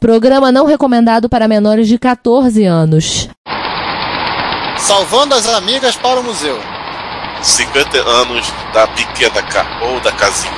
Programa 0.00 0.50
não 0.50 0.64
recomendado 0.64 1.28
para 1.28 1.46
menores 1.46 1.86
de 1.86 1.98
14 1.98 2.64
anos. 2.64 3.28
Salvando 4.78 5.34
as 5.34 5.46
amigas 5.46 5.94
para 5.94 6.18
o 6.18 6.24
museu. 6.24 6.58
50 7.42 7.98
anos 7.98 8.50
da 8.72 8.86
pequena 8.86 9.42
ca... 9.42 9.66
ou 9.82 10.00
da 10.00 10.10
casinha. 10.10 10.56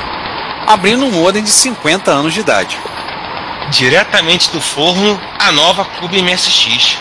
Abrindo 0.68 1.04
um 1.04 1.10
modem 1.10 1.42
de 1.42 1.50
50 1.50 2.08
anos 2.08 2.32
de 2.32 2.38
idade. 2.38 2.78
Diretamente 3.70 4.48
do 4.52 4.60
forno, 4.60 5.20
a 5.40 5.50
nova 5.50 5.84
Clube 5.86 6.22
MSX. 6.22 7.00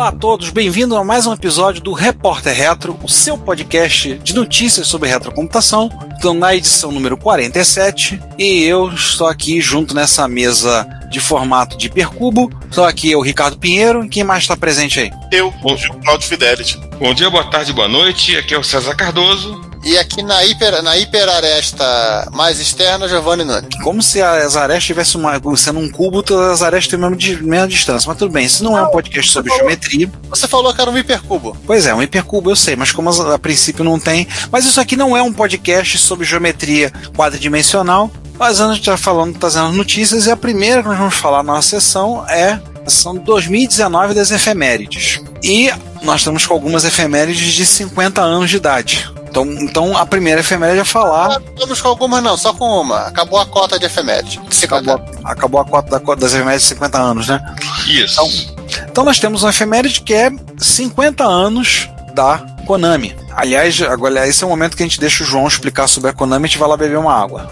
Olá 0.00 0.08
a 0.08 0.12
todos, 0.12 0.48
bem-vindos 0.48 0.96
a 0.96 1.04
mais 1.04 1.26
um 1.26 1.32
episódio 1.34 1.82
do 1.82 1.92
Repórter 1.92 2.56
Retro, 2.56 2.98
o 3.02 3.06
seu 3.06 3.36
podcast 3.36 4.14
de 4.14 4.34
notícias 4.34 4.86
sobre 4.86 5.10
retrocomputação. 5.10 5.90
Estou 6.14 6.32
na 6.32 6.56
edição 6.56 6.90
número 6.90 7.18
47 7.18 8.18
e 8.38 8.62
eu 8.62 8.90
estou 8.90 9.26
aqui 9.26 9.60
junto 9.60 9.94
nessa 9.94 10.26
mesa 10.26 10.88
de 11.10 11.20
formato 11.20 11.76
de 11.76 11.88
hipercubo. 11.88 12.50
Estou 12.64 12.86
aqui 12.86 13.14
o 13.14 13.20
Ricardo 13.20 13.58
Pinheiro. 13.58 14.08
Quem 14.08 14.24
mais 14.24 14.44
está 14.44 14.56
presente 14.56 15.00
aí? 15.00 15.10
Eu, 15.30 15.48
o 15.48 16.00
Claudio 16.00 16.26
Fidelity. 16.26 16.80
Bom 16.98 17.12
dia, 17.12 17.28
boa 17.28 17.44
tarde, 17.44 17.70
boa 17.74 17.86
noite. 17.86 18.34
Aqui 18.38 18.54
é 18.54 18.58
o 18.58 18.64
César 18.64 18.94
Cardoso. 18.94 19.69
E 19.82 19.96
aqui 19.96 20.22
na, 20.22 20.44
hiper, 20.44 20.82
na 20.82 20.96
hiperaresta 20.98 22.28
mais 22.32 22.60
externa, 22.60 23.08
Giovanni 23.08 23.44
Nunes. 23.44 23.68
Como 23.82 24.02
se 24.02 24.20
as 24.20 24.54
arestas 24.56 24.84
tivessem 24.84 25.20
uma, 25.20 25.40
sendo 25.56 25.78
um 25.80 25.90
cubo, 25.90 26.22
todas 26.22 26.50
as 26.50 26.62
arestas 26.62 26.90
têm 26.90 27.02
a 27.02 27.10
mesma, 27.10 27.42
mesma 27.42 27.68
distância. 27.68 28.06
Mas 28.06 28.18
tudo 28.18 28.32
bem, 28.32 28.44
isso 28.44 28.62
não, 28.62 28.72
não 28.72 28.78
é 28.78 28.82
um 28.82 28.90
podcast 28.90 29.32
sobre 29.32 29.50
falou, 29.50 29.64
geometria. 29.64 30.12
Você 30.28 30.46
falou 30.46 30.74
que 30.74 30.80
era 30.80 30.90
um 30.90 30.98
hipercubo. 30.98 31.56
Pois 31.66 31.86
é, 31.86 31.94
um 31.94 32.02
hipercubo 32.02 32.50
eu 32.50 32.56
sei, 32.56 32.76
mas 32.76 32.92
como 32.92 33.08
a, 33.08 33.34
a 33.34 33.38
princípio 33.38 33.82
não 33.82 33.98
tem. 33.98 34.28
Mas 34.52 34.66
isso 34.66 34.80
aqui 34.80 34.96
não 34.96 35.16
é 35.16 35.22
um 35.22 35.32
podcast 35.32 35.96
sobre 35.96 36.26
geometria 36.26 36.92
quadridimensional. 37.16 38.10
Mas 38.38 38.60
antes 38.60 38.76
de 38.76 38.82
estar 38.82 38.96
falando, 38.96 39.38
trazendo 39.38 39.72
notícias, 39.72 40.26
e 40.26 40.30
a 40.30 40.36
primeira 40.36 40.82
que 40.82 40.88
nós 40.88 40.98
vamos 40.98 41.14
falar 41.14 41.42
na 41.42 41.54
nossa 41.54 41.80
sessão 41.80 42.24
é 42.28 42.58
a 42.86 42.90
sessão 42.90 43.14
2019 43.16 44.14
das 44.14 44.30
efemérides. 44.30 45.20
E 45.42 45.70
nós 46.02 46.20
estamos 46.20 46.46
com 46.46 46.54
algumas 46.54 46.84
efemérides 46.84 47.52
de 47.52 47.66
50 47.66 48.20
anos 48.20 48.48
de 48.48 48.56
idade. 48.56 49.10
Então, 49.30 49.46
então 49.46 49.96
a 49.96 50.04
primeira 50.04 50.40
efeméride 50.40 50.80
é 50.80 50.84
falar. 50.84 51.40
Estamos 51.54 51.80
com 51.80 51.88
algumas, 51.88 52.22
não, 52.22 52.36
só 52.36 52.52
com 52.52 52.64
uma. 52.80 53.06
Acabou 53.06 53.38
a 53.38 53.46
cota 53.46 53.78
de 53.78 53.86
efeméride. 53.86 54.40
De 54.48 54.64
acabou, 54.64 55.00
acabou 55.24 55.60
a 55.60 55.64
cota 55.64 55.98
da, 55.98 56.14
das 56.16 56.34
efemérides 56.34 56.62
de 56.62 56.68
50 56.74 56.98
anos, 56.98 57.28
né? 57.28 57.40
Isso. 57.86 58.20
Então, 58.20 58.86
então 58.90 59.04
nós 59.04 59.20
temos 59.20 59.44
uma 59.44 59.50
efeméride 59.50 60.00
que 60.00 60.12
é 60.12 60.30
50 60.58 61.24
anos 61.24 61.88
da 62.12 62.38
Konami. 62.66 63.16
Aliás, 63.36 63.80
agora 63.82 64.26
esse 64.26 64.42
é 64.42 64.46
o 64.46 64.50
momento 64.50 64.76
que 64.76 64.82
a 64.82 64.86
gente 64.86 64.98
deixa 64.98 65.22
o 65.22 65.26
João 65.26 65.46
explicar 65.46 65.86
sobre 65.86 66.10
a 66.10 66.12
Konami 66.12 66.42
e 66.42 66.46
a 66.46 66.48
gente 66.48 66.58
vai 66.58 66.68
lá 66.68 66.76
beber 66.76 66.98
uma 66.98 67.14
água. 67.14 67.48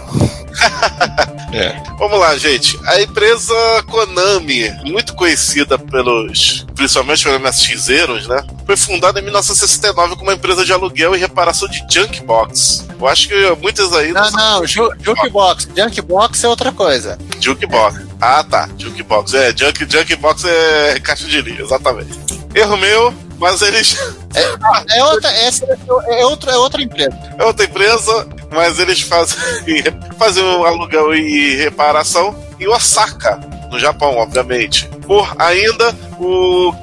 É. 1.51 1.75
Vamos 1.97 2.19
lá, 2.19 2.37
gente. 2.37 2.79
A 2.85 3.01
empresa 3.01 3.53
Konami, 3.87 4.69
muito 4.83 5.15
conhecida 5.15 5.77
pelos, 5.77 6.65
principalmente 6.75 7.23
pelos 7.23 7.41
MSXeiros, 7.41 8.27
né? 8.27 8.43
Foi 8.65 8.77
fundada 8.77 9.19
em 9.19 9.23
1969 9.23 10.15
como 10.15 10.29
uma 10.29 10.33
empresa 10.35 10.63
de 10.63 10.71
aluguel 10.71 11.15
e 11.15 11.19
reparação 11.19 11.67
de 11.67 11.83
junkbox. 11.89 12.85
Eu 12.99 13.07
acho 13.07 13.27
que 13.27 13.35
muitas 13.61 13.93
aí. 13.93 14.11
Não, 14.11 14.29
não, 14.31 14.67
ju 14.67 14.89
Junkbox. 14.99 15.67
Junkbox 15.75 16.43
é 16.43 16.47
outra 16.47 16.71
coisa. 16.71 17.17
Junkbox. 17.39 18.01
Ah, 18.21 18.43
tá. 18.43 18.69
Junkbox. 18.77 19.33
É, 19.33 19.51
junk, 19.55 19.87
Junkbox 19.89 20.43
é 20.45 20.99
caixa 20.99 21.25
de 21.25 21.41
linha, 21.41 21.61
exatamente. 21.61 22.11
Erro 22.53 22.77
meu, 22.77 23.13
mas 23.37 23.61
eles. 23.61 23.97
É, 24.35 24.99
é 24.99 25.03
outra, 25.05 25.31
essa 25.31 25.65
é, 25.65 26.25
outra, 26.25 26.51
é 26.51 26.57
outra 26.57 26.81
empresa. 26.81 27.17
É 27.37 27.43
outra 27.43 27.65
empresa, 27.65 28.27
mas 28.51 28.79
eles 28.79 29.01
fazem, 29.01 29.37
fazem 30.17 30.43
um 30.43 30.63
aluguel 30.63 31.13
e 31.13 31.55
reparação 31.55 32.35
em 32.59 32.67
Osaka, 32.67 33.39
no 33.71 33.79
Japão, 33.79 34.15
obviamente. 34.17 34.87
Por 35.05 35.33
ainda 35.39 35.95
o 36.19 36.73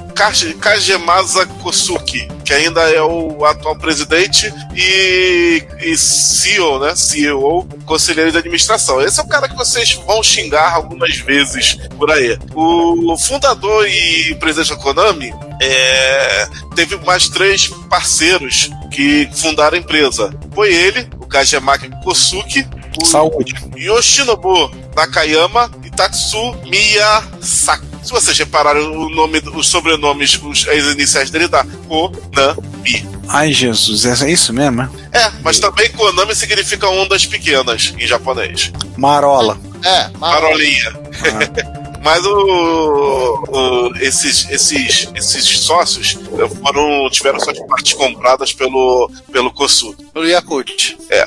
Kagemasa 0.61 1.45
Kosuki, 1.63 2.27
que 2.43 2.55
ainda 2.55 2.81
é 2.91 3.03
o 3.03 3.45
atual 3.45 3.77
presidente 3.77 4.53
e, 4.75 5.63
e 5.81 5.97
CEO, 5.97 6.79
né? 6.79 6.97
CEO, 6.97 7.69
conselheiro 7.85 8.33
de 8.33 8.39
administração. 8.39 9.03
Esse 9.03 9.21
é 9.21 9.23
o 9.23 9.29
cara 9.29 9.47
que 9.47 9.55
vocês 9.55 9.93
vão 10.07 10.23
xingar 10.23 10.73
algumas 10.73 11.19
vezes 11.19 11.77
por 11.99 12.11
aí. 12.11 12.39
O 12.55 13.17
fundador 13.19 13.87
e 13.87 14.35
presidente 14.37 14.71
da 14.71 14.77
Konami 14.77 15.35
é, 15.61 16.49
teve 16.75 16.97
mais 17.05 17.29
três 17.29 17.69
parceiros 17.91 18.71
que 18.91 19.29
fundaram 19.35 19.77
a 19.77 19.81
empresa. 19.81 20.33
Foi 20.55 20.75
ele, 20.75 21.07
o 21.27 21.29
Kajemaki 21.29 21.91
Kosuki, 22.03 22.67
o 23.03 23.05
Saúde. 23.05 23.53
Yoshinobu 23.77 24.71
Nakayama 24.95 25.71
e 25.85 25.91
Tatsu 25.91 26.55
Miyasaki. 26.65 27.85
Se 28.03 28.13
vocês 28.13 28.39
repararam 28.39 28.93
o 28.93 29.11
nome, 29.11 29.43
os 29.53 29.67
sobrenomes, 29.67 30.41
os, 30.41 30.69
as 30.69 30.85
iniciais 30.85 31.29
dele 31.29 31.49
dá 31.49 31.67
Konami. 31.89 33.07
Ai, 33.29 33.53
Jesus, 33.53 34.07
é 34.07 34.31
isso 34.31 34.53
mesmo, 34.53 34.77
né? 34.77 34.91
É, 35.13 35.33
mas 35.43 35.59
também 35.59 35.91
Konami 35.91 36.35
significa 36.35 36.89
ondas 36.89 37.27
pequenas 37.27 37.93
em 37.99 38.07
japonês. 38.07 38.71
Marola. 38.97 39.59
É, 39.85 40.09
Marolinha. 40.17 40.95
Ah. 40.95 41.83
Mas 42.03 42.25
o, 42.25 43.45
o, 43.49 43.97
esses, 43.97 44.49
esses, 44.51 45.09
esses 45.15 45.59
sócios 45.61 46.19
foram, 46.63 47.09
tiveram 47.11 47.41
suas 47.41 47.59
partes 47.67 47.93
compradas 47.95 48.53
pelo, 48.53 49.11
pelo 49.33 49.53
Kosu. 49.53 49.95
Pelo 50.13 50.27
Yakut. 50.27 50.97
É. 51.11 51.25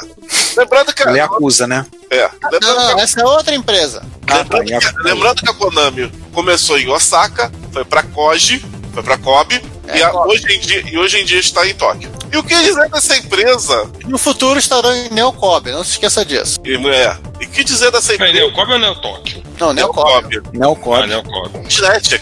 Lembrando 0.58 0.94
que. 0.94 1.04
Ele 1.04 1.20
acusa, 1.20 1.68
né? 1.68 1.86
É. 2.10 2.30
Não, 2.62 2.76
não, 2.76 2.96
que, 2.96 3.02
essa 3.02 3.22
é 3.22 3.26
outra 3.26 3.54
empresa. 3.56 4.04
Lembrando, 4.28 4.66
que, 4.66 5.02
lembrando 5.04 5.42
que 5.42 5.50
a 5.50 5.54
Konami 5.54 6.12
começou 6.34 6.78
em 6.78 6.88
Osaka, 6.90 7.52
foi 7.72 7.86
pra 7.86 8.04
Koji, 8.04 8.64
foi 8.94 9.04
pra 9.04 9.18
Kobe, 9.18 9.62
É, 9.90 9.98
e, 9.98 10.04
a- 10.04 10.10
Kobe. 10.10 10.34
hoje 10.34 10.46
em 10.56 10.60
dia, 10.60 10.84
e 10.92 10.98
hoje 10.98 11.18
em 11.20 11.26
dia 11.26 11.40
está 11.40 11.68
em 11.68 11.74
Tóquio. 11.74 12.12
E 12.32 12.38
o 12.38 12.44
que 12.44 12.56
dizer 12.56 12.90
dessa 12.90 13.18
empresa? 13.18 13.90
No 14.06 14.18
futuro 14.18 14.60
estarão 14.60 14.96
em 14.96 15.10
Neocob, 15.10 15.72
não 15.72 15.84
se 15.84 15.92
esqueça 15.92 16.24
disso. 16.24 16.60
E, 16.64 16.76
é, 16.88 17.18
e 17.42 17.46
que 17.48 17.64
dizer 17.64 17.92
dessa 17.92 18.14
empresa? 18.14 18.34
Neocob 18.34 18.72
ou 18.72 18.80
Neotóquio? 18.80 19.44
Não, 19.60 19.74
Neocob. 19.74 20.42
Neocob. 20.54 21.04
Ah, 21.04 21.08
Neocob. 21.08 21.50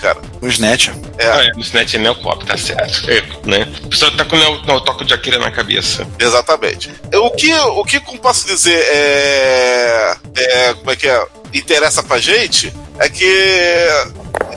Cara. 0.02 0.18
Os 0.42 0.58
net. 0.60 0.92
É. 1.18 1.28
Ah, 1.28 1.44
é, 1.44 1.52
no 1.52 1.62
Snatch 1.62 1.94
é 1.96 1.98
Neocob, 2.00 2.46
tá 2.46 2.58
certo. 2.58 3.10
É, 3.10 3.22
né? 3.46 3.68
O 3.84 3.90
pessoal 3.90 4.12
tá 4.12 4.24
com 4.26 4.36
o 4.36 4.40
Neo- 4.40 4.62
Neotóquio 4.66 5.06
de 5.06 5.14
Akira 5.14 5.38
na 5.40 5.52
cabeça. 5.52 6.08
Exatamente. 6.20 6.92
O 7.14 7.30
que, 7.32 7.54
o 7.54 7.84
que 7.84 8.00
como 8.00 8.18
posso 8.20 8.46
dizer, 8.48 8.80
é, 8.90 10.16
é. 10.36 10.74
Como 10.74 10.92
é 10.92 10.96
que 10.96 11.08
é? 11.08 11.26
Interessa 11.54 12.02
pra 12.04 12.18
gente 12.20 12.74
é 13.00 13.08
que 13.10 13.88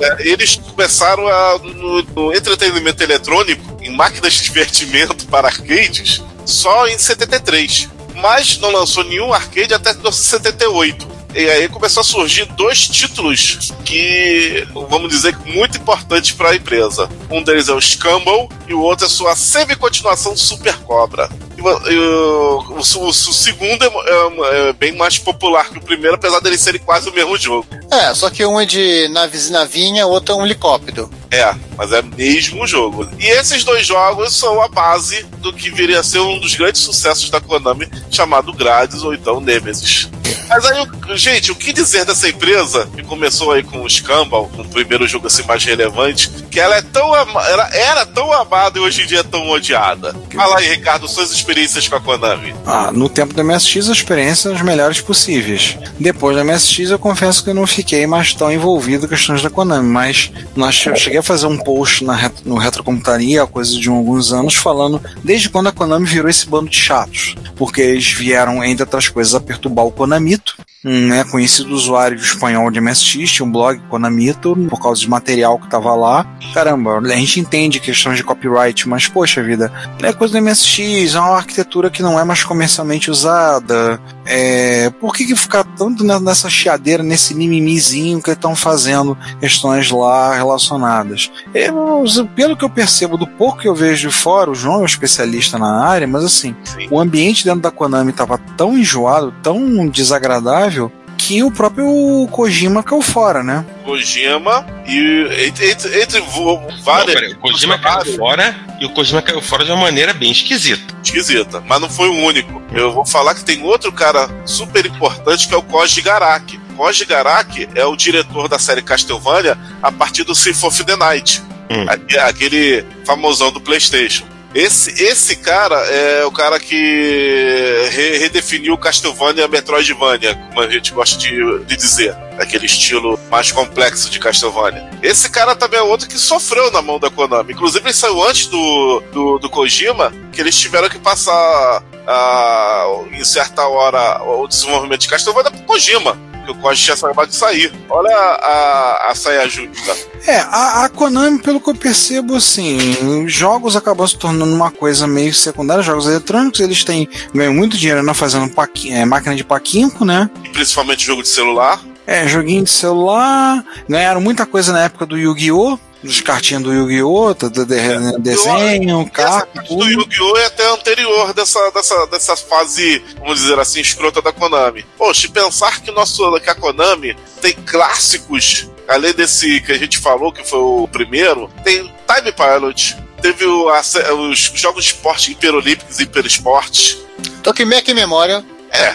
é, 0.01 0.17
eles 0.27 0.57
começaram 0.57 1.29
a, 1.29 1.59
no, 1.59 2.03
no 2.03 2.35
entretenimento 2.35 3.03
eletrônico, 3.03 3.79
em 3.83 3.95
máquinas 3.95 4.35
de 4.35 4.45
divertimento 4.45 5.27
para 5.27 5.49
arcades, 5.49 6.23
só 6.45 6.87
em 6.89 6.99
73. 6.99 7.89
Mas 8.15 8.59
não 8.59 8.73
lançou 8.73 9.05
nenhum 9.05 9.33
arcade 9.33 9.73
até 9.73 9.93
1978. 9.93 11.21
E 11.35 11.49
aí 11.49 11.69
começou 11.69 12.01
a 12.01 12.05
surgir 12.05 12.45
dois 12.57 12.89
títulos 12.89 13.73
que, 13.85 14.67
vamos 14.91 15.11
dizer, 15.11 15.37
muito 15.47 15.79
importantes 15.79 16.33
para 16.33 16.51
a 16.51 16.57
empresa. 16.57 17.09
Um 17.31 17.43
deles 17.43 17.69
é 17.69 17.73
o 17.73 17.81
Scumble 17.81 18.49
e 18.67 18.75
o 18.75 18.81
outro 18.81 19.07
é 19.07 19.09
sua 19.09 19.37
semi-continuação 19.37 20.37
Super 20.37 20.77
Cobra. 20.79 21.31
E 21.61 21.63
o, 21.63 21.91
e 21.91 21.99
o- 21.99 22.79
o- 22.79 23.13
segundo 23.13 23.85
é, 23.85 23.87
é- 23.87 24.69
é 24.71 24.73
bem 24.73 24.97
mais 24.97 25.19
popular 25.19 25.69
que 25.69 25.77
o 25.77 25.83
primeiro, 25.83 26.17
apesar 26.17 26.41
deles 26.41 26.61
serem 26.61 26.81
quase 26.81 27.09
o 27.11 27.13
mesmo 27.13 27.37
jogo. 27.37 27.67
É, 27.91 28.15
só 28.15 28.31
que 28.31 28.45
um 28.47 28.59
é 28.59 28.65
de 28.65 29.09
naves 29.09 29.51
navinha, 29.51 30.07
o 30.07 30.11
outro 30.11 30.35
é 30.35 30.39
um 30.39 30.45
helicóptero. 30.47 31.11
É, 31.31 31.55
mas 31.77 31.93
é 31.93 32.03
mesmo 32.03 32.67
jogo. 32.67 33.09
E 33.19 33.27
esses 33.27 33.63
dois 33.63 33.87
jogos 33.87 34.37
são 34.37 34.61
a 34.61 34.69
base 34.69 35.25
do 35.39 35.53
que 35.53 35.71
viria 35.71 36.01
a 36.01 36.03
ser 36.03 36.19
um 36.19 36.39
dos 36.39 36.55
grandes 36.55 36.81
sucessos 36.81 37.31
da 37.31 37.41
Konami, 37.41 37.89
chamado 38.11 38.53
Grades 38.53 39.03
ou 39.03 39.15
então 39.15 39.41
Nemesis. 39.41 40.11
Mas 40.51 40.65
aí, 40.67 40.85
gente, 41.15 41.53
o 41.53 41.55
que 41.55 41.73
dizer 41.73 42.05
dessa 42.05 42.29
empresa 42.29 42.89
que 42.93 43.05
começou 43.05 43.53
aí 43.53 43.63
com 43.63 43.83
o 43.83 43.89
Scambal, 43.89 44.49
com 44.49 44.63
o 44.63 44.69
primeiro 44.69 45.07
jogo 45.07 45.29
assim 45.29 45.45
mais 45.45 45.65
relevante, 45.65 46.29
que 46.51 46.59
ela 46.59 46.77
é 46.77 46.83
tão 46.83 47.15
ela 47.15 47.71
era 47.73 48.05
tão 48.05 48.33
amada 48.33 48.79
e 48.79 48.83
hoje 48.83 49.03
em 49.03 49.07
dia 49.07 49.21
é 49.21 49.23
tão 49.23 49.49
odiada. 49.49 50.15
Fala 50.35 50.59
aí, 50.59 50.71
Ricardo, 50.71 51.07
suas 51.07 51.31
experiências 51.31 51.87
com 51.87 51.95
a 51.95 52.01
Konami. 52.01 52.53
Ah, 52.67 52.91
no 52.93 53.09
tempo 53.09 53.33
do 53.33 53.45
MSX, 53.45 53.89
a 53.89 53.93
experiência 53.93 54.51
as 54.51 54.61
melhores 54.61 55.01
possíveis. 55.01 55.79
Depois 56.01 56.37
do 56.37 56.45
MSX, 56.45 56.91
eu 56.91 56.99
confesso 56.99 57.45
que 57.45 57.51
eu 57.51 57.55
não 57.55 57.67
fiquei 57.67 58.05
mais 58.07 58.35
tão 58.35 58.51
envolvido 58.51 59.07
com 59.07 59.15
questões 59.15 59.43
da 59.43 59.51
Konami, 59.51 59.89
mas 59.89 60.33
nós, 60.57 60.85
eu 61.13 61.20
cheguei 61.21 61.23
a 61.23 61.23
fazer 61.23 61.47
um 61.47 61.59
post 61.59 62.05
na, 62.05 62.31
no 62.45 62.57
Retrocomputaria, 62.57 63.43
há 63.43 63.47
coisa 63.47 63.79
de 63.79 63.89
alguns 63.89 64.33
anos, 64.33 64.55
falando 64.55 65.01
desde 65.23 65.49
quando 65.49 65.69
a 65.69 65.73
Konami 65.73 66.07
virou 66.07 66.29
esse 66.29 66.47
bando 66.47 66.71
de 66.71 66.77
chatos. 66.77 67.35
Porque 67.57 67.81
eles 67.81 68.11
vieram, 68.11 68.65
entre 68.65 68.83
outras 68.83 69.09
coisas, 69.09 69.35
a 69.35 69.41
perturbar 69.41 69.85
o 69.87 69.93
Konamito. 69.93 70.57
né, 70.83 71.25
conhecido 71.25 71.75
usuário 71.75 72.17
espanhol 72.17 72.71
de 72.71 72.81
MSX, 72.81 73.31
tinha 73.31 73.47
um 73.47 73.53
blog 73.53 73.79
Konamito, 73.91 74.57
por 74.71 74.81
causa 74.81 75.01
de 75.01 75.09
material 75.09 75.59
que 75.59 75.69
tava 75.69 75.95
lá. 75.95 76.27
Caramba, 76.55 76.99
a 76.99 77.17
gente 77.17 77.39
entende 77.39 77.79
questões 77.79 78.17
de 78.17 78.25
copyright, 78.25 78.89
mas 78.89 79.07
poxa 79.07 79.43
vida, 79.43 79.71
é 80.03 80.13
coisa 80.13 80.33
do 80.33 80.43
MSX, 80.43 81.15
é 81.15 81.21
uma 81.21 81.37
arquitetura 81.37 81.91
que 81.91 82.03
não 82.03 82.19
é 82.19 82.25
mais 82.25 82.43
comercialmente 82.45 83.11
usada. 83.11 84.01
É, 84.25 84.89
por 84.99 85.13
que, 85.13 85.27
que 85.27 85.37
ficar 85.37 85.65
tanto 85.65 86.03
nessa 86.03 86.49
chiadeira, 86.49 87.03
nesse 87.03 87.35
mimimizinho 87.35 88.23
que 88.23 88.31
estão 88.31 88.57
fazendo 88.57 89.19
questões 89.39 89.91
lá 89.91 90.35
relacionadas? 90.35 91.10
Eu, 91.55 92.05
pelo 92.35 92.57
que 92.57 92.65
eu 92.65 92.71
percebo, 92.71 93.17
do 93.17 93.27
pouco 93.27 93.59
que 93.59 93.69
eu 93.69 93.75
vejo 93.75 94.09
de 94.09 94.15
fora, 94.15 94.51
o 94.51 94.55
João 94.55 94.77
é 94.77 94.83
um 94.83 94.87
especialista 94.87 95.59
na 95.59 95.85
área, 95.85 96.07
mas 96.07 96.25
assim, 96.25 96.55
Sim. 96.65 96.89
o 96.91 97.01
ambiente 97.01 97.45
dentro 97.45 97.61
da 97.61 97.71
Konami 97.71 98.11
estava 98.11 98.39
tão 98.57 98.77
enjoado, 98.77 99.35
tão 99.43 99.89
desagradável, 99.89 100.91
que 101.17 101.43
o 101.43 101.51
próprio 101.51 102.27
Kojima 102.31 102.83
caiu 102.83 103.03
fora, 103.03 103.43
né? 103.43 103.65
Kojima 103.85 104.67
e 104.87 105.47
entre, 105.47 105.71
entre, 105.71 106.03
entre 106.03 106.21
Não, 106.21 106.67
várias. 106.83 107.15
peraí, 107.15 107.33
o 107.33 107.39
Kojima 107.39 107.79
caiu 107.79 108.17
fora 108.17 108.57
e 108.81 108.87
o 108.87 108.91
Kojima 108.91 109.21
caiu 109.21 109.43
fora 109.43 109.65
de 109.65 109.71
uma 109.71 109.83
maneira 109.83 110.13
bem 110.15 110.31
esquisita. 110.33 110.95
esquisita, 111.03 111.63
mas 111.67 111.81
não 111.81 111.91
foi 111.91 112.09
o 112.09 112.25
único. 112.25 112.61
Eu 112.73 112.93
vou 112.93 113.05
falar 113.05 113.35
que 113.35 113.45
tem 113.45 113.63
outro 113.63 113.93
cara 113.93 114.29
super 114.47 114.87
importante 114.87 115.47
que 115.47 115.55
é 115.55 115.57
o 115.57 115.63
Koji 115.63 116.01
Garaki. 116.01 116.60
Koji 116.81 117.05
Garaki 117.05 117.69
é 117.75 117.85
o 117.85 117.95
diretor 117.95 118.49
da 118.49 118.59
série 118.59 118.81
Castlevania 118.81 119.59
a 119.83 119.93
partir 119.93 120.25
do 120.25 120.35
Symphony 120.35 120.69
of 120.73 120.85
the 120.85 120.97
Night, 120.97 121.43
Hum. 121.71 121.85
Aque- 121.87 122.19
aquele 122.19 122.85
famosão 123.07 123.53
do 123.53 123.61
PlayStation. 123.61 124.25
Esse, 124.55 124.91
esse 125.01 125.37
cara 125.37 125.77
é 125.77 126.25
o 126.25 126.33
cara 126.33 126.59
que 126.59 127.89
re- 127.91 128.17
redefiniu 128.19 128.77
Castlevania 128.79 129.47
Metroidvania, 129.47 130.35
como 130.35 130.61
a 130.63 130.69
gente 130.69 130.91
gosta 130.93 131.17
de, 131.19 131.59
de 131.67 131.77
dizer, 131.77 132.17
aquele 132.39 132.65
estilo 132.67 133.21
mais 133.31 133.53
complexo 133.53 134.11
de 134.11 134.19
Castlevania. 134.19 134.89
Esse 135.03 135.29
cara 135.31 135.55
também 135.55 135.79
é 135.79 135.83
outro 135.83 136.09
que 136.09 136.19
sofreu 136.19 136.71
na 136.73 136.81
mão 136.83 136.99
da 136.99 137.09
Konami. 137.11 137.53
Inclusive, 137.53 137.85
ele 137.87 137.93
saiu 137.95 138.21
antes 138.27 138.47
do, 138.47 139.01
do, 139.13 139.39
do 139.39 139.49
Kojima, 139.51 140.13
que 140.33 140.41
eles 140.41 140.57
tiveram 140.59 140.89
que 140.89 140.99
passar 140.99 141.85
ah, 142.09 142.87
em 143.13 143.23
certa 143.23 143.69
hora 143.69 144.21
o 144.25 144.49
desenvolvimento 144.49 145.03
de 145.03 145.09
Castlevania 145.09 145.51
pro 145.53 145.63
Kojima. 145.63 146.19
Porque 146.51 146.59
o 146.59 146.63
Kojima 146.63 146.97
tinha 146.97 147.09
acabado 147.11 147.29
de 147.29 147.37
sair. 147.37 147.73
Olha 147.89 148.15
a, 148.15 149.07
a, 149.07 149.11
a 149.11 149.15
saia 149.15 149.49
justa. 149.49 149.97
É, 150.27 150.39
a, 150.39 150.85
a 150.85 150.89
Konami, 150.89 151.39
pelo 151.41 151.61
que 151.61 151.71
eu 151.71 151.75
percebo, 151.75 152.37
assim, 152.37 152.79
os 153.25 153.33
jogos 153.33 153.77
acabam 153.77 154.07
se 154.07 154.17
tornando 154.17 154.53
uma 154.55 154.71
coisa 154.71 155.07
meio 155.07 155.33
secundária. 155.35 155.83
Jogos 155.83 156.07
eletrônicos, 156.07 156.61
eles 156.61 156.85
têm 156.85 157.09
ganham 157.35 157.55
muito 157.55 157.77
dinheiro 157.77 158.03
né, 158.03 158.13
fazendo 158.15 158.49
paqui- 158.53 158.93
é, 158.93 159.05
máquina 159.05 159.35
de 159.35 159.45
paquinco, 159.45 160.05
né? 160.05 160.29
E 160.45 160.49
principalmente 160.51 161.05
jogo 161.05 161.23
de 161.23 161.29
celular. 161.29 161.81
É, 162.07 162.27
joguinho 162.27 162.65
de 162.65 162.71
celular. 162.71 163.65
Ganharam 163.89 164.21
muita 164.21 164.45
coisa 164.45 164.73
na 164.73 164.81
época 164.85 165.07
do 165.07 165.17
Yu-Gi-Oh! 165.17 165.79
Dos 166.03 166.21
cartinhos 166.23 166.63
do 166.63 166.73
Yu-Gi-Oh! 166.73 167.35
do- 167.35 167.51
do- 167.51 167.67
de- 167.67 168.19
desenho, 168.21 169.01
Essa 169.03 169.11
carta, 169.11 169.47
parte 169.47 169.75
do. 169.77 169.85
Yu-Gi-Oh! 169.85 170.37
é 170.39 170.47
até 170.47 170.67
anterior 170.73 171.35
dessa, 171.35 171.71
dessa, 171.71 172.07
dessa 172.07 172.37
fase, 172.37 173.05
vamos 173.19 173.41
dizer 173.41 173.59
assim, 173.59 173.81
escrota 173.81 174.23
da 174.23 174.33
Konami. 174.33 174.85
Poxa, 174.97 175.27
e 175.27 175.31
pensar 175.31 175.81
que, 175.83 175.91
nosso, 175.91 176.41
que 176.41 176.49
a 176.49 176.55
Konami 176.55 177.15
tem 177.43 177.53
clássicos, 177.53 178.69
além 178.89 179.13
desse 179.13 179.61
que 179.61 179.73
a 179.73 179.79
gente 179.79 179.99
falou, 179.99 180.33
que 180.33 180.43
foi 180.43 180.59
o 180.59 180.89
primeiro, 180.91 181.51
tem 181.63 181.83
Time 181.83 182.33
Pilot, 182.33 182.97
teve 183.21 183.45
o- 183.45 183.69
a 183.69 183.81
os 184.15 184.39
jogos 184.55 184.85
de 184.85 184.93
esporte 184.95 185.33
Hiperolímpicos 185.33 185.99
e 186.01 186.05
Hiperesportes. 186.05 186.97
Tokimeki 187.43 187.93
Memória. 187.93 188.43
É, 188.73 188.95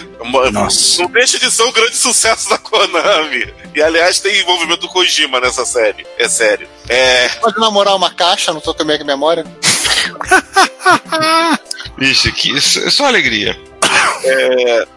Nossa. 0.51 1.01
não 1.01 1.11
deixa 1.11 1.37
de 1.37 1.51
ser 1.51 1.63
um 1.63 1.71
grande 1.71 1.97
sucesso 1.97 2.49
da 2.49 2.57
Konami. 2.57 3.53
E 3.73 3.81
aliás, 3.81 4.19
tem 4.19 4.39
envolvimento 4.39 4.81
do 4.81 4.89
Kojima 4.89 5.39
nessa 5.39 5.65
série. 5.65 6.05
É 6.17 6.29
sério. 6.29 6.67
É. 6.87 7.29
Pode 7.29 7.59
namorar 7.59 7.95
uma 7.95 8.13
caixa 8.13 8.53
no 8.53 8.61
Tokimeki 8.61 9.03
Memória. 9.03 9.45
Vixe, 11.97 12.31
que, 12.31 12.55
isso 12.55 12.79
é 12.79 12.89
só 12.89 13.05
alegria. 13.05 13.57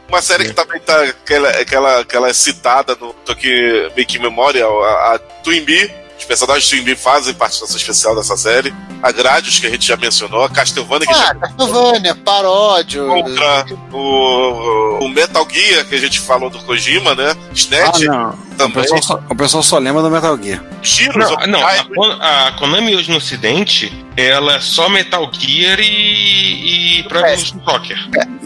Uma 0.09 0.23
série 0.23 0.47
que 0.47 0.55
também 0.55 0.81
tá 0.81 1.03
aquela, 1.03 1.51
aquela, 1.51 2.01
aquela 2.01 2.35
citada 2.35 2.95
no 2.95 3.13
Toki 3.13 3.91
Make 3.97 4.19
Memorial, 4.19 4.83
a, 4.85 5.15
a 5.15 5.19
Twin 5.19 5.65
Bee. 5.65 5.91
Os 6.19 6.25
personagens 6.25 6.69
Twin 6.69 6.83
Bee 6.83 6.97
fazem 6.97 7.33
participação 7.33 7.77
especial 7.77 8.15
dessa 8.17 8.37
série. 8.37 8.75
A 9.03 9.13
Gradius, 9.13 9.61
que 9.61 9.67
a 9.69 9.71
gente 9.71 9.87
já 9.87 9.97
mencionou, 9.97 10.43
a 10.43 10.51
Castlevania, 10.51 11.07
que 11.07 11.13
a 11.13 11.17
Ah, 11.17 11.27
gente 11.29 11.39
Castlevania, 11.41 12.15
paródio. 12.17 13.07
contra 13.07 13.65
o, 13.93 14.99
o 15.05 15.09
Metal 15.09 15.47
Gear, 15.51 15.85
que 15.87 15.95
a 15.95 15.99
gente 15.99 16.19
falou 16.21 16.51
do 16.51 16.59
Kojima, 16.61 17.15
né? 17.15 17.35
Ah, 17.37 17.53
Snatch, 17.55 18.01
não. 18.01 18.31
O 18.31 18.55
também. 18.57 18.83
pessoal, 18.83 19.03
só, 19.03 19.21
o 19.31 19.37
pessoal 19.37 19.63
só 19.63 19.79
lembra 19.79 20.03
do 20.03 20.11
Metal 20.11 20.37
Gear. 20.43 20.61
Tiros, 20.83 21.15
Não, 21.31 21.47
não 21.47 21.61
a, 21.65 22.49
a 22.49 22.53
Konami 22.59 22.97
hoje 22.97 23.09
no 23.11 23.19
ocidente, 23.19 24.05
ela 24.17 24.57
é 24.57 24.61
só 24.61 24.89
Metal 24.89 25.31
Gear 25.33 25.79
e, 25.79 26.99
e 26.99 27.03
Pro 27.05 27.21
Evolution 27.21 27.61
Soccer. 27.65 27.97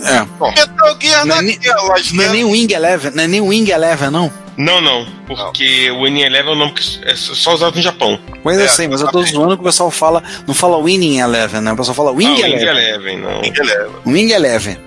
É. 0.05 0.21
Metal 0.51 0.97
Gear 1.01 1.25
Não 1.27 1.37
é 1.37 1.43
nem- 1.43 1.57
naquelas, 1.57 2.13
Não 2.13 2.25
é 2.25 2.27
né? 2.27 2.33
nem 2.35 2.45
Wing 2.45 2.73
Eleven, 2.75 3.13
não 3.15 3.25
é 3.25 3.27
nem 3.27 3.41
Wing 3.41 3.71
Eleven, 3.71 4.11
não. 4.11 4.31
Não, 4.57 4.81
não, 4.81 5.07
porque 5.27 5.91
o 5.91 6.03
Winning 6.05 6.23
Eleven 6.23 6.51
é 6.53 6.55
um 6.55 6.59
nome 6.59 6.73
que 6.73 7.01
é 7.05 7.17
só 7.17 7.55
usado 7.55 7.77
no 7.77 7.83
Japão. 7.83 8.19
Pois 8.43 8.59
É, 8.59 8.65
eu 8.65 8.69
sei, 8.69 8.87
mas 8.89 9.01
eu 9.01 9.09
tô 9.11 9.23
zoando 9.23 9.57
que 9.57 9.63
o 9.63 9.65
pessoal 9.67 9.91
fala, 9.91 10.23
não 10.47 10.55
fala 10.55 10.83
Winning 10.83 11.19
Eleven, 11.21 11.61
né? 11.61 11.73
O 11.73 11.77
pessoal 11.77 11.95
fala 11.95 12.11
ah, 12.11 12.15
Wing 12.15 12.29
Wing 12.35 12.41
Eleven. 12.43 12.69
Eleven, 12.69 13.19
não. 13.19 13.43
Ele 13.43 13.91
Wing 14.07 14.33
Eleven. 14.33 14.79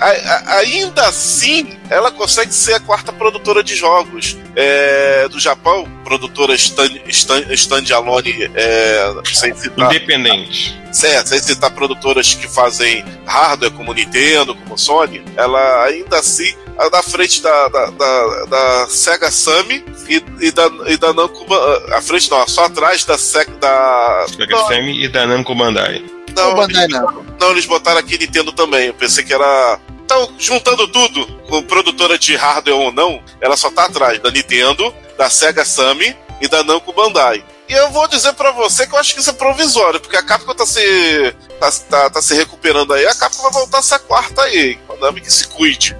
A- 0.00 0.06
a- 0.06 0.56
ainda 0.60 1.06
assim, 1.08 1.76
ela 1.90 2.10
consegue 2.10 2.52
ser 2.54 2.74
a 2.74 2.80
quarta 2.80 3.12
produtora 3.12 3.62
de 3.62 3.74
jogos 3.76 4.36
é, 4.56 5.28
do 5.28 5.38
Japão, 5.38 5.86
produtora 6.04 6.54
stand, 6.54 6.90
stand, 7.08 7.44
standalone, 7.52 8.50
é, 8.54 9.12
sem, 9.24 9.54
citar, 9.54 9.90
Independente. 9.94 10.74
é, 11.04 11.24
sem 11.26 11.38
citar 11.38 11.70
produtoras 11.70 12.32
que 12.32 12.48
fazem 12.48 13.04
hardware 13.26 13.72
como 13.72 13.92
Nintendo, 13.92 14.54
como 14.54 14.78
Sony, 14.78 15.22
ela 15.36 15.84
ainda 15.84 16.18
assim 16.18 16.48
é 16.50 16.67
na 16.92 17.02
frente 17.02 17.42
da, 17.42 17.68
da, 17.68 17.86
da, 17.86 18.44
da 18.44 18.86
Sega 18.88 19.30
Sammy 19.30 19.84
e, 20.08 20.22
e 20.40 20.50
da, 20.52 20.66
e 20.86 20.96
da 20.96 21.12
Namco, 21.12 21.44
Ba- 21.46 21.82
à 21.96 22.00
frente 22.00 22.30
não, 22.30 22.46
só 22.46 22.64
atrás 22.64 23.04
da 23.04 23.18
Sega 23.18 23.50
da... 23.56 24.26
Sega 24.28 24.56
Sammy 24.68 25.04
e 25.04 25.08
da 25.08 25.26
Namco 25.26 25.54
Bandai. 25.54 26.04
Não, 26.36 26.54
Bandai 26.54 26.86
não. 26.88 27.24
Não, 27.40 27.50
eles 27.50 27.66
botaram 27.66 27.98
aqui 27.98 28.16
Nintendo 28.18 28.52
também. 28.52 28.86
Eu 28.88 28.94
pensei 28.94 29.24
que 29.24 29.34
era. 29.34 29.80
Então, 30.04 30.32
juntando 30.38 30.86
tudo, 30.88 31.26
com 31.48 31.62
produtora 31.64 32.18
de 32.18 32.34
hardware 32.36 32.76
ou 32.78 32.92
não, 32.92 33.20
ela 33.40 33.56
só 33.56 33.70
tá 33.70 33.84
atrás 33.86 34.18
da 34.20 34.30
Nintendo, 34.30 34.94
da 35.18 35.28
Sega 35.28 35.64
Sammy 35.64 36.16
e 36.40 36.46
da 36.48 36.62
Namco 36.62 36.92
Bandai. 36.92 37.44
E 37.68 37.72
eu 37.74 37.90
vou 37.90 38.08
dizer 38.08 38.32
pra 38.32 38.50
você 38.52 38.86
que 38.86 38.94
eu 38.94 38.98
acho 38.98 39.12
que 39.12 39.20
isso 39.20 39.28
é 39.28 39.34
provisório, 39.34 40.00
porque 40.00 40.16
a 40.16 40.22
Capcom 40.22 40.54
tá 40.54 40.64
se, 40.64 41.34
tá, 41.60 41.70
tá, 41.90 42.10
tá 42.10 42.22
se 42.22 42.34
recuperando 42.34 42.94
aí, 42.94 43.04
a 43.04 43.14
Capcom 43.14 43.42
vai 43.42 43.52
voltar 43.52 43.80
a 43.80 43.82
ser 43.82 43.96
a 43.96 43.98
quarta 43.98 44.42
aí. 44.42 44.76
Konami 44.86 45.20
que 45.20 45.30
se 45.30 45.46
cuide. 45.48 45.94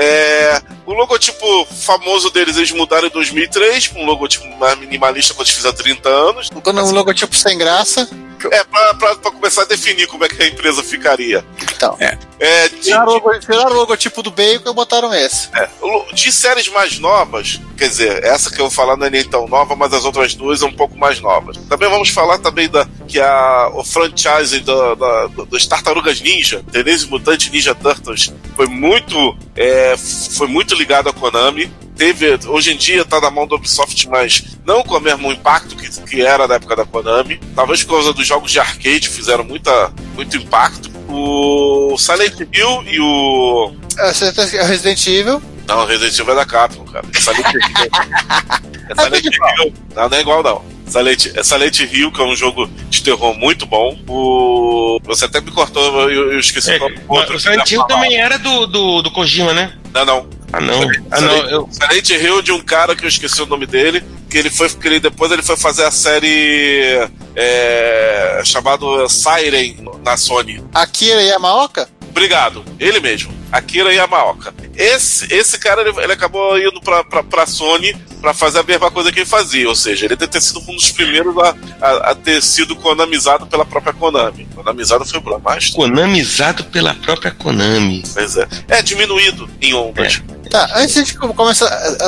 É, 0.00 0.62
o 0.86 0.92
logotipo 0.92 1.66
famoso 1.66 2.30
deles 2.30 2.56
eles 2.56 2.70
mudaram 2.70 3.08
em 3.08 3.10
2003, 3.10 3.90
um 3.96 4.06
logotipo 4.06 4.46
mais 4.56 4.78
minimalista 4.78 5.34
quando 5.34 5.48
eles 5.48 5.56
fizeram 5.56 5.76
30 5.76 6.08
anos. 6.08 6.48
Tô 6.62 6.72
num 6.72 6.92
logotipo 6.92 7.34
sem 7.34 7.58
graça. 7.58 8.08
É, 8.46 8.64
pra, 8.64 8.94
pra, 8.94 9.16
pra 9.16 9.30
começar 9.30 9.62
a 9.62 9.64
definir 9.66 10.06
como 10.06 10.24
é 10.24 10.28
que 10.28 10.42
a 10.42 10.46
empresa 10.46 10.82
ficaria. 10.82 11.44
Então. 11.62 11.96
É. 12.00 12.16
é 12.38 12.68
de, 12.68 12.76
Tiraram 12.80 13.06
o, 13.08 13.14
logo- 13.14 13.38
tiraram 13.38 13.70
o 13.70 13.74
logotipo 13.74 14.22
do 14.22 14.30
Bacon 14.30 14.70
e 14.70 14.74
botaram 14.74 15.12
esse. 15.14 15.48
é, 15.54 15.68
de 16.12 16.32
séries 16.32 16.68
mais 16.68 16.98
novas, 16.98 17.60
quer 17.76 17.88
dizer, 17.88 18.24
essa 18.24 18.50
que 18.50 18.56
eu 18.60 18.66
vou 18.66 18.70
falar 18.70 18.96
não 18.96 19.06
é 19.06 19.10
nem 19.10 19.24
tão 19.24 19.46
nova, 19.48 19.74
mas 19.76 19.92
as 19.92 20.04
outras 20.04 20.34
duas 20.34 20.60
são 20.60 20.68
um 20.68 20.72
pouco 20.74 20.96
mais 20.98 21.20
novas. 21.20 21.56
Também 21.68 21.88
vamos 21.88 22.08
falar 22.10 22.38
também 22.38 22.68
da 22.68 22.86
que 23.06 23.20
a, 23.20 23.70
o 23.74 23.82
franchise 23.84 24.60
da, 24.60 24.94
da, 24.94 25.26
das 25.50 25.66
Tartarugas 25.66 26.20
Ninja, 26.20 26.62
Teenage 26.70 27.06
Mutant 27.06 27.48
Ninja 27.50 27.74
Turtles, 27.74 28.32
foi 28.56 28.66
muito, 28.66 29.36
é, 29.56 29.94
foi 29.96 30.46
muito 30.46 30.74
ligado 30.74 31.08
à 31.08 31.12
Konami. 31.12 31.72
Teve, 31.98 32.38
hoje 32.46 32.72
em 32.72 32.76
dia 32.76 33.04
tá 33.04 33.20
na 33.20 33.28
mão 33.28 33.44
da 33.46 33.56
Ubisoft, 33.56 34.08
mas 34.08 34.44
não 34.64 34.84
com 34.84 34.96
o 34.96 35.00
mesmo 35.00 35.32
impacto 35.32 35.74
que, 35.76 35.88
que 36.02 36.22
era 36.22 36.46
na 36.46 36.54
época 36.54 36.76
da 36.76 36.84
Konami. 36.86 37.40
Talvez 37.56 37.82
por 37.82 37.94
causa 37.94 38.12
dos 38.12 38.24
jogos 38.26 38.52
de 38.52 38.60
arcade 38.60 39.08
fizeram 39.08 39.42
muita, 39.42 39.92
muito 40.14 40.36
impacto. 40.36 40.88
O 41.08 41.96
Silent 41.98 42.38
Hill 42.38 42.84
e 42.86 43.00
o 43.00 43.72
É, 43.98 44.12
tem- 44.12 44.60
é 44.60 44.62
Resident 44.62 45.04
Evil. 45.08 45.42
não, 45.66 45.84
Resident 45.86 46.16
Evil 46.18 46.32
é 46.34 46.36
da 46.36 46.44
Capcom, 46.46 46.84
cara. 46.84 47.04
É 47.12 47.20
Silent 47.20 47.46
Hill. 47.52 48.68
É 48.90 48.94
Silent 49.02 49.24
Hill. 49.24 49.72
Não, 49.94 50.08
não 50.08 50.16
é 50.16 50.20
igual, 50.22 50.42
não. 50.42 50.64
Silent, 50.86 51.26
é 51.36 51.42
Silent 51.42 51.80
Hill, 51.80 52.10
que 52.10 52.20
é 52.22 52.24
um 52.24 52.34
jogo 52.34 52.66
de 52.88 53.02
terror 53.02 53.34
muito 53.34 53.66
bom. 53.66 53.98
O... 54.08 54.98
Você 55.04 55.26
até 55.26 55.40
me 55.42 55.50
cortou, 55.50 56.08
eu, 56.10 56.32
eu 56.32 56.38
esqueci 56.38 56.70
É, 56.70 56.76
o 56.76 56.80
nome 57.14 57.26
do 57.26 57.34
o 57.34 57.38
Silent 57.40 57.70
Hill 57.70 57.82
também 57.84 58.16
era 58.16 58.38
do, 58.38 58.66
do, 58.66 59.02
do 59.02 59.10
Kojima, 59.10 59.52
né? 59.52 59.74
Não, 59.92 60.06
não. 60.06 60.37
Ah, 60.52 60.60
não. 60.60 60.80
Ah, 61.10 61.20
não. 61.20 61.50
Eu, 61.50 61.68
Silent 61.70 62.10
Hill 62.10 62.42
de 62.42 62.52
um 62.52 62.60
cara 62.60 62.96
que 62.96 63.04
eu 63.04 63.08
esqueci 63.08 63.40
o 63.42 63.46
nome 63.46 63.66
dele, 63.66 64.02
que 64.30 64.38
ele 64.38 64.50
foi, 64.50 64.68
que 64.68 64.86
ele, 64.86 65.00
depois 65.00 65.30
ele 65.30 65.42
foi 65.42 65.56
fazer 65.56 65.84
a 65.84 65.90
série 65.90 67.08
é, 67.34 68.40
chamado 68.44 69.08
Siren 69.08 69.76
na 70.04 70.16
Sony. 70.16 70.64
Akira 70.74 71.22
Yamaoka. 71.22 71.88
Obrigado, 72.08 72.64
ele 72.80 73.00
mesmo. 73.00 73.32
Akira 73.52 73.92
Yamaoka. 73.92 74.54
Esse, 74.74 75.32
esse 75.32 75.58
cara, 75.58 75.82
ele, 75.82 75.98
ele 76.00 76.12
acabou 76.12 76.58
indo 76.58 76.80
pra, 76.80 77.04
pra, 77.04 77.22
pra 77.22 77.46
Sony 77.46 77.94
pra 78.18 78.34
fazer 78.34 78.58
a 78.60 78.62
mesma 78.62 78.90
coisa 78.90 79.10
que 79.12 79.20
ele 79.20 79.26
fazia, 79.26 79.68
ou 79.68 79.74
seja, 79.76 80.04
ele 80.06 80.16
deve 80.16 80.30
ter 80.30 80.40
sido 80.40 80.60
um 80.60 80.74
dos 80.74 80.90
primeiros 80.90 81.36
a, 81.38 81.54
a, 81.80 82.10
a 82.10 82.14
ter 82.14 82.42
sido 82.42 82.74
konamizado 82.76 83.46
pela 83.46 83.64
própria 83.64 83.92
Konami. 83.92 84.46
Konamizado 84.54 85.04
foi 85.04 85.18
o 85.18 85.22
Blamaster. 85.22 85.74
Konamizado 85.74 86.64
pela 86.64 86.94
própria 86.94 87.30
Konami. 87.30 88.02
Pois 88.12 88.36
é. 88.36 88.46
É, 88.68 88.82
diminuído 88.82 89.48
em 89.60 89.74
ondas. 89.74 90.22
Tá, 90.50 90.66
antes 90.76 91.04
de 91.06 91.14
começar. 91.14 91.66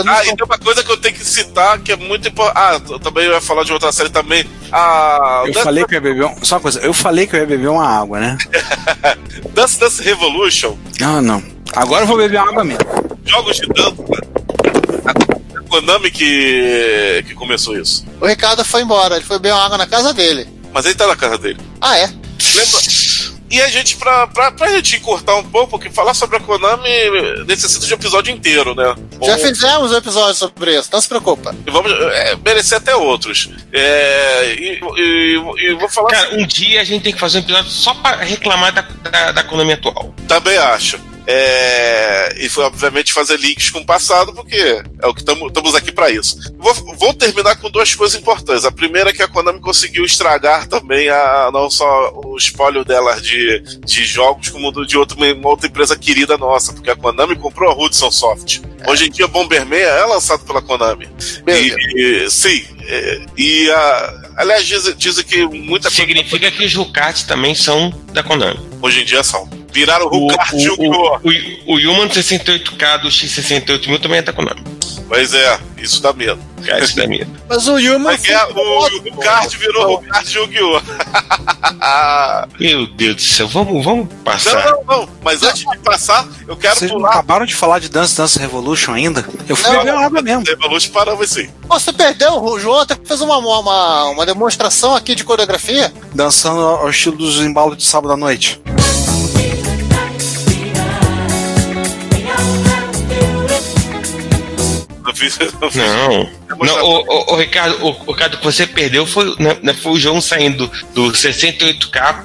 Ah, 0.09 0.23
e 0.25 0.35
tem 0.35 0.45
uma 0.47 0.59
coisa 0.59 0.83
que 0.83 0.90
eu 0.90 0.97
tenho 0.97 1.14
que 1.14 1.25
citar 1.25 1.79
que 1.79 1.93
é 1.93 1.97
muito 1.97 2.26
importante. 2.26 2.57
Ah, 2.59 2.81
eu 2.88 2.99
também 2.99 3.29
ia 3.29 3.40
falar 3.40 3.64
de 3.64 3.73
outra 3.73 3.93
série 3.93 4.09
também. 4.09 4.45
Ah, 4.73 5.43
Eu 5.47 5.52
Dance, 5.52 5.64
falei 5.64 5.85
que 5.85 5.95
eu 5.95 5.97
ia 5.97 6.00
beber. 6.00 6.25
um- 6.25 6.43
Só 6.43 6.55
uma 6.57 6.61
coisa, 6.62 6.81
eu 6.81 6.95
falei 6.95 7.26
que 7.26 7.37
eu 7.37 7.40
ia 7.40 7.47
beber 7.47 7.69
uma 7.69 7.87
água, 7.87 8.19
né? 8.19 8.38
Dance 9.52 9.79
Dance 9.79 10.02
Revolution, 10.02 10.76
Não, 10.99 11.21
não. 11.21 11.43
Agora 11.76 12.02
eu 12.02 12.07
vou 12.07 12.17
beber 12.17 12.40
uma 12.40 12.49
água 12.50 12.64
mesmo. 12.64 12.81
jogos 13.26 13.57
de 13.59 13.67
dança. 13.69 13.95
Konami 15.71 16.11
que, 16.11 17.25
que 17.27 17.35
começou 17.35 17.79
isso. 17.79 18.05
O 18.21 18.27
Ricardo 18.27 18.65
foi 18.65 18.83
embora, 18.83 19.17
ele 19.17 19.25
foi 19.25 19.39
beber 19.39 19.55
uma 19.55 19.65
água 19.65 19.79
na 19.79 19.87
casa 19.87 20.12
dele. 20.12 20.47
Mas 20.73 20.85
ele 20.85 20.95
tá 20.95 21.07
na 21.07 21.17
casa 21.17 21.39
dele. 21.39 21.59
Ah, 21.81 21.97
é? 21.97 22.07
Lembra? 22.55 22.81
E 23.53 23.61
a 23.61 23.69
gente, 23.69 23.97
pra, 23.97 24.29
pra, 24.29 24.53
pra 24.53 24.69
gente 24.71 24.95
encurtar 24.95 25.35
um 25.35 25.43
pouco, 25.43 25.71
porque 25.71 25.91
falar 25.91 26.15
sobre 26.15 26.37
a 26.37 26.41
Konami 26.41 26.89
necessita 27.49 27.85
de 27.85 27.93
um 27.93 27.97
episódio 27.97 28.33
inteiro, 28.33 28.77
né? 28.77 28.95
Já 29.25 29.37
fizemos 29.39 29.91
um 29.91 29.97
episódio 29.97 30.35
sobre 30.37 30.79
isso, 30.79 30.89
não 30.93 31.00
se 31.00 31.09
preocupa. 31.09 31.53
E 31.67 31.71
vamos 31.71 31.91
é, 31.91 32.37
merecer 32.45 32.79
até 32.79 32.95
outros. 32.95 33.49
É, 33.73 34.55
e, 34.57 34.81
e- 34.97 35.65
e 35.67 35.75
vou 35.75 35.89
falar 35.89 36.11
Cara, 36.11 36.35
um 36.37 36.47
dia 36.47 36.81
a 36.81 36.85
gente 36.85 37.03
tem 37.03 37.12
que 37.12 37.19
fazer 37.19 37.39
um 37.39 37.43
episódio 37.43 37.71
só 37.73 37.93
pra 37.95 38.17
reclamar 38.19 38.73
da, 38.73 38.83
da, 39.11 39.33
da 39.33 39.43
Konami 39.43 39.73
atual. 39.73 40.15
Também 40.29 40.57
acho. 40.57 41.00
É, 41.27 42.35
e 42.39 42.49
foi, 42.49 42.65
obviamente, 42.65 43.12
fazer 43.12 43.39
links 43.39 43.71
com 43.71 43.81
o 43.81 43.87
passado, 43.87 44.33
porque 44.33 44.57
é 45.00 45.07
o 45.07 45.15
que 45.15 45.21
estamos 45.21 45.75
aqui 45.75 45.93
para 45.93 46.11
isso. 46.11 46.37
Vou, 46.59 46.75
vou 46.97 47.15
terminar 47.15 47.57
com 47.57 47.71
duas 47.71 47.95
coisas 47.95 48.21
importantes. 48.21 48.65
A 48.65 48.73
primeira 48.73 49.11
é 49.11 49.12
que 49.12 49.23
a 49.23 49.29
Konami 49.29 49.61
conseguiu 49.61 50.05
estragar 50.05 50.67
também 50.67 51.09
a, 51.09 51.50
não 51.53 51.71
só 51.71 52.12
o 52.25 52.37
espólio 52.37 52.85
dela 52.85 53.21
de, 53.21 53.61
de 53.85 54.05
jogos, 54.05 54.49
como 54.49 54.71
de 54.87 54.97
outra, 54.97 55.17
uma 55.17 55.49
outra 55.49 55.67
empresa 55.69 55.97
querida 55.97 56.37
nossa, 56.37 56.73
porque 56.73 56.91
a 56.91 56.97
Konami 56.97 57.37
comprou 57.37 57.71
a 57.71 57.75
Hudson 57.75 58.11
Soft. 58.11 58.61
Hoje 58.87 59.07
em 59.07 59.11
dia, 59.11 59.29
Bomberman 59.29 59.79
é 59.81 60.05
lançado 60.07 60.45
pela 60.45 60.62
Konami. 60.62 61.09
E, 61.47 62.25
e- 62.25 62.31
sim, 62.31 62.65
é, 62.87 63.21
e 63.37 63.71
a, 63.71 64.33
aliás, 64.37 64.67
dizem, 64.67 64.95
dizem 64.97 65.25
que 65.25 65.47
muita 65.47 65.89
coisa 65.89 65.91
Significa 65.91 66.50
que 66.50 66.65
os 66.65 66.75
Rucats 66.75 67.23
também 67.25 67.55
são 67.55 67.91
da 68.12 68.23
Konami. 68.23 68.59
hoje 68.83 69.03
em 69.03 69.05
dia 69.05 69.23
são. 69.23 69.49
Viraram 69.73 70.07
o 70.07 70.09
O, 70.09 70.29
Rucart 70.29 70.53
o, 70.53 70.85
o, 70.85 71.75
o 71.75 71.77
Human 71.77 72.09
68K 72.09 72.99
do 73.03 73.09
X68000 73.09 74.00
também 74.00 74.19
é 74.19 74.23
da 74.23 74.33
Konami. 74.33 74.62
Pois 75.09 75.35
é, 75.35 75.59
isso 75.79 76.00
dá 76.00 76.12
medo. 76.12 76.39
Cara, 76.65 76.85
isso 76.85 76.95
dá 76.97 77.07
medo. 77.07 77.29
Mas 77.49 77.67
o 77.67 77.75
Human. 77.75 77.99
Mas 77.99 78.25
é, 78.29 78.45
o, 78.45 79.17
kart 79.19 79.57
virou 79.57 79.95
o 79.95 80.03
kart 80.03 80.33
Yu-Gi-Oh! 80.33 80.81
Meu 82.61 82.87
Deus 82.87 83.17
do 83.17 83.23
céu, 83.23 83.49
vamos, 83.49 83.85
vamos 83.85 84.09
passar. 84.25 84.65
não, 84.67 84.85
não, 84.85 85.00
não. 85.00 85.09
Mas 85.23 85.43
antes 85.43 85.65
de 85.69 85.79
passar, 85.79 86.29
eu 86.47 86.57
quero 86.57 86.77
Vocês 86.77 86.91
não 86.91 86.99
pular. 86.99 87.11
acabaram 87.11 87.47
de 87.47 87.55
falar 87.55 87.79
de 87.81 87.89
Dance 87.89 88.17
Dance 88.17 88.39
Revolution 88.39 88.93
ainda? 88.93 89.27
Eu 89.49 89.57
fui 89.57 89.71
beber 89.77 89.95
uma 89.95 90.05
água 90.07 90.23
mesmo. 90.23 90.45
Revolution 90.45 90.93
paramos 90.93 91.31
sim. 91.31 91.49
Você 91.67 91.93
perdeu, 91.93 92.43
o 92.43 92.59
João 92.61 92.81
até 92.81 92.97
fez 93.05 93.21
uma, 93.21 93.37
uma, 93.39 94.05
uma 94.11 94.27
demonstração 94.27 94.95
aqui 94.95 95.15
de 95.15 95.25
coreografia. 95.25 95.93
Dançando 96.15 96.61
ao 96.61 96.89
estilo 96.91 97.17
dos 97.17 97.41
embalos 97.41 97.77
de 97.77 97.85
sábado 97.85 98.12
à 98.12 98.17
noite. 98.17 98.61
Não 105.75 106.41
não 106.59 106.85
o, 106.85 107.00
o, 107.00 107.33
o 107.33 107.37
Ricardo, 107.37 107.85
o, 107.85 107.89
o 108.07 108.12
Ricardo, 108.12 108.39
que 108.39 108.45
você 108.45 108.67
perdeu 108.67 109.07
foi, 109.07 109.35
né, 109.39 109.59
né, 109.62 109.75
foi 109.75 109.93
o 109.93 109.99
João 109.99 110.21
saindo 110.21 110.71
do 110.95 111.12
68K, 111.12 112.25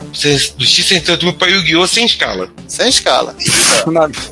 do 0.56 0.66
X68000 0.66 1.38
para 1.38 1.50
Yu-Gi-Oh! 1.50 1.88
sem 1.88 2.06
escala. 2.06 2.50
Sem 2.68 2.90
escala. 2.90 3.36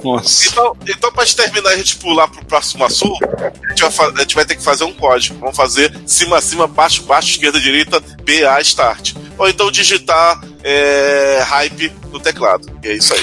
Nossa. 0.03 0.47
Então, 0.47 0.77
então 0.87 1.11
pra 1.11 1.25
gente 1.25 1.37
terminar 1.37 1.71
e 1.71 1.73
a 1.73 1.77
gente 1.77 1.95
pular 1.97 2.27
pro 2.27 2.43
próximo 2.45 2.83
assunto, 2.83 3.19
a 3.23 3.69
gente, 3.69 3.83
vai, 3.83 4.07
a 4.09 4.19
gente 4.19 4.35
vai 4.35 4.45
ter 4.45 4.55
que 4.55 4.63
fazer 4.63 4.83
um 4.83 4.93
código. 4.93 5.37
Vamos 5.39 5.55
fazer 5.55 5.93
cima, 6.05 6.41
cima, 6.41 6.67
baixo, 6.67 7.03
baixo, 7.03 7.29
esquerda, 7.29 7.59
direita, 7.59 7.99
BA, 7.99 8.61
start. 8.61 9.13
Ou 9.37 9.47
então 9.47 9.71
digitar 9.71 10.41
é, 10.63 11.41
hype 11.45 11.91
no 12.11 12.19
teclado. 12.19 12.67
E 12.83 12.87
é 12.87 12.93
isso 12.93 13.13
aí. 13.13 13.21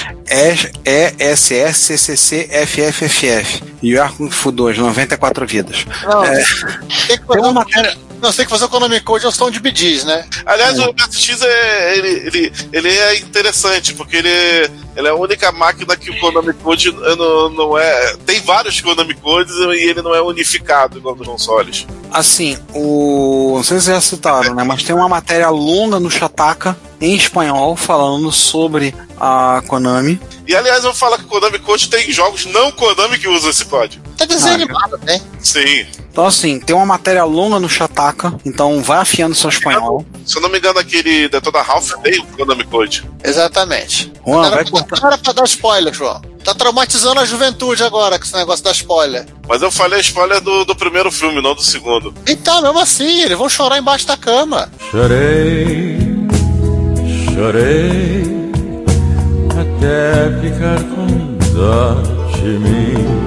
E, 0.85 1.13
S, 1.23 1.55
S, 1.55 1.79
C, 1.79 1.97
C, 1.97 2.17
C, 2.17 2.47
F, 2.51 2.81
F, 2.81 3.05
F, 3.05 3.27
F. 3.27 3.63
E 3.81 3.97
o 3.97 4.09
Kung 4.13 4.29
Fu 4.29 4.51
2, 4.51 4.77
94 4.77 5.45
vidas. 5.47 5.85
Não, 6.03 6.23
É. 6.23 6.35
tem 6.35 6.45
que 6.45 7.07
Tem 7.07 7.17
fazer 7.25 7.39
uma 7.39 7.49
um, 7.49 7.53
matéria. 7.53 7.97
não, 8.21 8.31
tem 8.31 8.45
que 8.45 8.51
fazer 8.51 8.65
o 8.65 8.69
Konami 8.69 8.99
Code 9.01 9.25
ao 9.25 9.31
som 9.31 9.49
de 9.49 9.59
BDs, 9.59 10.03
né? 10.03 10.23
Aliás, 10.45 10.77
o 10.79 10.93
MSX 10.93 11.41
é, 11.41 11.97
ele, 11.97 12.09
ele, 12.27 12.53
ele 12.71 12.89
é 12.89 13.15
interessante, 13.17 13.93
porque 13.95 14.17
ele, 14.17 14.69
ele 14.95 15.07
é 15.07 15.11
a 15.11 15.15
única 15.15 15.51
máquina 15.51 15.95
que 15.95 16.09
o 16.11 16.19
Konami 16.19 16.53
Code 16.53 16.91
não, 16.91 17.49
não 17.49 17.77
é. 17.77 18.15
Tem 18.25 18.39
vários 18.41 18.79
Konami 18.81 19.13
Codes 19.15 19.53
e 19.55 19.89
ele 19.89 20.01
não 20.01 20.13
é 20.13 20.21
unificado 20.21 20.97
igual 20.97 21.15
nos 21.15 21.27
consoles. 21.27 21.85
Assim, 22.11 22.57
o. 22.73 23.53
Não 23.57 23.63
sei 23.63 23.77
se 23.79 23.85
vocês 23.85 23.95
já 23.95 24.01
citaram, 24.01 24.53
né? 24.55 24.63
Mas 24.63 24.83
tem 24.83 24.95
uma 24.95 25.07
matéria 25.09 25.49
longa 25.49 25.99
no 25.99 26.09
Shataka, 26.11 26.75
em 26.99 27.15
espanhol, 27.15 27.75
falando 27.75 28.31
sobre 28.31 28.93
a 29.19 29.61
Konami. 29.67 30.19
E 30.47 30.55
aliás, 30.55 30.79
eu 30.83 30.91
vou 30.91 30.93
falar 30.93 31.17
que 31.17 31.25
o 31.25 31.27
Konami 31.27 31.59
Code 31.59 31.89
tem 31.89 32.11
jogos 32.11 32.45
não 32.45 32.71
Konami 32.71 33.17
que 33.17 33.27
usam 33.27 33.49
esse 33.49 33.63
código. 33.65 34.03
Tá 34.17 34.25
desenho 34.25 34.51
Ah, 34.53 34.55
animado, 34.55 34.99
né? 35.03 35.21
Sim. 35.39 35.85
Então, 36.11 36.25
assim, 36.25 36.59
tem 36.59 36.75
uma 36.75 36.85
matéria 36.85 37.23
longa 37.23 37.57
no 37.57 37.69
Shataka, 37.69 38.33
então 38.45 38.81
vai 38.83 38.97
afiando 38.99 39.33
seu 39.33 39.49
espanhol. 39.49 40.05
Se 40.25 40.37
eu 40.37 40.41
não 40.41 40.49
me 40.49 40.57
engano, 40.57 40.77
aquele 40.77 41.29
Detona 41.29 41.61
Ralph 41.61 41.91
tem 42.03 42.19
o 42.19 42.25
Konami 42.25 42.65
Code. 42.65 43.09
Exatamente. 43.23 44.11
Juan, 44.27 44.41
Não 44.41 44.49
vai 44.51 44.59
era, 44.59 44.69
cortar. 44.69 45.07
era 45.07 45.17
pra 45.17 45.31
dar 45.33 45.45
spoiler, 45.45 45.93
João. 45.93 46.21
Tá 46.43 46.53
traumatizando 46.53 47.19
a 47.21 47.25
juventude 47.25 47.81
agora 47.83 48.17
com 48.19 48.25
esse 48.25 48.33
negócio 48.35 48.63
da 48.63 48.71
spoiler. 48.71 49.25
Mas 49.47 49.61
eu 49.61 49.71
falei 49.71 50.01
spoiler 50.01 50.41
do, 50.41 50.65
do 50.65 50.75
primeiro 50.75 51.09
filme, 51.11 51.41
não 51.41 51.55
do 51.55 51.61
segundo. 51.61 52.13
Então, 52.27 52.61
mesmo 52.61 52.79
assim, 52.79 53.21
eles 53.21 53.37
vão 53.37 53.47
chorar 53.47 53.77
embaixo 53.77 54.05
da 54.05 54.17
cama. 54.17 54.69
Chorei, 54.91 55.97
chorei, 57.33 58.23
até 59.51 60.41
ficar 60.41 60.83
com 60.93 61.37
dó 61.53 61.93
de 62.35 62.49
mim. 62.59 63.20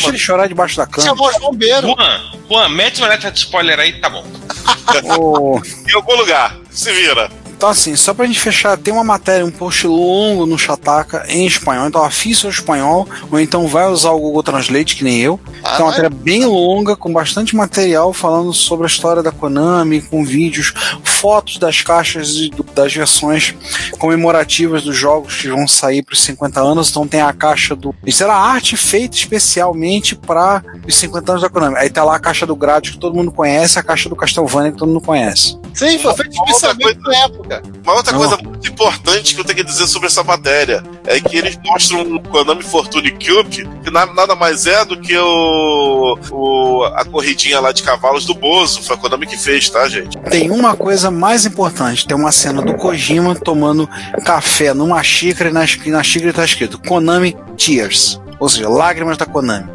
Deixa 0.00 0.08
ele 0.10 0.18
chorar 0.18 0.48
debaixo 0.48 0.76
da 0.76 0.86
cama. 0.86 1.06
Chamou 1.06 1.28
os 1.28 1.36
bombeiros. 1.38 1.82
Juan, 1.90 2.20
Juan, 2.48 2.68
mete 2.70 2.98
uma 3.00 3.08
letra 3.08 3.30
de 3.30 3.38
spoiler 3.38 3.78
aí, 3.78 3.92
tá 4.00 4.08
bom. 4.08 4.24
Ô, 5.18 5.60
Em 5.88 5.94
algum 5.94 6.16
lugar. 6.16 6.56
Se 6.70 6.92
vira. 6.92 7.30
Então, 7.60 7.68
assim, 7.68 7.94
só 7.94 8.14
pra 8.14 8.24
gente 8.24 8.40
fechar, 8.40 8.78
tem 8.78 8.90
uma 8.90 9.04
matéria, 9.04 9.44
um 9.44 9.50
post 9.50 9.86
longo 9.86 10.46
no 10.46 10.56
Shataka 10.56 11.26
em 11.28 11.44
espanhol. 11.44 11.88
Então, 11.88 12.02
afie 12.02 12.34
seu 12.34 12.48
espanhol, 12.48 13.06
ou 13.30 13.38
então 13.38 13.68
vai 13.68 13.86
usar 13.86 14.12
o 14.12 14.18
Google 14.18 14.42
Translate, 14.42 14.96
que 14.96 15.04
nem 15.04 15.20
eu. 15.20 15.38
Ah, 15.62 15.74
Então, 15.74 15.74
é 15.74 15.82
uma 15.82 15.90
matéria 15.90 16.08
bem 16.08 16.46
longa, 16.46 16.96
com 16.96 17.12
bastante 17.12 17.54
material 17.54 18.14
falando 18.14 18.54
sobre 18.54 18.84
a 18.84 18.86
história 18.86 19.22
da 19.22 19.30
Konami, 19.30 20.00
com 20.00 20.24
vídeos, 20.24 20.72
fotos 21.04 21.58
das 21.58 21.82
caixas 21.82 22.30
e 22.30 22.50
das 22.74 22.94
versões 22.94 23.54
comemorativas 23.98 24.82
dos 24.82 24.96
jogos 24.96 25.36
que 25.36 25.48
vão 25.48 25.68
sair 25.68 26.02
para 26.02 26.14
os 26.14 26.22
50 26.22 26.62
anos. 26.62 26.88
Então, 26.88 27.06
tem 27.06 27.20
a 27.20 27.30
caixa 27.30 27.76
do. 27.76 27.94
Isso 28.06 28.24
era 28.24 28.34
arte 28.34 28.74
feita 28.74 29.16
especialmente 29.16 30.16
para 30.16 30.62
os 30.88 30.94
50 30.94 31.32
anos 31.32 31.42
da 31.42 31.50
Konami. 31.50 31.76
Aí 31.76 31.90
tá 31.90 32.04
lá 32.04 32.16
a 32.16 32.20
caixa 32.20 32.46
do 32.46 32.56
Gradius, 32.56 32.94
que 32.94 33.00
todo 33.00 33.14
mundo 33.14 33.30
conhece, 33.30 33.78
a 33.78 33.82
caixa 33.82 34.08
do 34.08 34.16
Castlevania, 34.16 34.72
que 34.72 34.78
todo 34.78 34.88
mundo 34.88 35.02
conhece. 35.02 35.60
Sim, 35.74 35.98
foi 35.98 36.14
feito 36.14 36.32
especialmente 36.32 37.00
na 37.00 37.16
época. 37.16 37.49
Uma 37.82 37.94
outra 37.94 38.12
Não. 38.12 38.20
coisa 38.20 38.36
muito 38.42 38.68
importante 38.68 39.34
que 39.34 39.40
eu 39.40 39.44
tenho 39.44 39.58
que 39.58 39.64
dizer 39.64 39.86
sobre 39.86 40.06
essa 40.08 40.22
matéria 40.22 40.82
é 41.06 41.18
que 41.20 41.36
eles 41.36 41.58
mostram 41.64 42.02
um 42.02 42.18
Konami 42.18 42.62
Fortune 42.62 43.10
Cube, 43.12 43.68
que 43.82 43.90
na- 43.90 44.06
nada 44.06 44.34
mais 44.36 44.66
é 44.66 44.84
do 44.84 45.00
que 45.00 45.16
o, 45.16 46.18
o- 46.30 46.84
a 46.94 47.04
corridinha 47.04 47.60
lá 47.60 47.72
de 47.72 47.82
cavalos 47.82 48.24
do 48.24 48.34
Bozo. 48.34 48.82
Foi 48.82 48.96
a 48.96 48.98
Konami 48.98 49.26
que 49.26 49.36
fez, 49.36 49.68
tá, 49.70 49.88
gente? 49.88 50.16
Tem 50.30 50.50
uma 50.50 50.74
coisa 50.76 51.10
mais 51.10 51.44
importante: 51.46 52.06
tem 52.06 52.16
uma 52.16 52.32
cena 52.32 52.62
do 52.62 52.74
Kojima 52.74 53.34
tomando 53.34 53.88
café 54.24 54.72
numa 54.74 55.02
xícara 55.02 55.50
e 55.50 55.52
na, 55.52 55.60
na 55.60 56.02
xícara 56.02 56.32
tá 56.32 56.44
escrito 56.44 56.78
Konami 56.78 57.36
Tears. 57.56 58.20
Ou 58.40 58.48
seja, 58.48 58.68
lágrimas 58.70 59.18
da 59.18 59.26
Konami. 59.26 59.68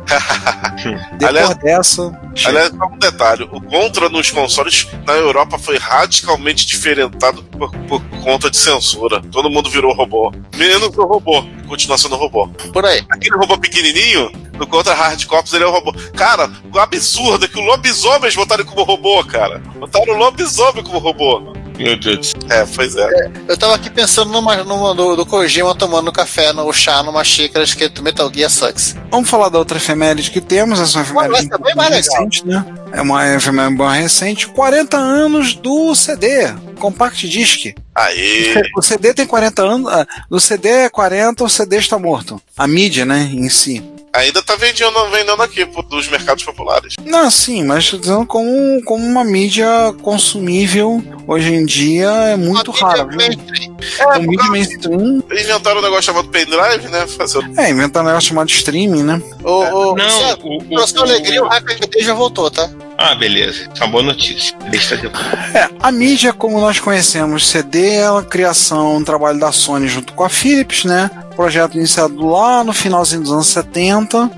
Depois 1.13 1.23
Aliás- 1.23 1.55
dessa. 1.55 2.19
Aliás, 2.45 2.69
só 2.69 2.85
um 2.87 2.97
detalhe: 2.97 3.43
o 3.51 3.61
Contra 3.61 4.09
nos 4.09 4.31
consoles 4.31 4.87
na 5.05 5.13
Europa 5.13 5.57
foi 5.59 5.77
radicalmente 5.77 6.65
diferentado 6.65 7.43
por, 7.43 7.71
por 7.87 8.01
conta 8.23 8.49
de 8.49 8.57
censura. 8.57 9.21
Todo 9.31 9.49
mundo 9.49 9.69
virou 9.69 9.93
robô. 9.93 10.33
Menos 10.55 10.97
o 10.97 11.03
robô, 11.05 11.43
continua 11.67 11.97
sendo 11.97 12.15
robô. 12.15 12.47
Por 12.73 12.85
aí. 12.85 13.05
Aquele 13.09 13.37
robô 13.37 13.57
pequenininho, 13.57 14.31
no 14.57 14.65
Contra 14.67 14.93
Hard 14.95 15.23
Corps, 15.25 15.53
ele 15.53 15.63
é 15.63 15.67
um 15.67 15.71
robô. 15.71 15.93
Cara, 16.15 16.49
o 16.73 16.79
absurdo 16.79 17.45
é 17.45 17.47
que 17.47 17.59
o 17.59 17.63
lobisomem 17.63 18.31
botaram 18.33 18.63
ele 18.63 18.69
como 18.69 18.83
robô, 18.83 19.23
cara. 19.23 19.59
Botaram 19.75 20.13
o 20.13 20.17
lobisomem 20.17 20.83
como 20.83 20.97
robô. 20.97 21.53
Meu 21.77 21.97
Deus. 21.97 22.33
É, 22.49 22.65
pois 22.75 22.95
é. 22.95 23.31
Eu 23.47 23.57
tava 23.57 23.75
aqui 23.75 23.89
pensando 23.89 24.31
numa, 24.31 24.55
numa 24.63 24.93
do, 24.93 25.15
do 25.15 25.25
Kojima 25.25 25.75
tomando 25.75 26.11
café, 26.11 26.53
no 26.53 26.71
chá, 26.71 27.03
numa 27.03 27.23
xícara 27.23 27.63
escrito 27.63 28.01
Metal 28.01 28.31
Gear 28.33 28.49
Sucks. 28.49 28.95
Vamos 29.11 29.29
falar 29.29 29.49
da 29.49 29.59
outra 29.59 29.77
efeméride 29.77 30.31
que 30.31 30.41
temos, 30.41 30.79
essa 30.79 30.99
é 30.99 31.01
efeméride 31.01 31.53
é 31.53 31.57
bem 31.57 31.75
mais 31.75 31.89
legal. 31.89 32.15
recente, 32.15 32.45
né? 32.45 32.65
É 32.91 33.01
uma 33.01 33.35
efeméride 33.35 33.77
bem 33.77 34.01
recente. 34.01 34.47
40 34.47 34.97
anos 34.97 35.53
do 35.53 35.93
CD, 35.95 36.53
Compact 36.79 37.27
Disc. 37.27 37.73
Aí. 37.93 38.53
O 38.75 38.81
CD 38.81 39.13
tem 39.13 39.25
40 39.25 39.61
anos, 39.63 39.91
ah, 39.91 40.05
o 40.29 40.39
CD 40.39 40.69
é 40.69 40.89
40, 40.89 41.43
o 41.43 41.49
CD 41.49 41.77
está 41.77 41.97
morto. 41.97 42.41
A 42.57 42.67
mídia, 42.67 43.05
né, 43.05 43.29
em 43.33 43.49
si. 43.49 43.83
Ainda 44.15 44.41
tá 44.41 44.55
vendendo, 44.55 45.09
vendendo 45.11 45.41
aqui 45.41 45.65
dos 45.89 46.07
mercados 46.07 46.43
populares. 46.43 46.93
Não, 47.03 47.29
sim, 47.29 47.63
mas 47.63 47.89
tô 47.89 47.97
dizendo 47.97 48.25
como, 48.25 48.81
como 48.83 49.05
uma 49.05 49.23
mídia 49.23 49.67
consumível 50.01 51.03
hoje 51.27 51.53
em 51.53 51.65
dia 51.65 52.07
é 52.09 52.35
muito 52.37 52.71
viu? 52.71 53.17
mainstream. 53.17 53.77
O 54.17 54.21
mídia 54.21 54.49
mainstream 54.49 55.23
inventaram 55.31 55.79
um 55.79 55.83
negócio 55.83 56.03
chamado 56.03 56.29
pendrive, 56.29 56.87
né? 56.89 57.05
Fazer 57.07 57.39
é 57.57 57.69
inventar 57.69 58.03
um 58.03 58.07
negócio 58.07 58.29
chamado 58.29 58.49
streaming, 58.49 59.03
né? 59.03 59.21
O, 59.43 59.49
o, 59.91 59.95
Não, 59.95 60.09
sabe, 60.09 60.41
o- 60.43 60.57
o- 60.57 60.63
pra 60.65 60.87
sua 60.87 61.01
o- 61.01 61.03
alegria, 61.03 61.43
o 61.43 61.47
HDD 61.47 62.01
já 62.03 62.13
voltou, 62.13 62.49
tá? 62.49 62.69
Ah, 62.97 63.13
beleza. 63.15 63.69
Uma 63.77 63.87
boa 63.87 64.03
notícia. 64.03 64.55
Deixa 64.69 64.97
de... 64.97 65.07
É, 65.07 65.69
a 65.81 65.91
mídia, 65.91 66.33
como 66.33 66.59
nós 66.59 66.79
conhecemos, 66.79 67.47
CD 67.47 67.95
é 67.95 68.07
a 68.07 68.21
criação, 68.21 68.95
um 68.95 69.03
trabalho 69.03 69.39
da 69.39 69.51
Sony 69.51 69.87
junto 69.87 70.13
com 70.13 70.23
a 70.23 70.29
Philips, 70.29 70.85
né? 70.85 71.09
Projeto 71.35 71.75
iniciado 71.75 72.25
lá 72.25 72.63
no 72.63 72.71
finalzinho 72.71 73.21
dos 73.21 73.31
anos 73.31 73.47
70. 73.47 74.31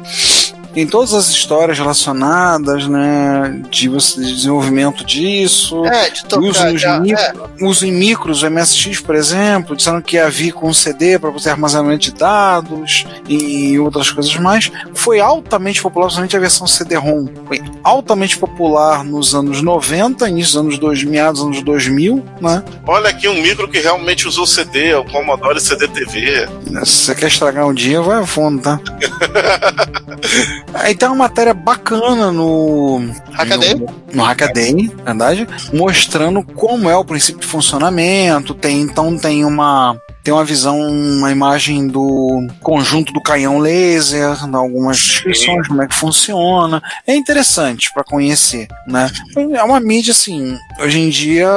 Tem 0.77 0.85
todas 0.85 1.11
as 1.15 1.29
histórias 1.29 1.75
relacionadas, 1.79 2.85
né? 2.87 3.63
De, 3.67 3.89
você- 3.89 4.21
de 4.21 4.31
desenvolvimento 4.35 5.03
disso. 5.03 5.83
É, 5.87 6.07
de 6.11 6.19
Uso, 6.19 6.27
tocar. 6.27 6.71
nos 6.71 6.79
já- 6.79 6.99
micro- 6.99 7.19
é. 7.19 7.65
uso 7.65 7.83
em 7.87 7.91
micros, 7.91 8.43
o 8.43 8.45
MSX, 8.45 8.99
por 8.99 9.15
exemplo, 9.15 9.75
disseram 9.75 9.99
que 10.03 10.17
ia 10.17 10.29
vir 10.29 10.51
com 10.51 10.71
CD 10.71 11.17
para 11.17 11.31
fazer 11.31 11.49
armazenamento 11.49 12.01
de 12.03 12.11
dados 12.11 13.07
e 13.27 13.79
outras 13.79 14.11
coisas 14.11 14.35
mais. 14.35 14.71
Foi 14.93 15.19
altamente 15.19 15.81
popular, 15.81 16.05
principalmente 16.05 16.37
a 16.37 16.39
versão 16.39 16.67
CD-ROM. 16.67 17.25
Foi 17.47 17.59
altamente 17.83 18.37
popular 18.37 19.03
nos 19.03 19.33
anos 19.33 19.63
90, 19.63 20.29
início 20.29 20.53
dos 20.53 20.61
anos 20.61 20.77
2000, 20.77 21.09
meados 21.11 21.39
dos 21.39 21.47
anos 21.47 21.63
2000, 21.63 22.23
né? 22.39 22.63
Olha 22.85 23.09
aqui 23.09 23.27
um 23.27 23.41
micro 23.41 23.67
que 23.67 23.79
realmente 23.79 24.27
usou 24.27 24.45
CD, 24.45 24.93
o 24.93 25.03
Commodore 25.05 25.59
CD 25.59 25.87
TV. 25.87 26.47
Se 26.85 26.91
você 27.05 27.15
quer 27.15 27.29
estragar 27.29 27.65
um 27.65 27.73
dia, 27.73 27.99
vai 27.99 28.19
a 28.21 28.27
fundo, 28.27 28.61
tá? 28.61 28.79
Aí 30.73 30.95
tem 30.95 31.07
uma 31.07 31.15
matéria 31.15 31.53
bacana 31.53 32.31
no. 32.31 33.09
Hackaday? 33.31 33.75
No, 33.75 33.87
no 34.13 34.23
Hackaday, 34.23 34.91
verdade? 35.03 35.47
Mostrando 35.73 36.43
como 36.43 36.89
é 36.89 36.95
o 36.95 37.05
princípio 37.05 37.41
de 37.41 37.47
funcionamento. 37.47 38.53
Tem, 38.53 38.81
então 38.81 39.17
tem 39.17 39.45
uma. 39.45 39.99
Tem 40.27 40.33
uma 40.33 40.43
visão, 40.43 40.77
uma 40.77 41.31
imagem 41.31 41.87
do 41.87 42.45
conjunto 42.59 43.13
do 43.13 43.21
canhão 43.21 43.59
laser, 43.59 44.35
algumas 44.53 44.97
descrições, 44.97 45.65
como 45.69 45.81
é 45.81 45.87
que 45.87 45.95
funciona. 45.95 46.83
É 47.07 47.15
interessante 47.15 47.89
para 47.93 48.03
conhecer, 48.03 48.67
né? 48.85 49.09
É 49.37 49.63
uma 49.63 49.79
mídia, 49.79 50.11
assim, 50.11 50.57
hoje 50.81 50.99
em 50.99 51.07
dia, 51.07 51.47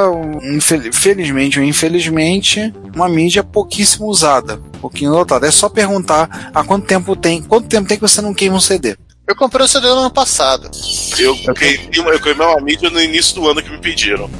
felizmente 0.92 1.58
ou 1.58 1.64
infelizmente, 1.64 2.72
uma 2.94 3.08
mídia 3.08 3.42
pouquíssimo 3.42 4.06
usada, 4.06 4.58
pouquinho 4.80 5.10
lotada. 5.10 5.48
É 5.48 5.50
só 5.50 5.68
perguntar 5.68 6.52
há 6.54 6.62
quanto 6.62 6.86
tempo 6.86 7.16
tem, 7.16 7.42
quanto 7.42 7.66
tempo 7.66 7.88
tem 7.88 7.96
que 7.96 8.02
você 8.02 8.22
não 8.22 8.32
queima 8.32 8.54
um 8.54 8.60
CD. 8.60 8.96
Eu 9.26 9.34
comprei 9.34 9.64
o 9.64 9.68
CD 9.68 9.88
no 9.88 9.98
ano 9.98 10.10
passado. 10.10 10.70
Eu 11.18 11.36
queimei, 11.54 12.14
eu 12.14 12.20
queimei 12.20 12.46
uma 12.46 12.60
mídia 12.60 12.88
no 12.88 13.00
início 13.00 13.34
do 13.34 13.48
ano 13.48 13.62
que 13.62 13.70
me 13.70 13.78
pediram. 13.78 14.30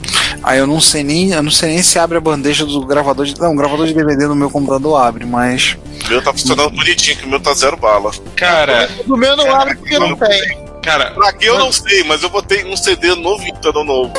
Aí 0.43 0.59
eu 0.59 0.67
não 0.67 0.81
sei 0.81 1.03
nem, 1.03 1.31
eu 1.33 1.43
não 1.43 1.51
sei 1.51 1.71
nem 1.71 1.83
se 1.83 1.99
abre 1.99 2.17
a 2.17 2.21
bandeja 2.21 2.65
do 2.65 2.85
gravador 2.87 3.27
de, 3.27 3.39
não, 3.39 3.53
o 3.53 3.57
gravador 3.57 3.87
de 3.87 3.93
DVD 3.95 4.27
no 4.27 4.35
meu 4.35 4.51
computador 4.51 5.01
abre, 5.01 5.25
mas 5.27 5.77
O 6.07 6.09
meu 6.09 6.23
tá 6.23 6.33
funcionando 6.33 6.71
bonitinho, 6.71 7.17
que 7.19 7.27
o 7.27 7.29
meu 7.29 7.41
tá 7.41 7.53
zero 7.55 7.77
bala. 7.77 8.11
Cara, 8.37 8.89
O 9.07 9.17
meu 9.17 9.37
não 9.37 9.55
abre 9.55 9.77
porque 9.77 9.99
não 9.99 10.17
tem. 10.17 10.59
cara, 10.83 11.11
Pra 11.11 11.33
que 11.33 11.45
eu 11.45 11.59
não 11.59 11.71
sei, 11.71 12.05
mas 12.05 12.23
eu 12.23 12.31
botei 12.31 12.65
um 12.65 12.77
CD 12.77 13.15
novo 13.15 13.45
então 13.47 13.85
novo. 13.85 14.13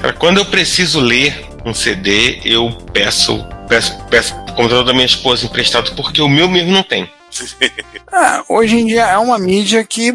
cara, 0.00 0.12
quando 0.12 0.38
eu 0.38 0.44
preciso 0.44 1.00
ler 1.00 1.46
um 1.64 1.72
CD, 1.72 2.40
eu 2.44 2.70
peço, 2.92 3.44
peço, 3.68 3.96
peço 4.10 4.34
o 4.34 4.52
computador 4.54 4.84
da 4.84 4.92
minha 4.92 5.06
esposa 5.06 5.46
emprestado, 5.46 5.92
porque 5.96 6.20
o 6.20 6.28
meu 6.28 6.48
mesmo 6.48 6.70
não 6.72 6.82
tem. 6.82 7.08
ah, 8.12 8.44
hoje 8.48 8.76
em 8.76 8.86
dia 8.86 9.04
é 9.04 9.18
uma 9.18 9.38
mídia 9.38 9.82
que 9.84 10.12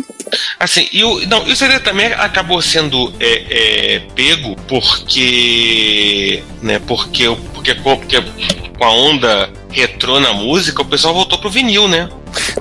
Assim, 0.59 0.87
e 0.91 1.03
o, 1.03 1.25
não, 1.27 1.47
e 1.47 1.51
o 1.51 1.55
CD 1.55 1.79
também 1.79 2.07
acabou 2.13 2.61
sendo 2.61 3.13
é, 3.19 3.95
é, 3.95 3.99
pego 4.15 4.55
porque. 4.67 6.43
Né, 6.61 6.79
porque, 6.85 7.23
porque, 7.53 7.75
com- 7.75 7.97
porque 7.97 8.17
com 8.77 8.83
a 8.83 8.91
onda 8.91 9.49
retrô 9.71 10.19
na 10.19 10.33
música, 10.33 10.81
o 10.81 10.85
pessoal 10.85 11.13
voltou 11.13 11.37
pro 11.39 11.49
vinil, 11.49 11.87
né? 11.87 12.09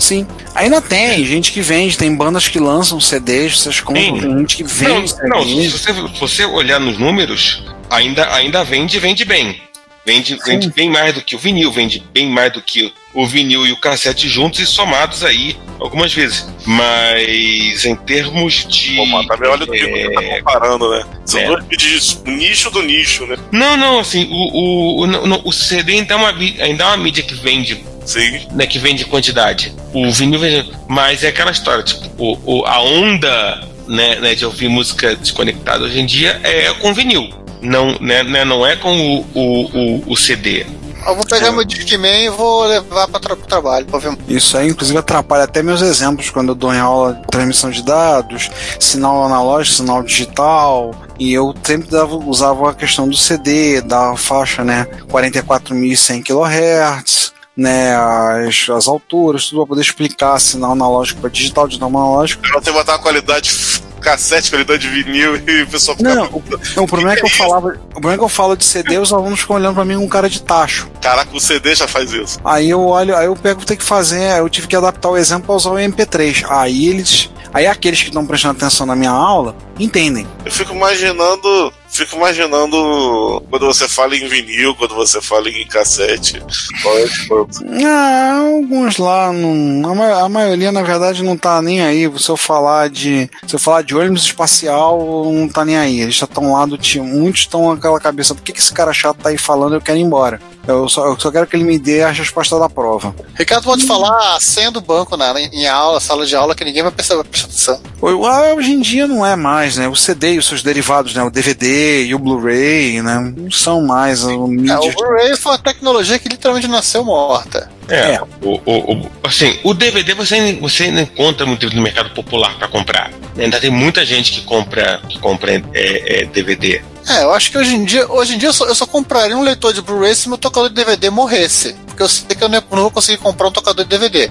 sim, 0.01 0.27
ainda 0.55 0.81
tem 0.81 1.25
gente 1.25 1.53
que 1.53 1.61
vende, 1.61 1.99
tem 1.99 2.14
bandas 2.14 2.49
que 2.49 2.59
lançam 2.59 2.99
CDs, 3.01 3.59
vocês 3.59 3.81
compram, 3.81 4.19
tem 4.21 4.38
gente 4.38 4.57
que 4.57 4.62
Não, 4.62 4.71
vende 4.71 5.14
não, 5.25 5.42
se 5.42 5.49
CDs. 5.49 5.73
você, 5.73 5.92
se 5.95 6.21
você 6.21 6.45
olhar 6.47 6.81
nos 6.81 6.99
números, 6.99 7.62
ainda, 7.90 8.33
ainda 8.35 8.64
vende, 8.64 8.99
vende 8.99 9.25
bem. 9.25 9.61
Vende, 10.07 10.38
vende 10.47 10.71
bem 10.71 10.88
mais 10.88 11.14
do 11.14 11.21
que 11.21 11.35
o 11.35 11.38
vinil, 11.38 11.71
vende 11.73 11.99
bem 12.12 12.31
mais 12.31 12.53
do 12.53 12.62
que 12.62 12.92
o 13.16 13.26
vinil 13.26 13.66
e 13.66 13.72
o 13.72 13.76
cassete 13.79 14.29
juntos 14.29 14.61
e 14.61 14.66
somados 14.66 15.24
aí 15.24 15.57
algumas 15.81 16.12
vezes. 16.12 16.46
Mas 16.66 17.85
em 17.85 17.96
termos 17.96 18.66
de. 18.68 18.94
Pô, 18.96 19.07
mas 19.07 19.26
também 19.26 19.48
olha 19.48 19.64
o 19.64 19.66
que 19.66 19.79
você 19.79 20.11
tá 20.11 20.22
é, 20.22 20.42
comparando, 20.42 20.90
né? 20.90 21.05
São 21.24 21.40
É. 21.40 21.46
dois 21.46 21.64
vídeos 21.64 22.22
nicho 22.26 22.70
do 22.70 22.83
nicho, 22.83 23.26
né? 23.26 23.37
Não, 23.50 23.76
não, 23.76 24.00
assim, 24.00 24.29
o, 24.31 25.05
o, 25.05 25.07
o, 25.07 25.48
o 25.48 25.52
CD 25.52 25.94
ainda 25.94 26.12
é, 26.12 26.16
uma, 26.16 26.29
ainda 26.29 26.85
é 26.85 26.87
uma 26.87 26.96
mídia 26.98 27.22
que 27.22 27.35
vende, 27.35 27.83
Sim. 28.05 28.46
né, 28.52 28.66
que 28.66 28.79
vende 28.79 29.07
quantidade. 29.07 29.72
O 29.94 30.11
vinil 30.12 30.38
vende. 30.38 30.70
Mas 30.87 31.24
é 31.24 31.29
aquela 31.29 31.50
história, 31.50 31.83
tipo, 31.83 32.11
o, 32.18 32.59
o, 32.59 32.66
a 32.66 32.83
onda 32.83 33.66
né, 33.88 34.16
né, 34.16 34.35
de 34.35 34.44
ouvir 34.44 34.68
música 34.68 35.16
desconectada 35.16 35.85
hoje 35.85 36.00
em 36.00 36.07
dia 36.07 36.38
é 36.42 36.72
com 36.74 36.92
vinil. 36.92 37.31
Não, 37.62 37.98
né, 37.98 38.22
né, 38.22 38.44
não 38.44 38.66
é 38.66 38.76
com 38.76 38.94
o, 38.94 39.26
o, 39.35 39.64
o, 39.64 40.12
o 40.12 40.16
CD. 40.16 40.66
Eu 41.07 41.14
vou 41.14 41.25
pegar 41.25 41.53
meu 41.53 41.64
Discman 41.64 42.25
e 42.25 42.29
vou 42.29 42.64
levar 42.64 43.07
pra 43.09 43.21
tra 43.21 43.37
pro 43.37 43.47
trabalho 43.47 43.87
pra 43.87 43.99
ver. 43.99 44.19
Isso 44.29 44.59
aí, 44.59 44.69
inclusive, 44.69 44.99
atrapalha 44.99 45.45
até 45.45 45.62
meus 45.62 45.81
exemplos 45.81 46.31
quando 46.31 46.49
eu 46.49 46.55
dou 46.55 46.75
em 46.75 46.81
aula 46.81 47.14
de 47.14 47.27
transmissão 47.29 47.71
de 47.71 47.83
dados, 47.83 48.51
sinal 48.81 49.25
analógico, 49.25 49.77
sinal 49.77 50.03
digital. 50.03 50.95
E 51.19 51.33
eu 51.33 51.55
sempre 51.62 51.88
dava, 51.88 52.16
usava 52.16 52.71
a 52.71 52.75
questão 52.75 53.09
do 53.09 53.16
CD, 53.16 53.81
da 53.81 54.16
faixa, 54.16 54.64
né? 54.64 54.87
44.100 55.09 56.23
kHz, 56.25 57.33
né? 57.57 57.95
As, 57.95 58.69
as 58.69 58.88
alturas, 58.88 59.47
tudo 59.47 59.59
para 59.59 59.69
poder 59.69 59.83
explicar 59.83 60.38
sinal 60.40 60.73
analógico 60.73 61.21
para 61.21 61.31
digital, 61.31 61.69
digital 61.69 61.88
analógico. 61.88 62.45
Ela 62.45 62.61
tem 62.61 62.73
que 62.73 62.79
botar 62.79 62.92
uma 62.95 62.99
qualidade 62.99 63.51
cassete, 64.00 64.50
qualidade 64.50 64.82
de 64.82 64.88
vinil 64.88 65.37
e 65.37 65.62
o 65.62 65.66
pessoal 65.66 65.96
fica. 65.96 66.14
Não, 66.14 66.26
o, 66.26 66.42
não, 66.76 66.85
o 66.85 66.87
problema 66.87 67.12
é 67.12 67.16
que 67.16 67.24
eu 67.24 67.30
falava. 67.30 67.68
O 67.68 67.90
problema 67.90 68.14
é 68.14 68.18
que 68.18 68.24
eu 68.24 68.28
falo 68.28 68.56
de 68.56 68.64
CD, 68.64 68.98
os 68.98 69.12
alunos 69.12 69.40
ficam 69.40 69.56
olhando 69.56 69.74
para 69.74 69.85
mim 69.85 69.96
com 69.96 70.04
um 70.04 70.09
cara 70.09 70.28
de 70.28 70.42
tacho. 70.42 70.88
Caraca, 71.00 71.35
o 71.35 71.40
CD 71.40 71.74
já 71.74 71.88
faz 71.88 72.12
isso. 72.12 72.38
Aí 72.44 72.70
eu 72.70 72.80
olho, 72.80 73.16
aí 73.16 73.26
eu 73.26 73.37
pego 73.37 73.64
ter 73.64 73.76
que 73.76 73.85
fazer, 73.85 74.38
eu 74.38 74.48
tive 74.48 74.66
que 74.66 74.76
adaptar 74.76 75.11
o 75.11 75.16
exemplo 75.16 75.46
para 75.46 75.54
usar 75.54 75.70
o 75.70 75.74
MP3. 75.74 76.44
Aí 76.48 76.88
eles, 76.88 77.30
aí 77.52 77.66
aqueles 77.66 78.02
que 78.02 78.09
estão 78.09 78.26
prestando 78.26 78.56
atenção 78.56 78.87
na 78.87 78.96
minha 78.96 79.11
aula 79.11 79.56
entendem. 79.78 80.26
Eu 80.44 80.52
fico 80.52 80.72
imaginando. 80.74 81.72
Fico 81.96 82.16
imaginando 82.16 83.42
quando 83.48 83.66
você 83.66 83.88
fala 83.88 84.16
em 84.16 84.28
vinil, 84.28 84.74
quando 84.74 84.94
você 84.94 85.20
fala 85.20 85.48
em 85.48 85.66
cassete. 85.66 86.42
Qual 86.82 86.98
é 86.98 87.04
o? 87.30 87.48
Ah, 87.85 88.38
alguns 88.48 88.98
lá, 88.98 89.32
não, 89.32 89.90
a, 89.90 89.94
ma- 89.94 90.20
a 90.24 90.28
maioria 90.28 90.70
na 90.70 90.82
verdade 90.82 91.22
não 91.22 91.37
tá 91.37 91.61
nem 91.62 91.80
aí. 91.80 92.11
Se 92.18 92.28
eu 92.28 92.37
falar 92.37 92.90
de, 92.90 93.30
se 93.46 93.54
eu 93.54 93.59
falar 93.59 93.82
de 93.82 93.94
ônibus 93.94 94.22
espacial, 94.24 95.30
não 95.32 95.48
tá 95.48 95.64
nem 95.64 95.76
aí. 95.76 96.00
Eles 96.00 96.14
já 96.16 96.24
estão 96.26 96.52
lá 96.52 96.66
do 96.66 96.76
time, 96.78 97.06
muitos 97.06 97.42
estão 97.42 97.70
aquela 97.70 97.98
cabeça, 98.00 98.35
por 98.35 98.42
que, 98.42 98.52
que 98.52 98.61
esse 98.61 98.72
cara 98.72 98.92
chato 98.92 99.18
tá 99.18 99.30
aí 99.30 99.38
falando? 99.38 99.74
Eu 99.74 99.80
quero 99.80 99.98
ir 99.98 100.02
embora. 100.02 100.40
Eu 100.66 100.88
só, 100.88 101.07
eu 101.07 101.18
só 101.18 101.31
quero 101.31 101.46
que 101.46 101.55
ele 101.57 101.64
me 101.64 101.79
dê 101.79 102.02
a 102.02 102.11
resposta 102.11 102.59
da 102.59 102.68
prova. 102.68 103.14
Ricardo 103.35 103.64
pode 103.64 103.87
falar 103.87 104.37
a 104.37 104.40
senha 104.40 104.70
do 104.70 104.81
banco 104.81 105.16
na, 105.16 105.38
em 105.40 105.66
aula, 105.66 106.00
sala 106.00 106.26
de 106.26 106.35
aula, 106.35 106.55
que 106.55 106.64
ninguém 106.64 106.83
vai 106.83 106.90
prestar, 106.92 107.14
vai 107.16 107.24
prestar 107.24 107.46
atenção. 107.48 107.81
O- 108.00 108.26
ah, 108.26 108.55
Hoje 108.55 108.72
em 108.72 108.81
dia 108.81 109.07
não 109.07 109.24
é 109.24 109.37
mais, 109.37 109.76
né? 109.76 109.87
O 109.88 109.94
CD 109.94 110.35
e 110.35 110.38
os 110.38 110.46
seus 110.46 110.62
derivados, 110.62 111.14
né? 111.14 111.22
O 111.22 111.31
DVD 111.31 112.05
e 112.07 112.14
o 112.14 112.18
Blu-ray, 112.18 113.00
né? 113.02 113.33
Não 113.37 113.50
são 113.50 113.83
mais 113.87 114.24
a 114.26 114.31
É, 114.33 114.35
o. 114.35 114.92
Blu-ray 114.92 115.37
foi 115.37 115.52
uma 115.52 115.59
tecnologia 115.59 116.18
que 116.18 116.29
literalmente 116.29 116.66
nasceu 116.68 117.05
morta. 117.05 117.70
É, 117.88 118.14
É. 118.14 118.20
O, 118.42 118.61
o, 118.64 118.92
o- 118.94 119.11
assim, 119.22 119.59
o 119.62 119.72
DVD 119.72 120.14
você, 120.14 120.35
ainda- 120.35 120.61
você 120.61 120.85
ainda 120.85 121.02
encontra 121.02 121.46
muito 121.46 121.68
no 121.74 121.83
mercado 121.83 122.11
popular 122.11 122.57
para 122.59 122.66
comprar. 122.68 123.12
Ainda 123.38 123.61
tem 123.61 123.70
muita 123.70 124.05
gente 124.05 124.33
que 124.33 124.40
compra, 124.42 125.00
que 125.09 125.18
compra 125.20 125.52
é, 125.52 125.62
é, 125.74 126.24
DVD. 126.24 126.83
É, 127.09 127.23
eu 127.23 127.33
acho 127.33 127.51
que 127.53 127.59
hoje 127.59 127.75
em 127.75 127.85
dia, 127.85 128.11
hoje 128.11 128.35
em 128.35 128.38
dia 128.38 128.49
eu 128.49 128.53
só, 128.53 128.66
eu 128.66 128.75
só 128.75 128.85
compraria 128.87 129.37
um 129.37 129.42
leitor 129.42 129.73
de 129.73 129.81
Blu-ray 129.81 130.14
se 130.14 130.29
meu 130.29 130.37
tocador 130.38 130.69
de 130.69 130.75
DVD 130.75 131.09
morresse. 131.09 131.75
Porque 131.87 132.03
eu 132.03 132.09
sei 132.09 132.27
que 132.27 132.42
eu 132.42 132.49
não 132.49 132.61
vou 132.71 132.90
conseguir 132.90 133.19
comprar 133.19 133.47
um 133.49 133.53
tocador 133.53 133.85
de 133.85 133.90
DVD. 133.90 134.31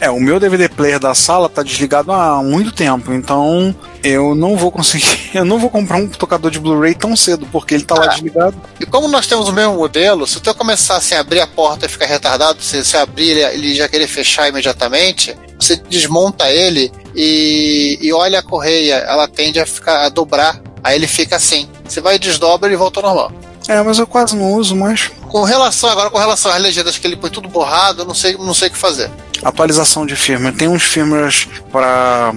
É, 0.00 0.10
o 0.10 0.20
meu 0.20 0.38
DVD 0.38 0.68
player 0.68 0.98
da 0.98 1.14
sala 1.14 1.48
tá 1.48 1.62
desligado 1.62 2.12
há 2.12 2.42
muito 2.42 2.72
tempo, 2.72 3.12
então 3.12 3.74
eu 4.02 4.34
não 4.34 4.56
vou 4.56 4.70
conseguir, 4.70 5.30
eu 5.32 5.44
não 5.44 5.58
vou 5.58 5.70
comprar 5.70 5.96
um 5.96 6.08
tocador 6.08 6.50
de 6.50 6.58
Blu-ray 6.58 6.94
tão 6.94 7.16
cedo, 7.16 7.46
porque 7.50 7.74
ele 7.74 7.84
tá 7.84 7.94
lá 7.94 8.04
Ah. 8.06 8.08
desligado. 8.08 8.56
E 8.78 8.84
como 8.84 9.08
nós 9.08 9.26
temos 9.26 9.48
o 9.48 9.52
mesmo 9.52 9.74
modelo, 9.74 10.26
se 10.26 10.40
tu 10.40 10.54
começar 10.54 10.96
assim, 10.96 11.14
a 11.14 11.20
abrir 11.20 11.40
a 11.40 11.46
porta 11.46 11.86
e 11.86 11.88
ficar 11.88 12.06
retardado, 12.06 12.60
se 12.60 12.84
você 12.84 12.96
abrir 12.98 13.30
ele, 13.30 13.40
ele 13.44 13.74
já 13.74 13.88
querer 13.88 14.08
fechar 14.08 14.48
imediatamente, 14.48 15.34
você 15.58 15.76
desmonta 15.76 16.50
ele 16.50 16.92
e, 17.14 17.98
e 18.02 18.12
olha 18.12 18.40
a 18.40 18.42
correia, 18.42 18.96
ela 18.96 19.26
tende 19.28 19.58
a 19.60 19.64
ficar 19.64 20.04
a 20.04 20.08
dobrar, 20.08 20.60
aí 20.84 20.94
ele 20.96 21.08
fica 21.08 21.36
assim. 21.36 21.68
Você 21.88 22.00
vai 22.00 22.16
e 22.16 22.18
desdobra 22.18 22.72
e 22.72 22.76
volta 22.76 23.00
ao 23.00 23.06
normal. 23.06 23.32
É, 23.66 23.82
mas 23.82 23.98
eu 23.98 24.06
quase 24.06 24.36
não 24.36 24.52
uso 24.52 24.76
mais. 24.76 25.10
Com 25.28 25.42
relação 25.42 25.88
agora 25.88 26.10
com 26.10 26.18
relação 26.18 26.52
às 26.52 26.60
legendas 26.60 26.98
que 26.98 27.06
ele 27.06 27.16
põe 27.16 27.30
tudo 27.30 27.48
borrado, 27.48 28.02
eu 28.02 28.06
não 28.06 28.14
sei, 28.14 28.36
não 28.36 28.54
sei 28.54 28.68
o 28.68 28.70
que 28.70 28.76
fazer. 28.76 29.10
Atualização 29.42 30.04
de 30.04 30.14
firmware. 30.14 30.54
Tem 30.54 30.68
uns 30.68 30.82
firmwares 30.82 31.48
para 31.72 32.34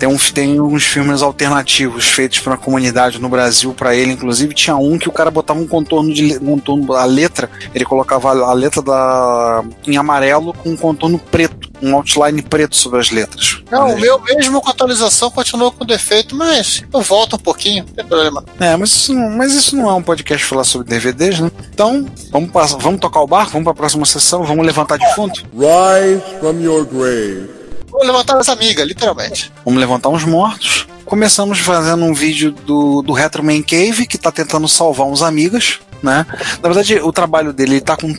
tem, 0.00 0.08
um, 0.08 0.16
tem 0.16 0.58
uns 0.58 0.82
filmes 0.82 1.20
alternativos 1.20 2.06
feitos 2.06 2.38
pela 2.38 2.56
comunidade 2.56 3.20
no 3.20 3.28
Brasil 3.28 3.74
para 3.74 3.94
ele, 3.94 4.12
inclusive 4.12 4.54
tinha 4.54 4.74
um 4.74 4.98
que 4.98 5.10
o 5.10 5.12
cara 5.12 5.30
botava 5.30 5.60
um 5.60 5.66
contorno 5.66 6.12
de 6.12 6.38
um 6.38 6.58
contorno 6.58 6.94
a 6.94 7.04
letra, 7.04 7.50
ele 7.74 7.84
colocava 7.84 8.30
a 8.30 8.52
letra 8.54 8.80
da 8.80 9.62
em 9.86 9.98
amarelo 9.98 10.54
com 10.54 10.70
um 10.70 10.76
contorno 10.76 11.18
preto, 11.18 11.69
um 11.82 11.94
outline 11.94 12.42
preto 12.42 12.76
sobre 12.76 13.00
as 13.00 13.10
letras. 13.10 13.62
Não, 13.70 13.94
o 13.94 14.00
meu 14.00 14.20
mesmo 14.20 14.60
com 14.60 14.70
atualização 14.70 15.30
continua 15.30 15.70
com 15.70 15.84
defeito, 15.84 16.34
mas 16.34 16.82
eu 16.92 17.00
volto 17.00 17.36
um 17.36 17.38
pouquinho, 17.38 17.84
não 17.86 17.94
tem 17.94 18.04
problema. 18.04 18.44
É, 18.58 18.76
mas 18.76 18.90
isso, 18.90 19.14
não, 19.14 19.30
mas 19.30 19.54
isso 19.54 19.76
não 19.76 19.88
é 19.88 19.94
um 19.94 20.02
podcast 20.02 20.44
falar 20.44 20.64
sobre 20.64 20.88
DVDs, 20.88 21.40
né? 21.40 21.50
Então, 21.72 22.06
vamos, 22.30 22.50
passar, 22.50 22.78
vamos 22.78 23.00
tocar 23.00 23.20
o 23.20 23.26
barco, 23.26 23.52
vamos 23.52 23.64
para 23.64 23.72
a 23.72 23.76
próxima 23.76 24.04
sessão, 24.06 24.44
vamos 24.44 24.64
levantar 24.64 24.98
de 24.98 25.14
fundo? 25.14 25.34
Rise 25.54 26.22
from 26.40 26.60
your 26.60 26.84
grave. 26.84 27.60
Vou 27.90 28.04
levantar 28.04 28.38
essa 28.38 28.52
amiga, 28.52 28.84
literalmente. 28.84 29.52
Vamos 29.64 29.80
levantar 29.80 30.08
uns 30.08 30.24
mortos. 30.24 30.86
Começamos 31.04 31.58
fazendo 31.58 32.04
um 32.04 32.14
vídeo 32.14 32.52
do, 32.52 33.02
do 33.02 33.12
Retro 33.12 33.42
Man 33.42 33.62
Cave, 33.62 34.06
que 34.06 34.16
tá 34.16 34.30
tentando 34.30 34.68
salvar 34.68 35.06
uns 35.06 35.22
amigas, 35.22 35.80
né? 36.02 36.26
Na 36.62 36.68
verdade, 36.68 36.96
o 36.96 37.12
trabalho 37.12 37.52
dele, 37.52 37.74
ele 37.74 37.80
tá 37.80 37.96
com. 37.96 38.14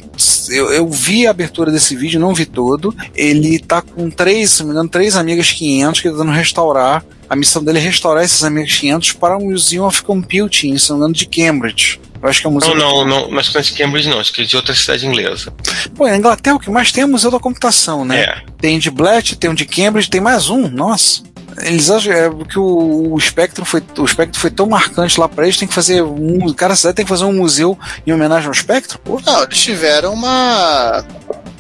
Eu, 0.50 0.72
eu 0.72 0.90
vi 0.90 1.28
a 1.28 1.32
abertura 1.32 1.72
desse 1.72 1.96
vídeo, 1.96 2.20
não 2.20 2.34
vi 2.34 2.46
todo. 2.46 2.96
Ele 3.16 3.60
tá 3.60 3.82
com 3.82 4.10
três, 4.10 4.52
se 4.52 4.60
não 4.62 4.68
me 4.68 4.74
engano, 4.74 4.90
três 4.90 5.16
amigas 5.16 5.52
500 5.52 6.02
que 6.02 6.08
ele 6.08 6.16
tá 6.16 6.22
tentando 6.22 6.36
restaurar. 6.36 7.04
A 7.30 7.36
missão 7.36 7.64
dele 7.64 7.80
é 7.80 7.82
restaurar 7.82 8.24
esses 8.24 8.44
amigos 8.44 8.78
500 8.78 9.14
para 9.14 9.38
o 9.38 9.46
Museum 9.46 9.86
of 9.86 10.04
Computing, 10.04 10.78
se 10.78 10.90
não 10.90 10.98
me 10.98 11.02
engano, 11.04 11.14
de 11.14 11.26
Cambridge. 11.26 12.00
Eu 12.22 12.30
acho 12.30 12.40
que 12.40 12.46
é 12.46 12.50
o 12.50 12.54
museu. 12.54 12.76
Não, 12.76 13.06
não, 13.06 13.08
não, 13.08 13.32
mas 13.32 13.52
não 13.52 13.60
é 13.60 13.64
de 13.64 13.72
Cambridge 13.72 14.10
não, 14.10 14.20
acho 14.20 14.32
que 14.32 14.42
é 14.42 14.46
de 14.46 14.56
outra 14.56 14.76
cidade 14.76 15.08
inglesa. 15.08 15.52
Pô, 15.96 16.08
na 16.08 16.18
Inglaterra 16.18 16.56
o 16.56 16.60
que 16.60 16.70
mais 16.70 16.92
tem 16.92 17.02
é 17.02 17.06
o 17.06 17.10
Museu 17.10 17.32
da 17.32 17.40
Computação, 17.40 18.06
né? 18.06 18.22
É. 18.22 18.44
Tem 18.60 18.78
de 18.78 18.92
Blatt, 18.92 19.36
tem 19.38 19.50
um 19.50 19.56
de 19.56 19.66
Cambridge, 19.66 20.10
tem 20.10 20.22
mais 20.22 20.50
um, 20.50 20.68
nossa. 20.68 21.24
Eles 21.60 21.90
acham 21.90 22.14
é, 22.14 22.30
que 22.46 22.58
o, 22.60 23.14
o 23.14 23.20
Spectrum 23.20 23.66
foi 23.66 23.84
o 23.98 24.08
Spectrum 24.08 24.40
foi 24.40 24.50
tão 24.52 24.66
marcante 24.68 25.20
lá 25.20 25.28
pra 25.28 25.46
eles, 25.46 25.58
tem 25.58 25.68
que 25.68 25.74
fazer 25.74 26.02
um, 26.02 26.52
cara, 26.54 26.74
a 26.74 26.76
cidade 26.76 26.96
tem 26.96 27.06
que 27.06 27.10
fazer 27.10 27.26
um 27.26 27.34
museu 27.34 27.78
em 28.06 28.12
homenagem 28.14 28.48
ao 28.48 28.54
Spectrum? 28.54 29.00
Pô, 29.04 29.22
Não, 29.26 29.44
eles 29.44 29.60
tiveram 29.60 30.14
uma 30.14 31.04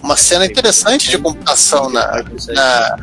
uma 0.01 0.17
cena 0.17 0.45
interessante 0.47 1.09
de 1.11 1.17
computação 1.19 1.87
na, 1.91 2.23
na 2.53 2.97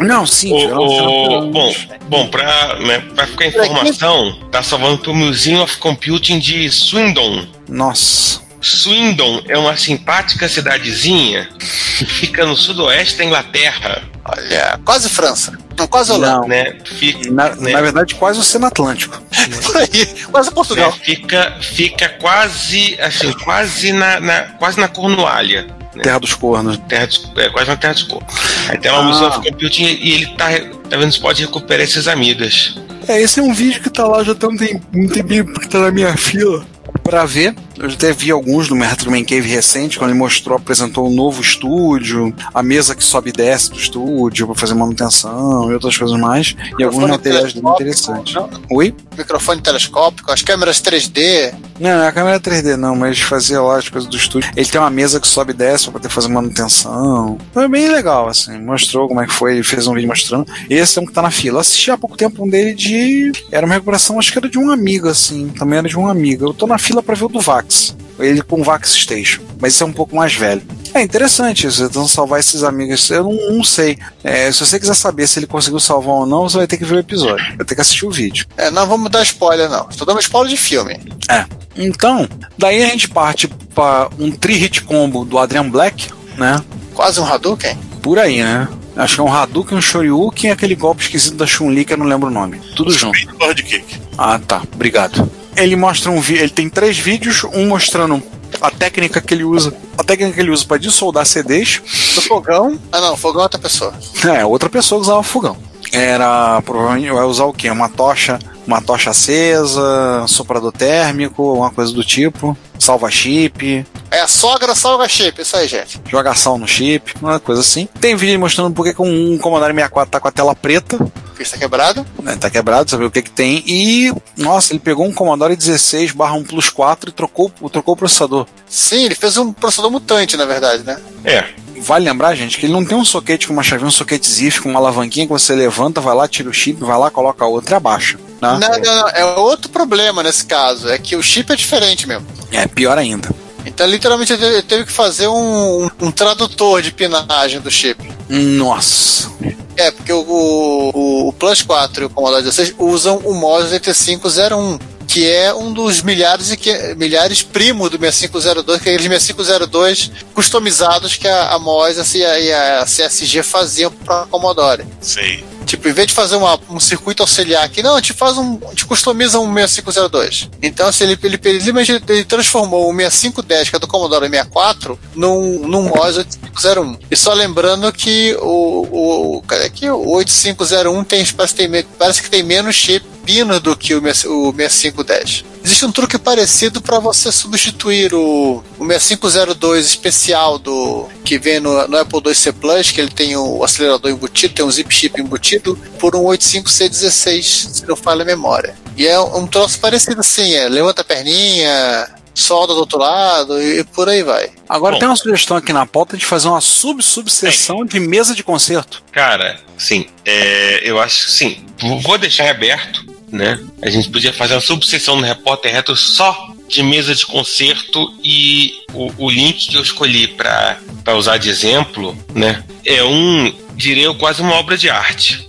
não, 0.00 0.26
sim. 0.26 0.52
O- 0.52 1.46
o- 1.46 1.50
bom, 1.50 1.74
bom 2.08 2.28
pra, 2.28 2.78
né, 2.78 3.00
pra 3.14 3.26
ficar 3.26 3.46
informação, 3.46 4.38
tá 4.50 4.62
salvando 4.62 4.98
pro 4.98 5.14
Museum 5.14 5.62
of 5.62 5.76
Computing 5.76 6.38
de 6.38 6.70
Swindon. 6.70 7.46
Nossa. 7.68 8.40
Swindon 8.62 9.42
é 9.48 9.56
uma 9.58 9.76
simpática 9.76 10.48
cidadezinha 10.48 11.48
que 11.58 11.66
fica 12.06 12.44
no 12.46 12.56
sudoeste 12.56 13.16
da 13.18 13.24
Inglaterra, 13.24 14.02
olha, 14.24 14.78
quase 14.84 15.08
França. 15.08 15.58
Não, 15.80 15.86
quase 15.88 16.12
Holanda. 16.12 16.40
Não. 16.40 16.48
né? 16.48 16.74
Fica, 16.84 17.30
Na, 17.30 17.54
né, 17.56 17.72
na 17.72 17.80
verdade, 17.80 18.14
quase 18.14 18.38
o 18.38 18.42
Oceano 18.42 18.66
Atlântico. 18.66 19.20
Por 19.64 19.76
aí, 19.76 20.06
quase 20.30 20.50
Portugal. 20.52 20.90
né, 20.90 20.96
fica, 21.02 21.56
fica 21.60 22.08
quase 22.20 22.98
assim, 23.00 23.32
quase 23.32 23.92
na, 23.92 24.20
na- 24.20 24.42
quase 24.58 24.78
na 24.78 24.88
Cornualha. 24.88 25.66
né? 25.94 26.02
Terra 26.02 26.18
dos 26.20 26.34
Cornos. 26.34 26.78
Terra 26.88 27.06
dos, 27.06 27.30
é, 27.36 27.48
quase 27.50 27.68
na 27.68 27.76
Terra 27.76 27.94
dos 27.94 28.02
Corpos. 28.04 28.34
Aí 28.68 28.78
tem 28.78 28.90
o 28.90 28.94
Ah. 28.96 29.02
Museu 29.02 29.26
of 29.28 29.38
Computing 29.48 29.84
e 29.84 30.12
ele 30.12 30.26
tá, 30.36 30.46
tá 30.88 30.96
vendo 30.96 31.12
se 31.12 31.18
pode 31.20 31.42
recuperar 31.42 31.82
esses 31.84 32.06
amigas. 32.06 32.76
É, 33.08 33.20
esse 33.20 33.40
é 33.40 33.42
um 33.42 33.52
vídeo 33.52 33.80
que 33.82 33.90
tá 33.90 34.06
lá 34.06 34.22
já 34.22 34.34
tem 34.34 34.48
um 34.48 34.56
tem- 34.56 34.80
um 34.94 35.08
tempinho 35.08 35.52
que 35.54 35.68
tá 35.68 35.78
na 35.80 35.90
minha 35.90 36.16
fila 36.16 36.64
pra 37.02 37.24
ver. 37.24 37.54
Eu 37.80 37.88
já 37.88 37.96
até 37.96 38.12
vi 38.12 38.30
alguns 38.30 38.68
no 38.68 38.76
Retro 38.76 39.10
Man 39.10 39.24
Cave 39.24 39.48
recente, 39.48 39.98
quando 39.98 40.10
ele 40.10 40.18
mostrou, 40.18 40.54
apresentou 40.54 41.08
um 41.08 41.14
novo 41.14 41.40
estúdio, 41.40 42.34
a 42.52 42.62
mesa 42.62 42.94
que 42.94 43.02
sobe 43.02 43.30
e 43.30 43.32
desce 43.32 43.70
do 43.70 43.78
estúdio 43.78 44.46
pra 44.46 44.54
fazer 44.54 44.74
manutenção 44.74 45.70
e 45.70 45.72
outras 45.72 45.96
coisas 45.96 46.20
mais. 46.20 46.54
E 46.78 46.84
alguns 46.84 47.08
materiais 47.08 47.56
interessantes. 47.56 48.34
não? 48.34 48.50
Oi? 48.70 48.94
Microfone 49.16 49.62
telescópico, 49.62 50.30
as 50.30 50.42
câmeras 50.42 50.82
3D. 50.82 51.54
Não, 51.80 51.90
não 51.90 52.04
é 52.04 52.08
a 52.08 52.12
câmera 52.12 52.38
3D 52.38 52.76
não, 52.76 52.94
mas 52.94 53.18
fazia 53.18 53.62
lá 53.62 53.78
as 53.78 53.88
coisas 53.88 54.10
do 54.10 54.16
estúdio. 54.16 54.50
Ele 54.54 54.68
tem 54.68 54.78
uma 54.78 54.90
mesa 54.90 55.18
que 55.18 55.26
sobe 55.26 55.52
e 55.52 55.56
desce 55.56 55.84
pra 55.84 55.94
poder 55.94 56.10
fazer 56.10 56.28
manutenção. 56.28 57.38
Foi 57.54 57.66
bem 57.66 57.88
legal, 57.90 58.28
assim. 58.28 58.58
Mostrou 58.58 59.08
como 59.08 59.22
é 59.22 59.26
que 59.26 59.32
foi, 59.32 59.62
fez 59.62 59.86
um 59.86 59.94
vídeo 59.94 60.08
mostrando. 60.08 60.46
Esse 60.68 60.98
é 60.98 61.02
um 61.02 61.06
que 61.06 61.12
tá 61.14 61.22
na 61.22 61.30
fila. 61.30 61.56
Eu 61.56 61.60
assisti 61.60 61.90
há 61.90 61.96
pouco 61.96 62.16
tempo 62.18 62.44
um 62.44 62.48
dele 62.48 62.74
de. 62.74 63.32
Era 63.50 63.64
uma 63.64 63.74
recuperação, 63.74 64.18
acho 64.18 64.30
que 64.32 64.38
era 64.38 64.50
de 64.50 64.58
um 64.58 64.70
amigo, 64.70 65.08
assim. 65.08 65.48
Também 65.48 65.78
era 65.78 65.88
de 65.88 65.98
um 65.98 66.06
amigo. 66.06 66.44
Eu 66.44 66.52
tô 66.52 66.66
na 66.66 66.76
fila 66.76 67.02
pra 67.02 67.14
ver 67.14 67.24
o 67.24 67.28
do 67.28 67.40
Vax. 67.70 67.96
Ele 68.18 68.42
com 68.42 68.62
Vax 68.62 68.92
Station. 68.92 69.42
Mas 69.58 69.74
esse 69.74 69.82
é 69.82 69.86
um 69.86 69.92
pouco 69.92 70.14
mais 70.14 70.34
velho. 70.34 70.62
É 70.92 71.00
interessante 71.00 71.66
isso, 71.66 71.86
tentando 71.86 72.08
salvar 72.08 72.40
esses 72.40 72.62
amigos. 72.62 73.08
Eu 73.10 73.24
não, 73.24 73.56
não 73.56 73.64
sei. 73.64 73.96
É, 74.24 74.50
se 74.50 74.60
você 74.66 74.78
quiser 74.78 74.94
saber 74.94 75.26
se 75.26 75.38
ele 75.38 75.46
conseguiu 75.46 75.78
salvar 75.80 76.16
ou 76.16 76.26
não, 76.26 76.48
você 76.48 76.58
vai 76.58 76.66
ter 76.66 76.76
que 76.76 76.84
ver 76.84 76.96
o 76.96 76.98
episódio. 76.98 77.46
Vai 77.56 77.64
ter 77.64 77.74
que 77.74 77.80
assistir 77.80 78.04
o 78.04 78.10
vídeo. 78.10 78.44
É, 78.56 78.70
não 78.70 78.86
vamos 78.86 79.10
dar 79.10 79.22
spoiler, 79.22 79.70
não. 79.70 79.88
Estou 79.88 80.06
dando 80.06 80.20
spoiler 80.20 80.50
de 80.50 80.60
filme. 80.60 81.00
É. 81.30 81.46
Então, 81.76 82.28
daí 82.58 82.82
a 82.82 82.86
gente 82.88 83.08
parte 83.08 83.46
para 83.74 84.10
um 84.18 84.30
tri-hit 84.30 84.82
combo 84.82 85.24
do 85.24 85.38
Adrian 85.38 85.68
Black, 85.70 86.10
né? 86.36 86.60
Quase 86.92 87.20
um 87.20 87.24
Hadouken. 87.24 87.78
Por 88.02 88.18
aí, 88.18 88.42
né? 88.42 88.68
Acho 88.96 89.14
que 89.14 89.20
é 89.20 89.24
um 89.24 89.32
Hadouken, 89.32 89.78
um 89.78 89.80
Shoryuken 89.80 90.50
e 90.50 90.52
aquele 90.52 90.74
golpe 90.74 91.04
esquisito 91.04 91.36
da 91.36 91.46
Chun-Li 91.46 91.84
que 91.84 91.92
eu 91.92 91.96
não 91.96 92.06
lembro 92.06 92.28
o 92.28 92.32
nome. 92.32 92.60
Tudo 92.74 92.90
junto. 92.90 93.18
Lord 93.38 93.62
Kick. 93.62 93.98
Ah, 94.18 94.38
tá. 94.38 94.62
Obrigado. 94.74 95.30
Ele 95.56 95.76
mostra 95.76 96.10
um 96.10 96.20
vídeo, 96.20 96.42
ele 96.42 96.50
tem 96.50 96.68
três 96.68 96.98
vídeos, 96.98 97.44
um 97.44 97.66
mostrando 97.66 98.22
a 98.60 98.70
técnica 98.70 99.20
que 99.20 99.34
ele 99.34 99.44
usa, 99.44 99.74
a 99.96 100.04
técnica 100.04 100.34
que 100.34 100.40
ele 100.40 100.50
usa 100.50 100.64
para 100.64 100.78
dissoldar 100.78 101.26
CDs. 101.26 101.80
Do 102.14 102.22
fogão. 102.22 102.78
Ah, 102.90 103.00
não, 103.00 103.16
fogão 103.16 103.40
é 103.40 103.44
outra 103.44 103.60
pessoa. 103.60 103.94
É, 104.24 104.44
outra 104.44 104.68
pessoa 104.68 105.00
usava 105.00 105.22
fogão. 105.22 105.56
Era 105.92 106.60
provavelmente 106.62 107.10
vai 107.10 107.24
usar 107.24 107.44
o 107.44 107.52
quê? 107.52 107.70
Uma 107.70 107.88
tocha, 107.88 108.38
uma 108.72 108.80
tocha 108.82 109.10
acesa, 109.10 110.24
soprador 110.28 110.72
térmico, 110.72 111.54
uma 111.54 111.70
coisa 111.70 111.92
do 111.92 112.04
tipo, 112.04 112.56
salva 112.78 113.10
chip, 113.10 113.84
É 114.10 114.20
a 114.20 114.28
sogra 114.28 114.74
salva 114.74 115.08
chip, 115.08 115.40
isso 115.42 115.56
aí, 115.56 115.66
gente. 115.68 116.00
joga 116.10 116.34
sal 116.34 116.56
no 116.58 116.66
chip, 116.66 117.14
uma 117.20 117.38
coisa 117.40 117.60
assim. 117.60 117.88
Tem 118.00 118.14
vídeo 118.16 118.38
mostrando 118.38 118.72
por 118.74 118.84
que 118.84 119.00
um 119.00 119.38
Commodore 119.38 119.72
64 119.74 120.10
tá 120.10 120.20
com 120.20 120.28
a 120.28 120.32
tela 120.32 120.54
preta, 120.54 120.98
Que 121.36 121.42
está 121.42 121.56
quebrado. 121.58 122.06
né, 122.22 122.36
tá 122.36 122.48
quebrado, 122.48 122.90
saber 122.90 123.04
o 123.04 123.10
que 123.10 123.22
que 123.22 123.30
tem. 123.30 123.62
E, 123.66 124.12
nossa, 124.36 124.72
ele 124.72 124.80
pegou 124.80 125.06
um 125.06 125.12
Commodore 125.12 125.56
16 125.56 126.12
barra 126.12 126.34
1 126.34 126.44
Plus 126.44 126.70
4 126.70 127.10
e 127.10 127.12
trocou, 127.12 127.50
trocou 127.72 127.94
o 127.94 127.96
processador. 127.96 128.46
Sim, 128.68 129.04
ele 129.04 129.14
fez 129.14 129.36
um 129.36 129.52
processador 129.52 129.90
mutante, 129.90 130.36
na 130.36 130.44
verdade, 130.44 130.82
né? 130.84 130.98
É, 131.24 131.44
Vale 131.82 132.04
lembrar, 132.04 132.34
gente, 132.34 132.58
que 132.58 132.66
ele 132.66 132.74
não 132.74 132.84
tem 132.84 132.96
um 132.96 133.04
soquete 133.06 133.46
com 133.46 133.54
uma 133.54 133.62
chavinha, 133.62 133.88
um 133.88 133.90
soquete 133.90 134.28
ZIF 134.28 134.60
com 134.60 134.68
uma 134.68 134.78
alavanquinha 134.78 135.26
que 135.26 135.32
você 135.32 135.54
levanta, 135.54 135.98
vai 135.98 136.14
lá, 136.14 136.28
tira 136.28 136.50
o 136.50 136.52
chip, 136.52 136.78
vai 136.84 136.98
lá, 136.98 137.10
coloca 137.10 137.42
a 137.42 137.48
outra 137.48 137.74
e 137.74 137.76
abaixa. 137.76 138.18
Né? 138.40 138.58
Não, 138.58 138.58
não, 138.58 138.78
não. 138.80 139.08
É 139.10 139.24
outro 139.36 139.70
problema 139.70 140.22
nesse 140.22 140.44
caso. 140.44 140.88
É 140.88 140.98
que 140.98 141.14
o 141.16 141.22
chip 141.22 141.52
é 141.52 141.56
diferente 141.56 142.06
mesmo. 142.06 142.26
É 142.50 142.66
pior 142.66 142.96
ainda. 142.98 143.28
Então, 143.66 143.86
literalmente, 143.86 144.32
ele 144.32 144.62
teve 144.62 144.86
que 144.86 144.92
fazer 144.92 145.28
um, 145.28 145.90
um- 146.00 146.10
tradutor 146.10 146.80
de 146.80 146.90
pinagem 146.90 147.60
do 147.60 147.70
chip. 147.70 148.10
Nossa. 148.28 149.30
É, 149.76 149.90
porque 149.90 150.12
o, 150.12 150.20
o, 150.22 151.28
o 151.28 151.32
Plus 151.34 151.62
4 151.62 152.02
e 152.02 152.06
o 152.06 152.10
Commodore 152.10 152.42
16 152.42 152.74
usam 152.78 153.18
o 153.18 153.34
MOS 153.34 153.70
8501, 153.72 154.78
que 155.06 155.28
é 155.30 155.52
um 155.54 155.72
dos 155.72 156.02
milhares 156.02 156.50
e 156.50 156.56
que, 156.56 156.94
milhares 156.96 157.42
primo 157.42 157.88
do 157.90 157.98
6502, 157.98 158.80
que 158.80 158.88
é 158.88 158.92
aqueles 158.94 159.06
6502 159.24 160.10
customizados 160.34 161.16
que 161.16 161.28
a, 161.28 161.50
a 161.52 161.58
MOS 161.58 162.14
e 162.14 162.24
a, 162.24 162.38
e 162.40 162.52
a 162.52 162.84
CSG 162.84 163.42
faziam 163.42 163.90
para 163.90 164.26
Commodore. 164.26 164.84
Sei. 165.00 165.44
Tipo, 165.70 165.88
em 165.88 165.92
vez 165.92 166.08
de 166.08 166.14
fazer 166.14 166.34
uma- 166.34 166.58
um 166.68 166.80
circuito 166.80 167.22
auxiliar 167.22 167.62
aqui, 167.64 167.80
não, 167.80 167.94
gente 167.96 168.12
faz 168.12 168.36
um. 168.36 168.58
Gente 168.70 168.86
customiza 168.86 169.38
um 169.38 169.46
6502. 169.54 170.50
Então, 170.60 170.88
assim, 170.88 171.04
ele, 171.04 171.16
ele, 171.22 171.38
ele, 171.44 172.02
ele 172.08 172.24
transformou 172.24 172.90
o 172.90 172.92
6510, 172.92 173.70
que 173.70 173.76
é 173.76 173.78
do 173.78 173.86
Commodore 173.86 174.28
64, 174.28 174.98
num, 175.14 175.60
num 175.68 175.82
MOS 175.82 176.16
8501. 176.16 176.98
E 177.08 177.16
só 177.16 177.32
lembrando 177.34 177.92
que 177.92 178.36
o. 178.40 179.36
o 179.38 179.42
aqui? 179.64 179.88
O 179.88 180.10
8501 180.16 181.04
tem, 181.04 181.24
parece, 181.26 181.54
tem, 181.54 181.84
parece 181.96 182.20
que 182.20 182.28
tem 182.28 182.42
menos 182.42 182.74
chip 182.74 183.06
pinos 183.24 183.60
do 183.60 183.76
que 183.76 183.94
o, 183.94 184.00
65 184.00 184.48
o 184.48 184.52
6510. 184.56 185.44
Existe 185.62 185.84
um 185.84 185.92
truque 185.92 186.18
parecido 186.18 186.80
para 186.80 186.98
você 186.98 187.30
substituir 187.30 188.14
o, 188.14 188.62
o 188.78 188.86
6502 188.86 189.86
especial 189.86 190.58
do 190.58 191.06
que 191.24 191.38
vem 191.38 191.60
no, 191.60 191.86
no 191.86 191.98
Apple 191.98 192.20
IIc 192.26 192.52
Plus, 192.52 192.90
que 192.90 193.00
ele 193.00 193.10
tem 193.10 193.36
o 193.36 193.62
acelerador 193.62 194.10
embutido, 194.10 194.54
tem 194.54 194.64
um 194.64 194.70
zip 194.70 194.92
chip 194.94 195.20
embutido, 195.20 195.78
por 195.98 196.16
um 196.16 196.24
85C16, 196.24 197.42
se 197.42 197.86
não 197.86 197.96
falha 197.96 198.22
a 198.22 198.26
memória. 198.26 198.74
E 198.96 199.06
é 199.06 199.18
um 199.20 199.46
troço 199.46 199.78
parecido 199.78 200.20
assim, 200.20 200.54
é, 200.54 200.68
levanta 200.68 201.02
a 201.02 201.04
perninha, 201.04 202.08
solda 202.34 202.74
do 202.74 202.80
outro 202.80 202.98
lado 202.98 203.60
e, 203.60 203.80
e 203.80 203.84
por 203.84 204.08
aí 204.08 204.22
vai. 204.22 204.50
Agora 204.68 204.94
Bom. 204.94 205.00
tem 205.00 205.08
uma 205.08 205.16
sugestão 205.16 205.56
aqui 205.56 205.72
na 205.72 205.86
pauta 205.86 206.16
de 206.16 206.24
fazer 206.24 206.48
uma 206.48 206.60
sub-subseção 206.60 207.84
de 207.84 208.00
mesa 208.00 208.34
de 208.34 208.42
concerto. 208.42 209.02
Cara, 209.12 209.60
sim, 209.76 210.06
é, 210.24 210.80
eu 210.88 211.00
acho 211.00 211.26
que 211.26 211.32
sim. 211.32 211.66
Vou 212.02 212.18
deixar 212.18 212.46
em 212.46 212.50
aberto, 212.50 213.04
né? 213.30 213.58
A 213.82 213.88
gente 213.90 214.08
podia 214.10 214.32
fazer 214.32 214.54
uma 214.54 214.60
subseção 214.60 215.16
no 215.16 215.22
Repórter 215.22 215.72
Retro 215.72 215.96
só 215.96 216.52
de 216.68 216.82
mesa 216.82 217.14
de 217.14 217.26
concerto 217.26 218.12
e 218.22 218.74
o, 218.92 219.10
o 219.26 219.30
link 219.30 219.68
que 219.70 219.76
eu 219.76 219.82
escolhi 219.82 220.28
para 220.28 220.78
usar 221.16 221.36
de 221.38 221.48
exemplo, 221.48 222.16
né? 222.34 222.62
É 222.84 223.02
um, 223.04 223.52
diria 223.74 224.04
eu, 224.04 224.14
quase 224.14 224.40
uma 224.40 224.54
obra 224.54 224.76
de 224.78 224.88
arte. 224.88 225.46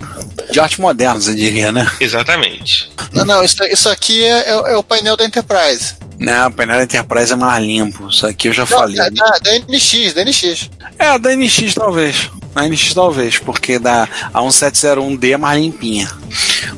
De 0.52 0.60
arte 0.60 0.82
moderna, 0.82 1.20
você 1.20 1.36
diria, 1.36 1.72
né? 1.72 1.90
Exatamente. 2.00 2.90
Não, 3.14 3.26
não, 3.26 3.44
isso, 3.44 3.64
isso 3.66 3.90
aqui 3.90 4.24
é, 4.24 4.50
é- 4.50 4.74
é 4.74 4.78
o 4.78 4.84
painel 4.84 5.16
da 5.16 5.26
Enterprise. 5.26 5.96
Não, 6.20 6.50
o 6.50 6.52
painel 6.52 6.78
da 6.78 6.84
Enterprise 6.84 7.34
é 7.34 7.36
mais 7.36 7.64
limpo. 7.66 8.08
Isso 8.10 8.26
aqui 8.28 8.48
eu 8.50 8.54
já 8.54 8.62
Não, 8.64 8.68
falei. 8.68 8.96
da, 8.96 9.10
da, 9.10 9.38
da 9.40 9.60
NX, 9.60 10.14
da 10.14 10.24
NX. 10.24 10.70
É, 11.00 11.18
da 11.20 11.36
NX 11.36 11.74
talvez. 11.74 12.30
Da 12.54 12.68
NX 12.68 12.94
talvez, 12.94 13.38
porque 13.38 13.80
da 13.80 14.08
a 14.34 14.42
1701D 14.42 15.32
é 15.32 15.38
mais 15.38 15.62
limpinha. 15.62 16.10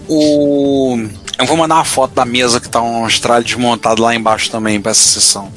O. 0.08 0.98
Eu 1.40 1.46
vou 1.46 1.58
mandar 1.58 1.76
uma 1.76 1.86
foto 1.86 2.14
da 2.14 2.26
mesa 2.26 2.60
que 2.60 2.70
tá 2.70 2.82
um 2.82 3.08
estralho 3.08 3.44
desmontado 3.44 4.02
lá 4.02 4.16
embaixo 4.16 4.52
também 4.52 4.80
para 4.80 4.92
essa 4.92 5.02
sessão. 5.02 5.52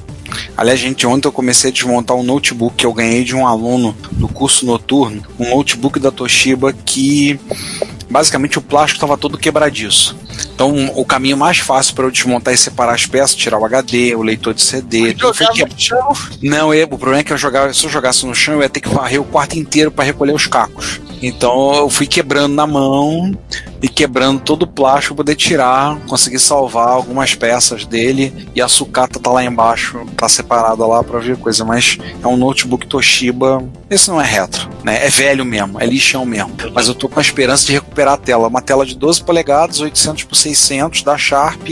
Aliás, 0.56 0.80
gente, 0.80 1.06
ontem 1.06 1.28
eu 1.28 1.32
comecei 1.32 1.70
a 1.70 1.72
desmontar 1.72 2.16
um 2.16 2.22
notebook 2.22 2.76
que 2.76 2.86
eu 2.86 2.92
ganhei 2.92 3.24
de 3.24 3.36
um 3.36 3.46
aluno 3.46 3.96
do 4.12 4.26
curso 4.26 4.64
noturno, 4.64 5.22
um 5.38 5.50
notebook 5.50 6.00
da 6.00 6.10
Toshiba 6.10 6.72
que 6.72 7.38
basicamente 8.08 8.58
o 8.58 8.62
plástico 8.62 8.96
estava 8.96 9.18
todo 9.18 9.38
quebradiço. 9.38 10.16
Então, 10.56 10.90
o 10.96 11.04
caminho 11.04 11.36
mais 11.36 11.58
fácil 11.58 11.94
para 11.94 12.06
eu 12.06 12.10
desmontar 12.10 12.54
e 12.54 12.56
separar 12.56 12.94
as 12.94 13.04
peças, 13.04 13.36
tirar 13.36 13.58
o 13.58 13.64
HD, 13.66 14.14
o 14.16 14.22
leitor 14.22 14.54
de 14.54 14.62
CD, 14.62 15.14
Jogava 15.14 15.52
que- 15.52 15.64
no 15.66 15.78
chão. 15.78 16.12
não, 16.42 16.72
eu, 16.72 16.86
o 16.86 16.96
problema 16.96 17.18
é 17.20 17.22
que 17.22 17.30
eu 17.30 17.36
jogava, 17.36 17.74
se 17.74 17.84
eu 17.84 17.90
jogasse 17.90 18.24
no 18.24 18.34
chão, 18.34 18.54
eu 18.54 18.62
ia 18.62 18.68
ter 18.70 18.80
que 18.80 18.88
varrer 18.88 19.20
o 19.20 19.24
quarto 19.24 19.58
inteiro 19.58 19.90
para 19.90 20.04
recolher 20.06 20.32
os 20.34 20.46
cacos. 20.46 20.98
Então 21.22 21.74
eu 21.74 21.88
fui 21.90 22.06
quebrando 22.06 22.54
na 22.54 22.66
mão 22.66 23.36
e 23.82 23.88
quebrando 23.88 24.40
todo 24.40 24.64
o 24.64 24.66
plástico 24.66 25.14
para 25.14 25.24
poder 25.24 25.34
tirar, 25.34 25.98
consegui 26.06 26.38
salvar 26.38 26.88
algumas 26.88 27.34
peças 27.34 27.86
dele 27.86 28.48
e 28.54 28.60
a 28.60 28.68
sucata 28.68 29.18
tá 29.18 29.30
lá 29.30 29.42
embaixo, 29.42 30.04
tá 30.14 30.28
separada 30.28 30.86
lá 30.86 31.02
para 31.02 31.18
ver 31.18 31.38
coisa, 31.38 31.64
mas 31.64 31.96
é 32.22 32.26
um 32.26 32.36
notebook 32.36 32.86
Toshiba. 32.86 33.64
Esse 33.88 34.08
não 34.10 34.20
é 34.20 34.26
retro, 34.26 34.68
né? 34.84 35.06
É 35.06 35.08
velho 35.08 35.42
mesmo, 35.44 35.80
é 35.80 35.86
lixão 35.86 36.26
mesmo. 36.26 36.52
Mas 36.74 36.86
eu 36.88 36.94
tô 36.94 37.08
com 37.08 37.18
a 37.18 37.22
esperança 37.22 37.64
de 37.64 37.72
recuperar 37.72 38.14
a 38.14 38.18
tela, 38.18 38.48
uma 38.48 38.60
tela 38.60 38.84
de 38.84 38.94
12 38.94 39.22
polegadas, 39.22 39.80
800 39.80 40.24
por 40.24 40.36
600 40.54 41.02
da 41.02 41.16
Sharp 41.16 41.68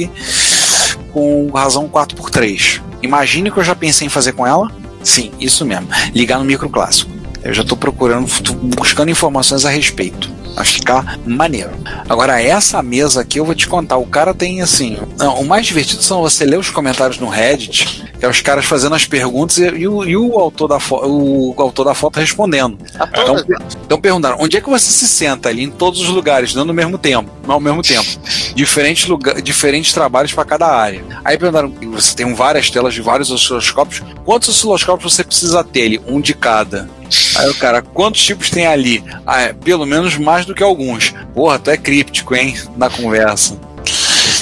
com 1.13 1.51
razão 1.53 1.89
4x3. 1.89 2.83
Imagine 3.03 3.51
que 3.51 3.59
eu 3.59 3.65
já 3.65 3.75
pensei 3.75 4.07
em 4.07 4.11
fazer 4.11 4.33
com 4.33 4.47
ela. 4.47 4.71
Sim, 5.03 5.31
isso 5.39 5.65
mesmo. 5.65 5.89
Ligar 6.15 6.39
no 6.39 6.45
micro 6.45 6.69
clássico. 6.69 7.11
Eu 7.43 7.53
já 7.53 7.63
estou 7.63 7.77
procurando, 7.77 8.27
tô 8.43 8.55
buscando 8.55 9.11
informações 9.11 9.67
a 9.67 9.71
respeito. 9.71 10.31
Vai 10.55 10.65
ficar 10.65 11.19
maneiro. 11.27 11.73
Agora, 12.09 12.41
essa 12.41 12.83
mesa 12.83 13.21
aqui 13.21 13.39
eu 13.39 13.45
vou 13.45 13.55
te 13.55 13.67
contar. 13.67 13.97
O 13.97 14.07
cara 14.07 14.33
tem 14.33 14.63
assim. 14.63 14.97
Não, 15.19 15.41
o 15.41 15.47
mais 15.47 15.67
divertido 15.67 16.03
são 16.03 16.23
você 16.23 16.45
ler 16.45 16.59
os 16.59 16.71
comentários 16.71 17.19
no 17.19 17.29
Reddit, 17.29 18.04
é 18.25 18.29
os 18.29 18.41
caras 18.41 18.65
fazendo 18.65 18.95
as 18.95 19.05
perguntas 19.05 19.59
e, 19.59 19.63
e 19.67 19.87
o, 19.89 20.05
e 20.05 20.17
o 20.17 20.39
autor 20.39 20.69
da 20.69 20.81
fo- 20.81 21.05
o 21.05 21.55
autor 21.59 21.85
da 21.85 21.95
foto 21.95 22.19
respondendo. 22.19 22.79
A 22.99 23.07
Então, 23.07 23.37
então 23.85 24.01
perguntaram, 24.01 24.37
onde 24.41 24.57
é 24.57 24.61
que 24.61 24.69
você 24.69 24.91
se 24.91 25.07
senta 25.07 25.49
ali 25.49 25.63
em 25.63 25.71
todos 25.71 26.01
os 26.01 26.09
lugares, 26.09 26.55
não 26.55 26.65
no 26.65 26.75
mesmo 26.75 26.99
tempo, 26.99 27.31
não 27.47 27.55
ao 27.55 27.61
mesmo 27.61 27.83
tempo. 27.83 28.09
Diferentes, 28.55 29.07
lugar, 29.07 29.41
diferentes 29.41 29.93
trabalhos 29.93 30.33
para 30.33 30.45
cada 30.45 30.67
área. 30.67 31.05
Aí 31.25 31.39
perguntaram, 31.39 31.73
você 31.93 32.15
tem 32.15 32.33
várias 32.35 32.71
telas 32.71 32.95
de 32.95 33.01
vários 33.01 33.31
osciloscópios, 33.31 34.03
quantos 34.25 34.49
osciloscópios 34.49 35.13
você 35.13 35.23
precisa 35.23 35.63
ter 35.63 35.83
ali? 35.85 36.01
Um 36.07 36.21
de 36.21 36.35
cada. 36.35 36.89
Aí 37.37 37.49
o 37.51 37.55
cara, 37.55 37.83
quantos 37.83 38.23
tipos 38.23 38.51
tem 38.51 38.67
ali? 38.67 39.05
Ah, 39.27 39.43
é, 39.43 39.53
pelo 39.53 39.87
menos 39.87 40.17
mais 40.17 40.45
do 40.47 40.55
que 40.55 40.63
alguns. 40.63 41.15
Porra, 41.35 41.59
tu 41.59 41.71
é 41.71 41.77
críptico, 41.77 42.35
hein? 42.35 42.57
Na 42.77 42.89
conversa. 42.91 43.59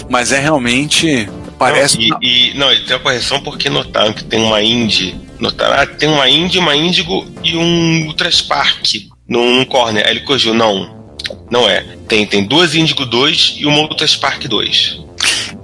Mas 0.08 0.32
é 0.32 0.38
realmente. 0.38 1.28
Parece. 1.70 2.08
Não, 2.08 2.18
e, 2.22 2.50
e- 2.50 2.54
não, 2.54 2.70
ele 2.70 2.82
tem 2.82 2.96
uma 2.96 3.02
correção 3.02 3.40
porque 3.40 3.68
notaram 3.70 4.12
que 4.12 4.24
tem 4.24 4.40
uma 4.40 4.62
Indy. 4.62 5.14
Notaram, 5.38 5.74
ah, 5.80 5.86
tem 5.86 6.08
uma 6.08 6.28
Indy, 6.28 6.58
uma 6.58 6.76
Índigo 6.76 7.26
e 7.42 7.56
um 7.56 8.06
Ultraspark 8.06 9.08
num, 9.28 9.56
num 9.56 9.64
corner. 9.64 10.04
Aí 10.06 10.12
ele 10.12 10.20
corrigiu, 10.20 10.54
não. 10.54 11.02
Não 11.50 11.68
é. 11.68 11.84
Tem, 12.08 12.26
tem 12.26 12.44
duas 12.44 12.74
Índigo 12.74 13.04
2 13.06 13.54
e 13.58 13.66
uma 13.66 13.80
Ultraspark 13.80 14.46
2. 14.46 14.98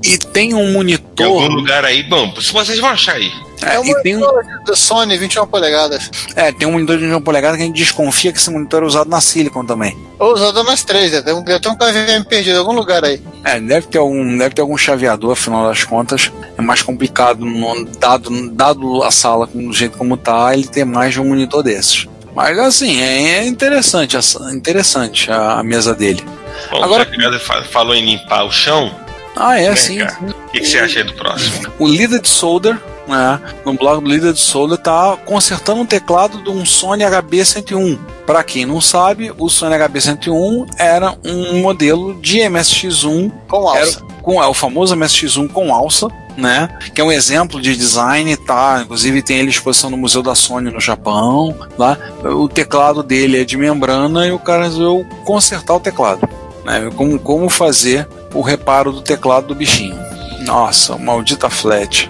E 0.05 0.17
tem 0.19 0.55
um 0.55 0.59
Em 0.59 0.63
algum 0.63 0.73
monitor. 0.73 1.51
lugar 1.51 1.85
aí, 1.85 2.03
bom, 2.05 2.33
se 2.41 2.53
vocês 2.53 2.79
vão 2.79 2.91
achar 2.91 3.17
aí. 3.17 3.33
É, 3.65 3.75
É 3.75 3.81
um 3.81 3.85
e 3.85 4.03
tem 4.03 4.17
um, 4.17 4.21
monitor 4.21 4.45
da 4.67 4.77
Sony 4.77 5.17
21 5.19 5.47
polegadas. 5.47 6.11
é, 6.37 6.53
tem 6.53 6.67
um 6.69 6.73
monitor 6.73 6.99
de 6.99 7.05
1 7.07 7.21
polegada 7.21 7.57
que 7.57 7.63
a 7.63 7.67
gente 7.67 7.77
desconfia 7.77 8.33
que 8.33 8.39
esse 8.39 8.51
monitor 8.51 8.83
é 8.83 8.87
usado 8.87 9.11
na 9.11 9.21
Silicon 9.21 9.65
também. 9.65 9.97
Ou 10.19 10.35
usado 10.35 10.63
nas 10.65 10.83
três, 10.85 11.13
né? 11.13 11.23
tem 11.23 11.35
um, 11.35 11.43
tem 11.45 11.55
um 11.73 11.77
KVM 11.77 12.25
perdido 12.29 12.57
em 12.57 12.59
algum 12.59 12.73
lugar 12.73 13.05
aí. 13.05 13.21
É, 13.45 13.59
deve 13.61 13.87
ter 13.87 13.99
algum, 13.99 14.37
deve 14.37 14.55
ter 14.55 14.63
algum 14.63 14.77
chaveador, 14.77 15.33
afinal 15.33 15.69
das 15.69 15.85
contas. 15.85 16.31
É 16.57 16.63
mais 16.63 16.83
complicado, 16.83 17.45
no- 17.45 17.85
dado, 17.99 18.51
dado 18.51 19.03
a 19.03 19.11
sala 19.11 19.47
do 19.47 19.73
jeito 19.73 19.97
como 19.99 20.17
tá, 20.17 20.53
ele 20.53 20.67
ter 20.67 20.85
mais 20.85 21.13
de 21.15 21.21
um 21.21 21.29
monitor 21.29 21.63
desses. 21.63 22.07
Mas 22.35 22.57
assim, 22.59 23.01
é 23.01 23.45
interessante, 23.47 24.17
essa- 24.17 24.53
interessante 24.53 25.31
a, 25.31 25.55
a 25.59 25.63
mesa 25.65 25.95
dele. 25.95 26.23
Bom, 26.71 26.83
Agora- 26.85 27.09
já 27.17 27.63
falou 27.65 27.95
em 27.95 28.05
limpar 28.05 28.45
o 28.45 28.51
chão, 28.53 28.95
Ah, 29.37 29.59
é, 29.61 29.71
né, 29.71 29.77
sim. 29.77 30.03
O 30.03 30.51
que, 30.53 30.61
que 30.61 30.67
você 30.67 30.79
acha 30.79 30.99
aí 30.99 31.05
do 31.05 31.15
próximo? 31.15 31.73
O 31.79 31.87
líder 31.87 32.21
de 32.21 32.29
solder, 32.29 32.77
né, 33.09 33.41
no 33.65 33.73
blog 33.75 34.05
do 34.05 34.11
líder 34.11 34.33
de 34.33 34.41
solder, 34.41 34.79
tá 34.79 35.17
consertando 35.25 35.81
um 35.81 35.87
teclado 35.87 36.43
de 36.43 36.51
um 36.51 36.65
Sony 36.65 37.03
HB101. 37.05 37.99
Para 38.27 38.45
quem 38.45 38.67
não 38.67 38.81
sabe, 38.81 39.33
o 39.39 39.49
Sony 39.49 39.75
HB101 39.75 40.75
era 40.79 41.17
um 41.25 41.61
modelo 41.61 42.15
de 42.21 42.39
MSX1 42.41 43.33
Com 43.49 43.75
era 43.75 43.87
alça. 43.87 44.05
com 44.23 44.43
é 44.43 44.47
o 44.47 44.55
famoso 44.55 44.95
MSX1 44.95 45.51
com 45.51 45.75
alça, 45.75 46.09
né? 46.37 46.69
Que 46.95 47.01
é 47.01 47.05
um 47.05 47.11
exemplo 47.11 47.61
de 47.61 47.75
design, 47.75 48.37
tá? 48.37 48.83
Inclusive 48.85 49.23
tem 49.23 49.39
ele 49.39 49.51
exposição 49.51 49.89
no 49.89 49.97
Museu 49.97 50.23
da 50.23 50.35
Sony 50.35 50.71
no 50.71 50.81
Japão, 50.81 51.55
lá. 51.79 51.97
O 52.23 52.49
teclado 52.49 53.03
dele 53.03 53.41
é 53.41 53.45
de 53.45 53.57
membrana 53.57 54.27
e 54.27 54.31
o 54.33 54.39
cara 54.39 54.65
resolveu 54.65 55.07
consertar 55.25 55.75
o 55.75 55.81
teclado, 55.81 56.29
né? 56.65 56.91
Como 56.95 57.19
como 57.19 57.49
fazer 57.49 58.07
o 58.35 58.43
reparo 58.43 58.93
do 58.93 59.01
teclado 59.01 59.49
do 59.49 59.55
bichinho. 59.55 59.97
Nossa, 60.41 60.97
maldita 60.97 61.49
flat. 61.51 62.09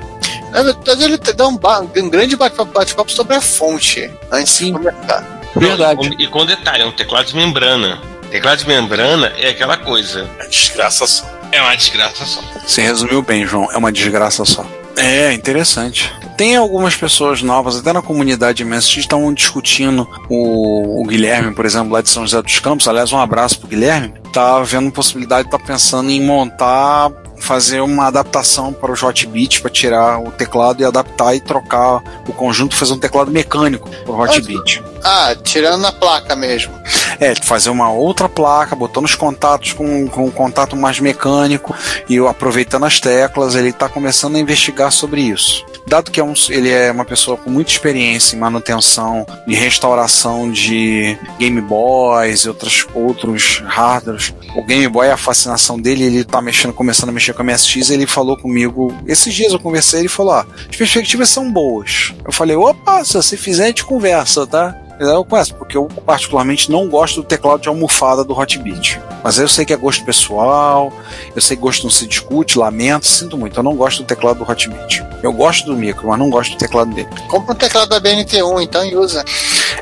Na 0.50 0.62
verdade, 0.62 1.04
ele 1.04 1.18
dá 1.18 1.46
um, 1.46 1.58
um 1.96 2.10
grande 2.10 2.36
bate-papo 2.36 3.10
sobre 3.10 3.36
a 3.36 3.40
fonte 3.40 4.10
antes 4.30 4.52
Sim. 4.52 4.72
de 4.72 4.78
começar. 4.78 5.40
Verdade. 5.56 6.06
E, 6.06 6.16
com, 6.16 6.22
e 6.22 6.26
com 6.28 6.46
detalhe, 6.46 6.82
é 6.82 6.86
um 6.86 6.92
teclado 6.92 7.26
de 7.26 7.36
membrana. 7.36 8.00
Teclado 8.30 8.58
de 8.58 8.68
membrana 8.68 9.32
é 9.38 9.50
aquela 9.50 9.76
coisa. 9.76 10.28
É 10.38 10.46
desgraça 10.46 11.06
só. 11.06 11.26
É 11.50 11.60
uma 11.60 11.74
desgraça 11.74 12.24
só. 12.24 12.42
Você 12.66 12.82
resumiu 12.82 13.22
bem, 13.22 13.46
João. 13.46 13.70
É 13.72 13.78
uma 13.78 13.90
desgraça 13.90 14.44
só. 14.44 14.66
É, 14.96 15.32
interessante. 15.32 16.12
Tem 16.36 16.56
algumas 16.56 16.94
pessoas 16.94 17.42
novas, 17.42 17.76
até 17.76 17.92
na 17.92 18.02
comunidade 18.02 18.64
MSX, 18.64 18.98
estão 18.98 19.32
discutindo 19.32 20.08
o, 20.28 21.00
o 21.00 21.04
Guilherme, 21.04 21.54
por 21.54 21.64
exemplo, 21.64 21.92
lá 21.92 22.00
de 22.00 22.08
São 22.08 22.24
José 22.24 22.40
dos 22.42 22.58
Campos. 22.60 22.86
Aliás, 22.86 23.12
um 23.12 23.18
abraço 23.18 23.58
pro 23.58 23.68
Guilherme. 23.68 24.14
Tá 24.32 24.60
vendo 24.60 24.92
possibilidade, 24.92 25.50
tá 25.50 25.58
pensando 25.58 26.10
em 26.10 26.20
montar, 26.20 27.10
fazer 27.40 27.80
uma 27.80 28.06
adaptação 28.06 28.72
para 28.72 28.92
o 28.92 28.94
Hotbit, 28.94 29.60
para 29.60 29.70
tirar 29.70 30.20
o 30.20 30.30
teclado 30.30 30.80
e 30.80 30.84
adaptar 30.84 31.34
e 31.34 31.40
trocar 31.40 32.02
o 32.28 32.32
conjunto, 32.32 32.76
fazer 32.76 32.92
um 32.92 32.98
teclado 32.98 33.30
mecânico 33.30 33.88
pro 34.04 34.18
Hotbit. 34.18 34.82
Ah, 35.04 35.34
tirando 35.42 35.80
na 35.80 35.92
placa 35.92 36.34
mesmo. 36.34 36.74
É, 37.20 37.34
fazer 37.34 37.70
uma 37.70 37.90
outra 37.90 38.28
placa, 38.28 38.76
botando 38.76 39.04
os 39.04 39.14
contatos 39.14 39.72
com, 39.72 40.06
com 40.08 40.26
um 40.26 40.30
contato 40.30 40.76
mais 40.76 41.00
mecânico 41.00 41.74
e 42.08 42.18
aproveitando 42.18 42.84
as 42.84 43.00
teclas, 43.00 43.54
ele 43.54 43.70
está 43.70 43.88
começando 43.88 44.36
a 44.36 44.40
investigar 44.40 44.90
sobre 44.92 45.22
isso. 45.22 45.64
Dado 45.88 46.10
que 46.10 46.20
é 46.20 46.24
um, 46.24 46.34
ele 46.50 46.70
é 46.70 46.92
uma 46.92 47.04
pessoa 47.04 47.36
com 47.36 47.50
muita 47.50 47.70
experiência 47.70 48.36
em 48.36 48.38
manutenção 48.38 49.26
e 49.46 49.54
restauração 49.54 50.50
de 50.50 51.18
Game 51.38 51.60
Boys 51.62 52.40
e 52.40 52.48
outros, 52.48 52.86
outros 52.94 53.62
hardwares, 53.64 54.34
o 54.54 54.62
Game 54.62 54.86
Boy, 54.88 55.10
a 55.10 55.16
fascinação 55.16 55.80
dele, 55.80 56.04
ele 56.04 56.20
está 56.20 56.42
mexendo, 56.42 56.72
começando 56.74 57.08
a 57.08 57.12
mexer 57.12 57.32
com 57.32 57.42
a 57.42 57.44
MSX, 57.44 57.90
ele 57.90 58.06
falou 58.06 58.36
comigo, 58.36 58.94
esses 59.06 59.32
dias 59.32 59.52
eu 59.52 59.58
conversei, 59.58 60.00
ele 60.00 60.08
falou, 60.08 60.34
ah, 60.34 60.46
as 60.68 60.76
perspectivas 60.76 61.28
são 61.30 61.50
boas. 61.50 62.12
Eu 62.24 62.32
falei, 62.32 62.54
opa, 62.54 63.04
se 63.04 63.14
você 63.14 63.36
fizer, 63.36 63.64
a 63.64 63.68
gente 63.68 63.84
conversa, 63.84 64.46
tá? 64.46 64.78
Eu 64.98 65.24
conheço, 65.24 65.54
porque 65.54 65.76
eu 65.76 65.86
particularmente 66.04 66.70
não 66.70 66.88
gosto 66.88 67.22
do 67.22 67.26
teclado 67.26 67.60
de 67.60 67.68
almofada 67.68 68.24
do 68.24 68.38
Hotbit. 68.38 69.00
Mas 69.22 69.38
eu 69.38 69.48
sei 69.48 69.64
que 69.64 69.72
é 69.72 69.76
gosto 69.76 70.04
pessoal, 70.04 70.92
eu 71.34 71.40
sei 71.42 71.56
que 71.56 71.62
gosto 71.62 71.84
não 71.84 71.90
se 71.90 72.06
discute, 72.06 72.58
lamento, 72.58 73.06
sinto 73.06 73.36
muito. 73.36 73.58
Eu 73.58 73.62
não 73.62 73.74
gosto 73.74 74.02
do 74.02 74.06
teclado 74.06 74.38
do 74.38 74.50
Hotbit. 74.50 75.04
Eu 75.22 75.32
gosto 75.32 75.66
do 75.66 75.76
micro, 75.76 76.08
mas 76.08 76.18
não 76.18 76.30
gosto 76.30 76.52
do 76.52 76.58
teclado 76.58 76.94
dele. 76.94 77.08
Compra 77.28 77.54
um 77.54 77.56
teclado 77.56 77.88
da 77.88 78.00
BNT1 78.00 78.62
então 78.62 78.84
e 78.84 78.96
usa. 78.96 79.24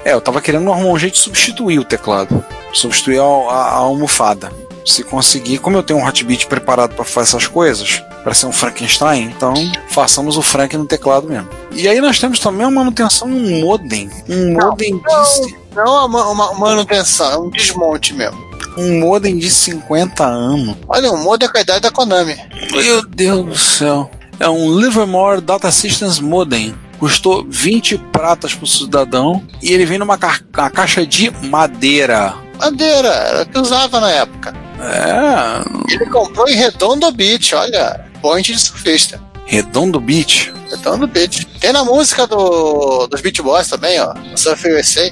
É, 0.05 0.13
eu 0.13 0.21
tava 0.21 0.41
querendo 0.41 0.71
arrumar 0.71 0.91
um 0.91 0.99
jeito 0.99 1.15
de 1.15 1.21
substituir 1.21 1.79
o 1.79 1.85
teclado. 1.85 2.45
Substituir 2.73 3.19
a, 3.19 3.25
a, 3.25 3.27
a 3.27 3.75
almofada. 3.77 4.66
Se 4.87 5.03
conseguir, 5.03 5.59
como 5.59 5.77
eu 5.77 5.83
tenho 5.83 5.99
um 5.99 6.07
Hotbit 6.07 6.47
preparado 6.47 6.95
para 6.95 7.05
fazer 7.05 7.29
essas 7.37 7.47
coisas, 7.49 8.03
para 8.23 8.33
ser 8.33 8.47
um 8.47 8.53
Frankenstein, 8.53 9.25
então 9.37 9.53
façamos 9.89 10.37
o 10.37 10.43
Frank 10.43 10.77
no 10.77 10.87
teclado 10.87 11.27
mesmo. 11.29 11.49
E 11.73 11.89
aí 11.89 12.01
nós 12.01 12.19
temos 12.21 12.39
também 12.39 12.65
uma 12.65 12.71
manutenção 12.85 13.27
um 13.29 13.61
modem. 13.61 14.09
Um 14.29 14.53
modem 14.55 14.97
de, 14.97 15.57
Não 15.75 15.85
é 15.85 16.05
uma, 16.05 16.29
uma 16.31 16.55
manutenção, 16.55 17.33
é 17.33 17.37
um 17.39 17.51
desmonte 17.51 18.15
mesmo. 18.15 18.39
um 18.79 19.01
modem 19.01 19.37
de 19.39 19.51
50 19.51 20.25
anos. 20.25 20.77
Olha, 20.89 21.11
um 21.11 21.23
modem 21.23 21.49
com 21.49 21.59
a 21.59 21.61
idade 21.61 21.81
da 21.81 21.91
Konami. 21.91 22.37
Meu 22.73 23.05
Deus 23.07 23.45
do 23.45 23.59
céu. 23.59 24.09
É 24.39 24.49
um 24.49 24.79
Livermore 24.79 25.41
Data 25.41 25.71
Systems 25.73 26.21
Modem. 26.21 26.75
Custou 26.99 27.45
20 27.49 27.99
pratas 28.13 28.55
pro 28.55 28.67
cidadão 28.67 29.43
e 29.63 29.73
ele 29.73 29.85
vem 29.85 29.99
numa 29.99 30.17
ca- 30.17 30.41
caixa 30.71 31.05
de 31.07 31.31
madeira. 31.49 32.35
Madeira, 32.59 33.09
era 33.09 33.43
o 33.43 33.47
que 33.47 33.59
usava 33.59 33.99
na 34.01 34.11
época. 34.11 34.55
É. 34.81 35.95
Ele 35.95 36.07
comprou 36.07 36.49
em 36.49 36.55
Redondo 36.55 37.11
Beach, 37.13 37.55
olha, 37.55 38.05
point 38.21 38.53
de 38.53 38.59
surfista. 38.61 39.21
Redondo 39.47 40.01
Beach. 40.01 40.53
Redondo 40.71 41.07
Beach. 41.07 41.47
Tem 41.61 41.73
na 41.73 41.85
música 41.85 42.27
do, 42.27 43.07
dos 43.07 43.21
Beach 43.21 43.41
Boys 43.43 43.69
também, 43.69 44.01
ó. 44.01 44.13
no 44.15 44.37
Surf 44.37 44.69
USA. 44.69 45.11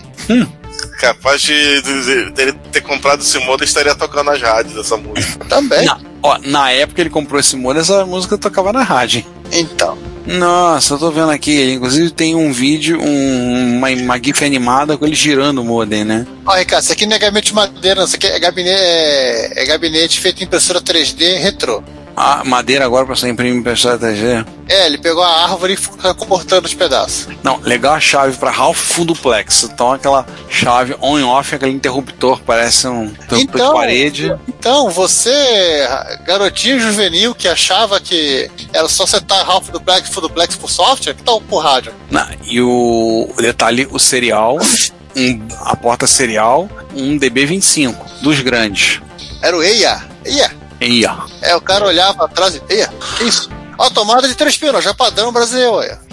Capaz 1.00 1.40
de, 1.42 1.82
de- 1.82 2.30
dele 2.32 2.52
ter 2.72 2.80
comprado 2.80 3.20
esse 3.20 3.38
modem 3.40 3.64
estaria 3.64 3.94
tocando 3.94 4.26
nas 4.30 4.40
rádios 4.42 4.76
essa 4.76 4.96
música. 4.96 5.44
Também. 5.46 5.84
Na, 5.84 6.00
ó, 6.22 6.38
na 6.42 6.70
época 6.72 7.00
ele 7.00 7.10
comprou 7.10 7.38
esse 7.38 7.56
modem, 7.56 7.80
essa 7.80 8.04
música 8.04 8.36
tocava 8.36 8.72
na 8.72 8.82
rádio. 8.82 9.24
Então. 9.52 9.96
Nossa, 10.26 10.94
eu 10.94 10.98
tô 10.98 11.10
vendo 11.10 11.30
aqui. 11.30 11.72
Inclusive 11.72 12.10
tem 12.10 12.34
um 12.34 12.52
vídeo, 12.52 12.98
um- 13.00 13.76
uma, 13.76 13.90
uma 13.90 14.18
GIF 14.22 14.42
animada 14.44 14.96
com 14.96 15.04
ele 15.06 15.14
girando 15.14 15.60
o 15.60 15.64
modem, 15.64 16.04
né? 16.04 16.26
Ó, 16.46 16.54
Ricardo, 16.54 16.82
isso 16.82 16.92
aqui 16.92 17.04
não 17.06 17.16
é 17.16 17.18
gabinete 17.18 17.48
de 17.48 17.54
madeira. 17.54 18.04
Isso 18.04 18.16
aqui 18.16 18.26
é 18.26 18.38
gabinete, 18.38 18.74
é, 18.80 19.62
é 19.62 19.66
gabinete 19.66 20.20
feito 20.20 20.40
em 20.40 20.44
impressora 20.44 20.80
3D 20.80 21.38
retrô. 21.38 21.82
A 22.16 22.44
madeira 22.44 22.84
agora 22.84 23.04
pra 23.04 23.16
você 23.16 23.28
imprimir 23.28 23.56
impressora 23.58 23.98
3D. 23.98 24.46
É, 24.68 24.86
ele 24.86 24.98
pegou 24.98 25.22
a 25.22 25.42
árvore 25.44 25.72
e 25.74 25.76
ficou 25.76 26.14
cortando 26.14 26.64
os 26.64 26.72
pedaços. 26.74 27.26
Não, 27.42 27.58
legal 27.60 27.94
a 27.94 28.00
chave 28.00 28.36
pra 28.36 28.50
Ralph 28.50 28.78
Full 28.78 29.04
Duplex. 29.06 29.64
Então 29.64 29.92
aquela 29.92 30.24
chave 30.48 30.94
on 31.00 31.18
e 31.18 31.22
off, 31.24 31.54
aquele 31.54 31.72
interruptor, 31.72 32.40
parece 32.46 32.86
um 32.86 33.04
interruptor 33.06 33.40
Então, 33.40 33.68
de 33.68 33.72
parede. 33.74 34.34
Então, 34.48 34.90
você, 34.90 35.86
garotinho 36.24 36.78
juvenil 36.80 37.34
que 37.34 37.48
achava 37.48 38.00
que 38.00 38.48
era 38.72 38.88
só 38.88 39.04
setar 39.06 39.44
Ralph 39.44 39.68
Duplex 39.70 40.08
Full 40.08 40.22
Duplex 40.22 40.54
por 40.56 40.70
software, 40.70 41.14
que 41.14 41.22
tal 41.22 41.40
por 41.40 41.58
rádio? 41.58 41.92
Na- 42.10 42.30
e 42.44 42.60
o, 42.60 43.28
o 43.36 43.42
detalhe, 43.42 43.88
o 43.90 43.98
serial, 43.98 44.56
um- 45.16 45.48
a 45.62 45.74
porta 45.76 46.06
serial, 46.06 46.68
um 46.94 47.18
DB25, 47.18 47.94
dos 48.22 48.40
grandes. 48.40 49.00
Era 49.42 49.56
o 49.56 49.62
EIA. 49.62 50.00
EIA. 50.24 50.50
E 50.80 51.04
ó, 51.06 51.14
É, 51.42 51.54
o 51.56 51.60
cara 51.60 51.86
olhava 51.86 52.24
atrás 52.24 52.54
e. 52.56 52.62
EIA, 52.72 52.88
que 53.18 53.24
isso? 53.24 53.48
Ó, 53.78 53.90
tomada 53.90 54.28
de 54.28 54.34
três 54.34 54.56
pinos, 54.56 54.84
já 54.84 54.94
padrão 54.94 55.32
brasileiro, 55.32 55.72
olha. 55.72 55.98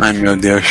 ai 0.00 0.12
meu 0.14 0.36
Deus. 0.36 0.64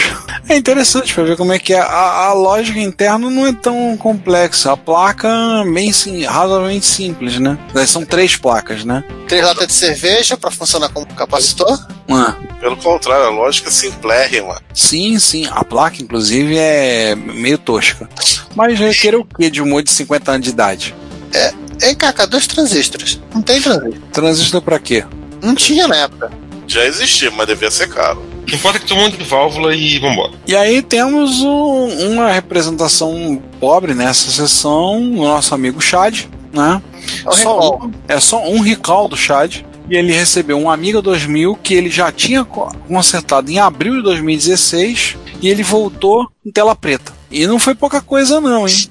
É 0.49 0.57
interessante 0.57 1.13
pra 1.13 1.23
ver 1.23 1.37
como 1.37 1.53
é 1.53 1.59
que 1.59 1.73
é. 1.73 1.79
A, 1.79 2.25
a 2.27 2.33
lógica 2.33 2.79
interna 2.79 3.29
não 3.29 3.47
é 3.47 3.53
tão 3.53 3.95
complexa. 3.97 4.73
A 4.73 4.77
placa 4.77 5.29
é 5.65 5.71
bem 5.71 5.93
sim, 5.93 6.25
razoavelmente 6.25 6.85
simples, 6.85 7.39
né? 7.39 7.57
São 7.87 8.03
três 8.03 8.35
placas, 8.35 8.83
né? 8.83 9.01
Três 9.29 9.45
latas 9.45 9.67
de 9.67 9.73
cerveja 9.73 10.35
pra 10.35 10.51
funcionar 10.51 10.89
como 10.89 11.05
capacitor. 11.05 11.79
Ah, 12.09 12.35
Pelo 12.59 12.75
contrário, 12.75 13.27
a 13.27 13.29
lógica 13.29 13.69
é 13.69 13.71
simplérrima. 13.71 14.61
sim, 14.73 15.17
sim. 15.19 15.47
A 15.51 15.63
placa, 15.63 16.01
inclusive, 16.01 16.57
é 16.57 17.15
meio 17.15 17.57
tosca. 17.57 18.09
Mas 18.55 18.77
requer 18.77 19.15
o 19.15 19.23
quê 19.23 19.49
de 19.49 19.61
um 19.61 19.67
modem 19.67 19.85
de 19.85 19.91
50 19.91 20.31
anos 20.31 20.43
de 20.43 20.49
idade? 20.49 20.93
Ei, 21.81 21.95
Caca, 21.95 22.27
dois 22.27 22.47
transistores. 22.47 23.19
Não 23.33 23.41
tem 23.41 23.61
transistor. 23.61 23.99
Transistor 24.11 24.61
pra 24.61 24.79
quê? 24.79 25.03
Não 25.41 25.55
tinha 25.55 25.87
na 25.87 25.95
época. 25.95 26.31
Já 26.67 26.85
existia, 26.85 27.31
mas 27.31 27.47
devia 27.47 27.71
ser 27.71 27.89
caro. 27.89 28.21
O 28.41 28.45
que 28.45 28.55
importa 28.55 28.77
é 28.77 28.81
que 28.81 28.87
tem 28.87 28.97
um 28.97 29.01
monte 29.01 29.17
de 29.17 29.23
válvula 29.23 29.75
e 29.75 29.97
vambora. 29.99 30.31
E 30.47 30.55
aí 30.55 30.81
temos 30.81 31.39
um- 31.41 32.11
uma 32.13 32.31
representação 32.31 33.41
pobre 33.59 33.93
nessa 33.93 34.29
sessão, 34.31 34.97
o 35.01 35.23
nosso 35.25 35.53
amigo 35.53 35.81
Chad, 35.81 36.25
né? 36.53 36.81
É 37.25 37.29
o 37.29 37.33
Só 37.33 37.37
recall. 37.59 37.85
um- 37.85 37.91
é 38.07 38.19
só 38.19 38.47
um 38.49 38.59
recall 38.61 39.07
do 39.07 39.17
Chad. 39.17 39.57
E 39.89 39.95
ele 39.97 40.13
recebeu 40.13 40.57
um 40.57 40.69
Amiga 40.69 41.01
2000 41.01 41.53
que 41.61 41.73
ele 41.73 41.89
já 41.89 42.09
tinha 42.13 42.45
co- 42.45 42.71
consertado 42.87 43.51
em 43.51 43.59
abril 43.59 43.95
de 43.97 44.03
2016 44.03 45.17
e 45.41 45.49
ele 45.49 45.63
voltou 45.63 46.27
em 46.45 46.51
tela 46.51 46.73
preta. 46.75 47.11
E 47.29 47.45
não 47.45 47.59
foi 47.59 47.75
pouca 47.75 47.99
coisa 48.01 48.39
não, 48.39 48.65
hein? 48.67 48.87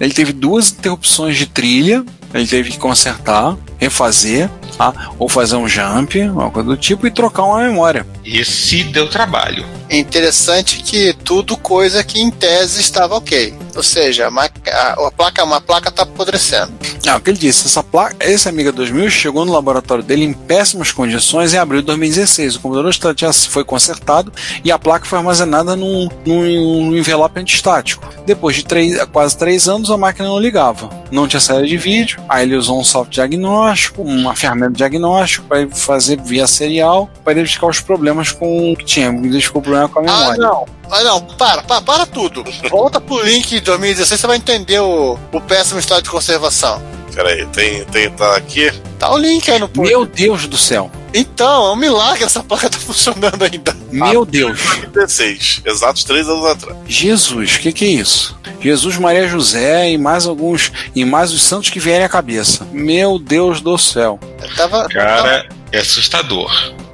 Ele 0.00 0.12
teve 0.12 0.32
duas 0.32 0.72
interrupções 0.72 1.36
de 1.36 1.46
trilha, 1.46 2.04
ele 2.32 2.46
teve 2.46 2.70
que 2.70 2.78
consertar, 2.78 3.56
refazer, 3.78 4.48
tá? 4.76 5.12
ou 5.18 5.28
fazer 5.28 5.56
um 5.56 5.68
jump, 5.68 6.20
uma 6.20 6.50
coisa 6.50 6.68
do 6.68 6.76
tipo, 6.76 7.06
e 7.06 7.10
trocar 7.10 7.44
uma 7.44 7.58
memória. 7.60 8.06
Esse 8.24 8.84
deu 8.84 9.08
trabalho. 9.08 9.66
É 9.88 9.98
interessante 9.98 10.82
que 10.82 11.12
tudo 11.12 11.56
coisa 11.56 12.04
que 12.04 12.20
em 12.20 12.30
tese 12.30 12.80
estava 12.80 13.16
ok. 13.16 13.54
Ou 13.76 13.82
seja, 13.82 14.28
a, 14.28 14.30
a- 14.70 15.06
a 15.06 15.10
placa, 15.10 15.44
uma 15.44 15.60
placa 15.60 15.88
está 15.88 16.02
apodrecendo. 16.02 16.72
Ah, 17.06 17.16
o 17.16 17.20
que 17.20 17.30
ele 17.30 17.38
disse, 17.38 17.66
essa 17.66 17.82
placa, 17.82 18.16
esse 18.20 18.48
Amiga 18.48 18.70
2000 18.72 19.10
chegou 19.10 19.44
no 19.44 19.52
laboratório 19.52 20.04
dele 20.04 20.24
em 20.24 20.32
péssimas 20.32 20.92
condições 20.92 21.52
em 21.54 21.58
abril 21.58 21.80
de 21.80 21.86
2016. 21.86 22.56
O 22.56 22.60
computador 22.60 22.92
já 23.16 23.32
foi 23.32 23.64
consertado 23.64 24.32
e 24.64 24.70
a 24.70 24.78
placa 24.78 25.04
foi 25.06 25.18
armazenada 25.18 25.74
num, 25.76 26.08
num, 26.26 26.84
num 26.90 26.96
envelope 26.96 27.38
antistático. 27.40 28.08
Depois 28.26 28.56
de 28.56 28.64
três, 28.64 29.02
quase 29.06 29.36
três 29.36 29.68
anos, 29.68 29.90
a 29.90 29.96
máquina 29.96 30.28
não 30.28 30.38
ligava. 30.38 30.88
Não 31.10 31.26
tinha 31.26 31.40
saída 31.40 31.66
de 31.66 31.76
vídeo, 31.76 32.20
aí 32.28 32.44
ele 32.44 32.54
usou 32.56 32.78
um 32.80 32.84
software 32.84 33.10
diagnóstico, 33.12 34.02
uma 34.02 34.34
ferramenta 34.36 34.72
de 34.72 34.76
diagnóstico 34.78 35.46
para 35.46 35.68
fazer 35.70 36.20
via 36.20 36.46
serial, 36.46 37.10
para 37.24 37.32
identificar 37.32 37.66
os 37.68 37.80
problemas 37.80 38.30
com 38.30 38.74
que 38.76 38.84
tinha. 38.84 39.08
Identificou 39.08 39.60
o 39.60 39.62
problema 39.64 39.88
com 39.88 39.98
a 40.00 40.02
Ah, 40.02 40.04
memória. 40.04 40.38
não. 40.42 40.66
Ah, 40.90 41.02
não. 41.04 41.20
Para, 41.20 41.62
para, 41.62 41.80
para 41.80 42.06
tudo. 42.06 42.44
Volta 42.68 43.00
pro 43.00 43.22
link 43.22 43.48
de 43.48 43.60
2016, 43.60 44.20
você 44.20 44.26
vai 44.26 44.36
entender 44.36 44.80
o, 44.80 45.18
o 45.32 45.40
péssimo 45.40 45.78
estado 45.78 46.02
de 46.02 46.10
conservação. 46.10 46.82
Peraí, 47.14 47.44
tem, 47.46 47.84
tem, 47.86 48.10
tá 48.10 48.36
aqui. 48.36 48.72
Tá 48.98 49.12
o 49.12 49.18
link 49.18 49.50
aí 49.50 49.58
no 49.58 49.68
post. 49.68 49.88
Meu 49.88 50.06
Deus 50.06 50.46
do 50.46 50.56
céu! 50.56 50.90
Então, 51.12 51.66
é 51.66 51.72
um 51.72 51.76
milagre 51.76 52.22
essa 52.22 52.42
placa 52.42 52.70
tá 52.70 52.78
funcionando 52.80 53.42
ainda. 53.42 53.76
Meu 53.90 54.24
Deus! 54.24 54.60
2016, 54.62 55.62
exatos 55.64 56.04
três 56.04 56.28
anos 56.28 56.46
atrás. 56.46 56.76
Jesus, 56.86 57.56
o 57.56 57.58
que, 57.58 57.72
que 57.72 57.84
é 57.84 57.88
isso? 57.88 58.38
Jesus, 58.60 58.96
Maria 58.96 59.26
José 59.26 59.90
e 59.90 59.98
mais 59.98 60.26
alguns, 60.26 60.70
e 60.94 61.04
mais 61.04 61.32
os 61.32 61.42
santos 61.42 61.70
que 61.70 61.80
vierem 61.80 62.04
à 62.04 62.08
cabeça. 62.08 62.66
Meu 62.70 63.18
Deus 63.18 63.60
do 63.60 63.76
céu. 63.76 64.20
Tava, 64.56 64.86
Cara, 64.88 65.48
é 65.72 65.78
assustador. 65.78 66.50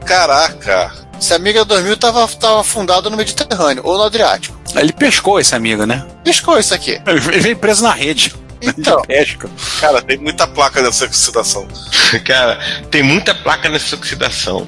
Caraca! 0.06 1.05
Esse 1.20 1.34
Amiga 1.34 1.64
2000 1.64 1.96
tava, 1.96 2.26
tava 2.28 2.62
fundado 2.64 3.10
no 3.10 3.16
Mediterrâneo 3.16 3.82
ou 3.84 3.96
no 3.96 4.04
Adriático. 4.04 4.56
Ele 4.74 4.92
pescou 4.92 5.40
esse 5.40 5.54
amigo, 5.54 5.86
né? 5.86 6.04
Piscou 6.22 6.58
isso 6.58 6.74
aqui. 6.74 7.00
Ele 7.06 7.20
veio 7.20 7.56
preso 7.56 7.82
na 7.82 7.92
rede 7.92 8.34
Então, 8.60 9.00
de 9.00 9.06
pesca. 9.06 9.48
Cara, 9.80 10.02
tem 10.02 10.18
muita 10.18 10.46
placa 10.46 10.82
nessa 10.82 11.04
oxidação. 11.04 11.66
Cara, 12.24 12.58
tem 12.90 13.02
muita 13.02 13.34
placa 13.34 13.68
nessa 13.68 13.96
oxidação. 13.96 14.66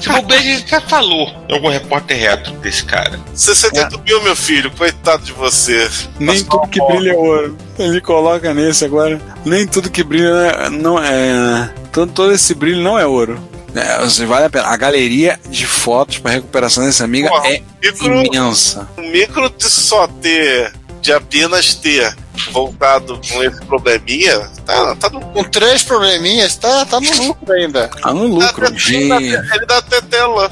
Se 0.00 0.08
bobear, 0.08 0.40
a 0.40 0.42
gente 0.42 0.70
já 0.70 0.80
falou 0.80 1.32
em 1.48 1.54
algum 1.54 1.68
repórter 1.68 2.18
retro 2.18 2.52
desse 2.54 2.84
cara. 2.84 3.18
68 3.34 4.00
mil, 4.00 4.22
meu 4.22 4.36
filho, 4.36 4.70
coitado 4.70 5.24
de 5.24 5.32
você. 5.32 5.88
Nem 6.18 6.28
Mas 6.28 6.42
tudo 6.42 6.68
que 6.68 6.80
brilha 6.86 7.12
é 7.12 7.14
ouro. 7.14 7.56
Ele 7.78 8.00
coloca 8.00 8.52
nesse 8.52 8.84
agora. 8.84 9.20
Nem 9.44 9.66
tudo 9.66 9.90
que 9.90 10.02
brilha 10.02 10.68
não 10.70 10.98
é. 11.02 11.70
Todo, 11.92 12.12
todo 12.12 12.32
esse 12.32 12.54
brilho 12.54 12.82
não 12.82 12.98
é 12.98 13.06
ouro. 13.06 13.40
É, 13.74 14.04
assim, 14.04 14.24
vale 14.26 14.46
a 14.46 14.50
pena. 14.50 14.66
A 14.68 14.76
galeria 14.76 15.38
de 15.48 15.66
fotos 15.66 16.18
para 16.18 16.32
recuperação 16.32 16.84
dessa 16.84 17.04
amiga 17.04 17.28
Porra, 17.28 17.48
é 17.48 17.62
micro, 17.82 18.22
imensa. 18.24 18.88
o 18.96 19.00
micro 19.02 19.50
de 19.50 19.64
só 19.68 20.06
ter, 20.06 20.72
de 21.00 21.12
apenas 21.12 21.74
ter 21.74 22.14
voltado 22.52 23.20
com 23.30 23.42
esse 23.42 23.60
probleminha, 23.64 24.48
tá, 24.64 24.94
tá 24.96 25.08
no 25.10 25.20
com 25.20 25.44
três 25.44 25.82
probleminhas, 25.82 26.56
tá, 26.56 26.84
tá 26.84 27.00
no 27.00 27.22
lucro 27.28 27.52
ainda. 27.52 27.88
Tá 27.88 28.12
no 28.12 28.26
lucro. 28.26 28.66
até- 28.66 28.76
Gente. 28.78 29.24
Ele 29.34 29.66
dá 29.66 29.78
até 29.78 30.00
tela. 30.00 30.50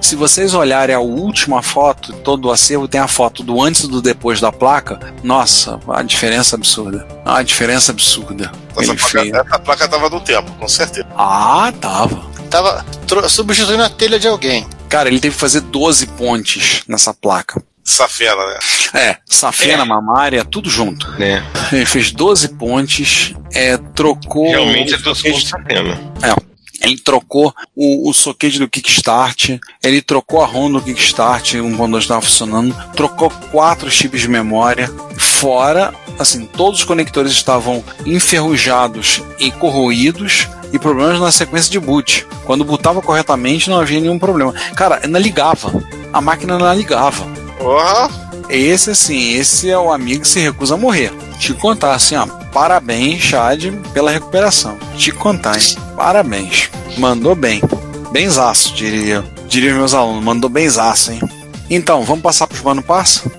Se 0.00 0.16
vocês 0.16 0.52
olharem 0.52 0.94
a 0.94 1.00
última 1.00 1.62
foto, 1.62 2.12
todo 2.12 2.46
o 2.48 2.52
acervo 2.52 2.86
tem 2.86 3.00
a 3.00 3.08
foto 3.08 3.42
do 3.42 3.60
antes 3.62 3.84
e 3.84 3.88
do 3.88 4.02
depois 4.02 4.38
da 4.40 4.52
placa. 4.52 5.00
Nossa, 5.22 5.80
a 5.88 6.02
diferença 6.02 6.56
absurda. 6.56 7.06
A 7.24 7.42
diferença 7.42 7.90
absurda. 7.90 8.52
Essa 8.76 8.92
Ele 8.92 9.00
placa, 9.00 9.46
essa 9.48 9.58
placa 9.60 9.88
tava 9.88 10.10
no 10.10 10.20
tempo, 10.20 10.50
com 10.52 10.68
certeza. 10.68 11.06
Ah, 11.16 11.72
tava. 11.80 12.33
Tava 12.54 12.84
substituindo 13.28 13.82
a 13.82 13.88
telha 13.90 14.16
de 14.16 14.28
alguém. 14.28 14.64
Cara, 14.88 15.08
ele 15.08 15.18
teve 15.18 15.34
que 15.34 15.40
fazer 15.40 15.60
12 15.60 16.06
pontes 16.08 16.82
nessa 16.86 17.12
placa. 17.12 17.60
Safena, 17.82 18.46
né? 18.46 18.58
É, 18.94 19.16
safena, 19.26 19.84
mamária, 19.84 20.44
tudo 20.44 20.70
junto. 20.70 21.10
né? 21.18 21.44
Ele 21.72 21.84
fez 21.84 22.12
12 22.12 22.50
pontes, 22.50 23.34
é, 23.52 23.76
trocou. 23.76 24.48
Realmente 24.48 24.94
é 24.94 24.98
soquete- 24.98 25.48
Safena. 25.48 26.00
Ele 26.80 26.96
trocou 26.98 27.52
o, 27.74 28.08
o 28.08 28.12
soquete 28.12 28.58
do 28.58 28.68
Kickstart, 28.68 29.58
ele 29.82 30.02
trocou 30.02 30.42
a 30.42 30.46
ROM 30.46 30.70
do 30.70 30.82
Kickstart, 30.82 31.54
um 31.54 31.76
quando 31.76 31.98
estava 31.98 32.20
funcionando, 32.20 32.76
trocou 32.94 33.30
quatro 33.50 33.90
chips 33.90 34.20
de 34.20 34.28
memória, 34.28 34.88
fora, 35.16 35.94
assim, 36.18 36.44
todos 36.46 36.80
os 36.80 36.84
conectores 36.84 37.32
estavam 37.32 37.82
enferrujados 38.04 39.22
e 39.38 39.50
corroídos 39.50 40.46
e 40.74 40.78
problemas 40.78 41.20
na 41.20 41.30
sequência 41.30 41.70
de 41.70 41.78
boot. 41.78 42.26
Quando 42.44 42.64
bootava 42.64 43.00
corretamente 43.00 43.70
não 43.70 43.78
havia 43.80 44.00
nenhum 44.00 44.18
problema. 44.18 44.52
Cara, 44.74 45.00
não 45.06 45.20
ligava. 45.20 45.72
A 46.12 46.20
máquina 46.20 46.58
não 46.58 46.74
ligava. 46.74 47.24
Porra! 47.56 48.10
Esse, 48.48 48.90
assim, 48.90 49.34
esse 49.34 49.70
é 49.70 49.78
o 49.78 49.92
amigo 49.92 50.22
que 50.22 50.28
se 50.28 50.40
recusa 50.40 50.74
a 50.74 50.76
morrer. 50.76 51.12
Te 51.38 51.54
contar, 51.54 51.94
assim, 51.94 52.16
ó, 52.16 52.26
parabéns, 52.52 53.22
Chad, 53.22 53.72
pela 53.92 54.10
recuperação. 54.10 54.76
Te 54.96 55.12
contar, 55.12 55.56
hein? 55.56 55.76
Parabéns. 55.96 56.68
Mandou 56.98 57.34
bem. 57.34 57.62
Benzaço, 58.12 58.74
diria, 58.74 59.24
diria 59.46 59.74
meus 59.74 59.94
alunos. 59.94 60.22
Mandou 60.24 60.50
benzaço, 60.50 61.12
hein? 61.12 61.20
Então, 61.70 62.02
vamos 62.02 62.22
passar 62.22 62.46
pros 62.46 62.62
Mano 62.62 62.82
Parça? 62.82 63.30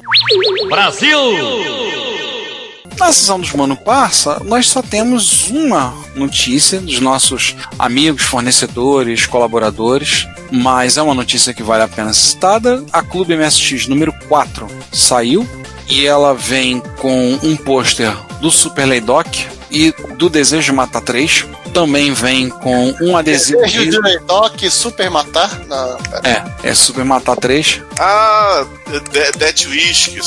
Na 2.98 3.12
sessão 3.12 3.40
dos 3.40 3.52
Mano 3.52 3.76
Parça, 3.76 4.42
nós 4.46 4.68
só 4.68 4.82
temos 4.82 5.50
uma 5.50 5.94
notícia 6.16 6.80
dos 6.80 7.00
nossos 7.00 7.56
amigos, 7.78 8.24
fornecedores, 8.24 9.26
colaboradores, 9.26 10.28
mas 10.50 10.98
é 10.98 11.02
uma 11.02 11.14
notícia 11.14 11.54
que 11.54 11.62
vale 11.62 11.84
a 11.84 11.88
pena 11.88 12.14
ser 12.14 12.30
citada. 12.30 12.86
A 12.94 13.04
Clube 13.04 13.36
MSX 13.36 13.88
número 13.88 14.14
4 14.28 14.68
saiu 14.94 15.48
e 15.90 16.06
ela 16.06 16.34
vem 16.34 16.82
com 16.98 17.38
um 17.44 17.56
pôster 17.56 18.16
do 18.40 18.50
Super 18.50 18.86
Laydock 18.86 19.46
e 19.70 19.94
do 20.18 20.30
Desejo 20.30 20.72
de 20.72 20.72
Matar 20.72 21.02
3. 21.02 21.46
Também 21.76 22.14
vem 22.14 22.48
com 22.48 22.96
um 23.02 23.18
adesivo. 23.18 23.60
Desejo 23.62 23.90
de 23.92 24.00
Leidoc, 24.00 24.64
Super 24.72 25.12
Matar. 25.12 25.60
Não, 25.68 25.98
pera. 25.98 26.56
É, 26.64 26.70
é 26.70 26.74
Super 26.74 27.04
Matar 27.04 27.36
3. 27.36 27.82
Ah, 28.00 28.66
De- 29.12 29.32
Death 29.38 29.66
Whisky, 29.68 30.20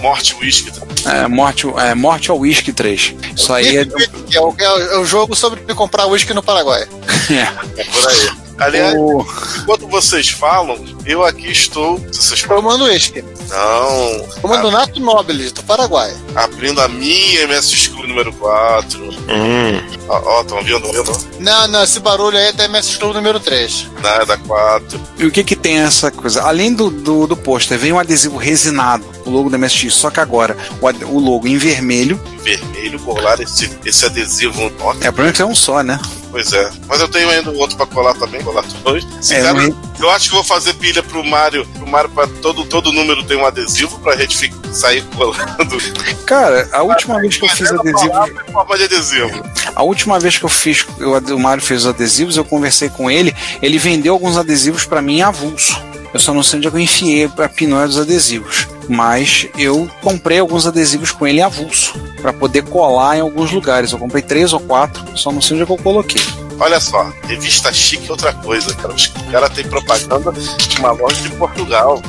Morte 0.00 0.34
Whisky. 0.40 0.72
É, 1.06 1.28
Morte, 1.28 1.68
é, 1.78 1.94
Morte 1.94 2.28
ao 2.28 2.38
Whisky 2.40 2.72
3. 2.72 3.14
Isso 3.36 3.52
aí 3.52 3.76
é. 3.76 3.82
É, 3.82 4.40
o, 4.40 4.52
é 4.58 4.68
o- 4.68 4.80
é 4.94 4.98
o 4.98 5.04
jogo 5.04 5.36
sobre 5.36 5.60
comprar 5.74 6.06
uísque 6.08 6.34
no 6.34 6.42
Paraguai. 6.42 6.82
é. 7.30 7.80
É 7.80 7.84
por 7.84 8.08
aí. 8.08 8.30
Aliás, 8.60 8.94
O- 8.98 9.26
enquanto 9.62 9.86
vocês 9.88 10.28
falam, 10.28 10.78
eu 11.06 11.24
aqui 11.24 11.50
estou. 11.50 11.98
Vocês 12.12 12.44
Eu 12.48 12.62
mando 12.62 12.84
uísque. 12.84 13.24
não. 13.48 14.26
Eu 14.42 14.48
mando 14.48 14.70
Nato 14.70 15.00
Nobilis, 15.00 15.50
do 15.52 15.62
Paraguai. 15.62 16.14
Abrindo 16.34 16.80
a 16.80 16.88
minha 16.88 17.42
MS 17.42 17.74
School 17.76 18.06
número 18.06 18.32
4. 18.34 19.00
Hum, 19.02 19.80
Ó, 20.08 20.40
estão 20.42 20.62
vendo? 20.62 20.90
vendo? 20.92 21.12
Não, 21.38 21.68
não, 21.68 21.82
esse 21.84 22.00
barulho 22.00 22.36
aí 22.36 22.46
é 22.48 22.52
da 22.52 22.64
MS 22.64 22.98
Club 22.98 23.14
número 23.14 23.40
3. 23.40 23.86
Nada, 24.02 24.36
4. 24.36 25.00
E 25.18 25.24
o 25.26 25.30
que 25.30 25.42
que 25.44 25.56
tem 25.56 25.78
essa 25.78 26.10
coisa? 26.10 26.42
Além 26.42 26.74
do, 26.74 26.90
do, 26.90 27.26
do 27.26 27.36
pôster, 27.36 27.78
vem 27.78 27.92
um 27.92 27.98
adesivo 27.98 28.36
resinado, 28.36 29.04
o 29.24 29.30
logo 29.30 29.48
da 29.48 29.56
MSX, 29.58 29.94
só 29.94 30.10
que 30.10 30.20
agora 30.20 30.56
o, 30.80 30.86
o 31.06 31.18
logo 31.18 31.46
em 31.48 31.56
vermelho. 31.56 32.20
Vermelho, 32.42 32.98
colar 33.00 33.40
esse, 33.40 33.70
esse 33.84 34.04
adesivo. 34.04 34.70
Ó, 34.80 34.92
É, 35.00 35.08
o 35.08 35.12
problema 35.12 35.28
é 35.30 35.32
que 35.32 35.42
é 35.42 35.46
um 35.46 35.54
só, 35.54 35.82
né? 35.82 35.98
Pois 36.30 36.52
é. 36.52 36.70
Mas 36.86 37.00
eu 37.00 37.08
tenho 37.08 37.28
ainda 37.28 37.50
um 37.50 37.56
outro 37.58 37.76
pra 37.76 37.86
colar 37.86 38.14
também, 38.14 38.40
colar 38.42 38.62
dois. 38.84 39.04
Esse 39.20 39.34
É, 39.34 39.42
cara, 39.42 39.54
não 39.54 39.62
é- 39.62 39.90
Eu 40.00 40.08
acho 40.10 40.28
que 40.30 40.34
vou 40.34 40.44
fazer 40.44 40.72
pilha 40.74 41.02
pro 41.02 41.22
Mario. 41.24 41.66
Pro 41.66 41.86
Mario 41.86 42.08
pra 42.10 42.26
todo, 42.40 42.64
todo 42.64 42.92
número 42.92 43.22
tem 43.24 43.36
um 43.36 43.44
adesivo 43.44 43.98
pra 43.98 44.16
gente 44.16 44.36
fi- 44.38 44.52
sair 44.72 45.02
colando. 45.16 45.76
Cara, 46.24 46.68
a 46.72 46.82
última 46.82 47.20
vez 47.20 47.36
que 47.36 47.44
eu 47.44 47.48
fiz 47.48 47.70
adesivo. 47.70 48.12
Forma 48.52 48.78
de 48.78 48.84
adesivo. 48.84 49.42
A 49.74 49.82
última 49.82 50.18
vez 50.18 50.38
que 50.38 50.44
eu 50.44 50.48
fiz, 50.48 50.86
eu, 50.98 51.12
o 51.36 51.38
Mário 51.40 51.62
fez 51.62 51.80
os 51.82 51.86
adesivos, 51.88 52.36
eu 52.36 52.44
conversei 52.44 52.88
com 52.88 53.10
ele, 53.10 53.34
ele 53.60 53.78
vendeu 53.78 54.12
alguns 54.14 54.36
adesivos 54.38 54.84
pra 54.84 55.02
mim 55.02 55.18
em 55.18 55.22
avulso. 55.22 55.78
Eu 56.14 56.18
só 56.18 56.32
não 56.34 56.42
sei 56.42 56.58
onde 56.58 56.68
é 56.68 56.70
que 56.70 56.76
eu 56.76 56.80
enfiei 56.80 57.30
a 57.38 57.48
pinóia 57.48 57.86
dos 57.86 57.98
adesivos. 57.98 58.66
Mas 58.90 59.46
eu 59.56 59.88
comprei 60.02 60.40
alguns 60.40 60.66
adesivos 60.66 61.12
com 61.12 61.24
ele 61.24 61.40
avulso. 61.40 61.94
Pra 62.20 62.32
poder 62.32 62.64
colar 62.64 63.16
em 63.16 63.20
alguns 63.20 63.52
lugares. 63.52 63.92
Eu 63.92 63.98
comprei 64.00 64.20
três 64.20 64.52
ou 64.52 64.58
quatro, 64.58 65.16
só 65.16 65.30
não 65.30 65.40
sei 65.40 65.54
onde 65.54 65.62
é 65.62 65.66
que 65.66 65.72
eu 65.72 65.78
coloquei. 65.78 66.20
Olha 66.58 66.80
só, 66.80 67.08
revista 67.22 67.72
chique 67.72 68.08
é 68.08 68.10
outra 68.10 68.32
coisa, 68.32 68.74
cara. 68.74 68.92
Os 68.92 69.06
caras 69.06 69.50
têm 69.50 69.64
propaganda 69.64 70.32
de 70.32 70.80
uma 70.80 70.90
loja 70.90 71.22
de 71.22 71.30
Portugal. 71.30 72.02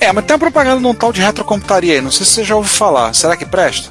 É, 0.00 0.12
mas 0.12 0.24
tem 0.24 0.34
uma 0.34 0.38
propaganda 0.38 0.80
de 0.80 0.86
um 0.86 0.94
tal 0.94 1.12
de 1.12 1.20
retrocomputaria 1.20 1.94
aí. 1.94 2.00
Não 2.00 2.12
sei 2.12 2.24
se 2.24 2.32
você 2.34 2.44
já 2.44 2.54
ouviu 2.54 2.72
falar. 2.72 3.12
Será 3.12 3.36
que 3.36 3.44
presta? 3.44 3.90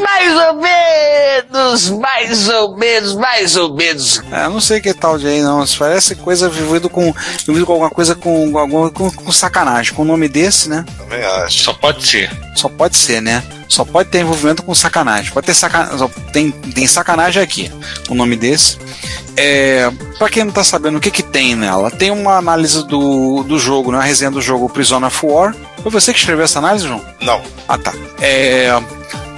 Mais 0.00 0.34
ou 0.34 0.54
menos, 0.54 1.90
mais 1.90 2.48
ou 2.48 2.76
menos, 2.76 3.14
mais 3.14 3.56
ou 3.56 3.74
menos. 3.74 4.22
É, 4.32 4.46
eu 4.46 4.50
não 4.50 4.60
sei 4.60 4.80
que 4.80 4.94
tal 4.94 5.18
de 5.18 5.26
aí, 5.26 5.42
não. 5.42 5.62
Isso 5.62 5.78
parece 5.78 6.14
coisa 6.14 6.48
vivido 6.48 6.88
com, 6.88 7.14
vivido 7.46 7.66
com 7.66 7.72
alguma 7.72 7.90
coisa 7.90 8.14
com, 8.14 8.58
alguma, 8.58 8.90
com, 8.90 9.10
com 9.10 9.32
sacanagem. 9.32 9.92
Com 9.92 10.02
o 10.02 10.06
nome 10.06 10.28
desse, 10.28 10.68
né? 10.68 10.84
Também 10.96 11.22
acho. 11.22 11.62
só 11.62 11.74
pode 11.74 12.06
ser. 12.06 12.30
Só 12.54 12.68
pode 12.68 12.96
ser, 12.96 13.20
né? 13.20 13.42
Só 13.68 13.84
pode 13.84 14.08
ter 14.08 14.20
envolvimento 14.20 14.62
com 14.62 14.74
sacanagem. 14.74 15.30
Pode 15.30 15.46
ter 15.46 15.54
sacanagem. 15.54 16.08
Tem, 16.32 16.50
tem 16.50 16.86
sacanagem 16.86 17.42
aqui. 17.42 17.70
O 18.08 18.14
nome 18.14 18.36
desse. 18.36 18.78
É, 19.36 19.90
pra 20.18 20.30
quem 20.30 20.44
não 20.44 20.52
tá 20.52 20.64
sabendo 20.64 20.96
o 20.96 21.00
que 21.00 21.10
que 21.10 21.22
tem 21.22 21.54
nela, 21.54 21.90
tem 21.90 22.10
uma 22.10 22.38
análise 22.38 22.86
do, 22.86 23.42
do 23.42 23.58
jogo, 23.58 23.92
né? 23.92 23.98
Uma 23.98 24.04
resenha 24.04 24.30
do 24.30 24.40
jogo 24.40 24.70
Prison 24.70 25.04
of 25.04 25.26
War. 25.26 25.54
Foi 25.82 25.92
você 25.92 26.12
que 26.12 26.18
escreveu 26.18 26.44
essa 26.46 26.58
análise, 26.58 26.86
João? 26.86 27.04
Não. 27.20 27.42
Ah, 27.68 27.76
tá. 27.76 27.92
É, 28.18 28.70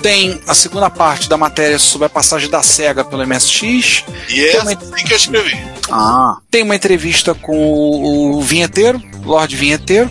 tem 0.02 0.40
a 0.46 0.54
segunda 0.54 0.88
parte 0.90 1.28
da 1.28 1.36
matéria 1.36 1.78
sobre 1.78 2.06
a 2.06 2.10
passagem 2.10 2.48
da 2.48 2.62
SEGA 2.62 3.04
pelo 3.04 3.26
MSX. 3.26 4.04
E 4.28 4.40
é 4.44 4.56
assim 4.58 4.76
que 5.04 5.12
eu 5.12 5.16
escrevi. 5.16 5.58
Ah. 5.90 6.36
Tem 6.50 6.62
uma 6.62 6.76
entrevista 6.76 7.34
com 7.34 7.56
o, 7.56 8.36
o 8.38 8.42
vinheteiro, 8.42 9.02
Lorde 9.24 9.56
Vinheteiro, 9.56 10.10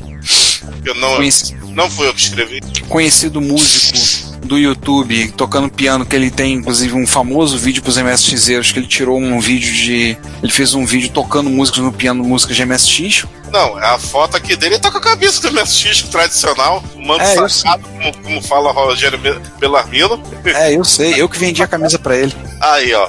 Eu 0.84 0.96
não, 0.96 1.16
conheci- 1.18 1.56
não 1.70 1.90
fui 1.90 2.08
eu 2.08 2.14
que 2.14 2.22
escrevi. 2.22 2.60
conhecido 2.90 3.40
músico 3.42 4.27
do 4.44 4.58
YouTube 4.58 5.32
tocando 5.36 5.70
piano, 5.70 6.06
que 6.06 6.16
ele 6.16 6.32
tem 6.32 6.54
inclusive 6.54 6.94
um 6.94 7.06
famoso 7.08 7.58
vídeo 7.58 7.82
pros 7.84 7.98
MSXeiros, 7.98 8.72
que 8.72 8.80
ele 8.80 8.88
tirou 8.88 9.18
um 9.20 9.40
vídeo 9.40 9.72
de. 9.72 10.18
Ele 10.42 10.52
fez 10.52 10.74
um 10.74 10.86
vídeo 10.86 11.10
tocando 11.10 11.50
músicas 11.50 11.84
no 11.84 11.92
piano, 11.92 12.24
músicas 12.24 12.56
de 12.56 12.66
MSX. 12.66 13.26
Não, 13.52 13.78
a 13.78 13.98
foto 13.98 14.36
aqui 14.36 14.58
dele 14.58 14.76
ele 14.76 14.82
tá 14.82 14.92
com 14.92 14.98
a 14.98 15.02
cabeça 15.02 15.42
do 15.42 15.52
MSX 15.56 16.04
tradicional, 16.04 16.84
o 16.94 17.02
manto 17.02 17.22
É, 17.24 17.48
sacado, 17.48 17.84
como, 17.88 18.18
como 18.18 18.42
fala 18.42 18.74
Rogério 18.74 19.18
Be- 19.18 19.40
Bellarmino. 19.58 20.22
É, 20.44 20.76
eu 20.76 20.84
sei, 20.84 21.14
eu 21.22 21.30
que 21.30 21.40
vendi 21.40 21.64
a 21.64 21.68
camisa 21.68 21.98
pra 21.98 22.18
ele. 22.18 22.36
Aí, 22.60 22.94
ó. 22.94 23.08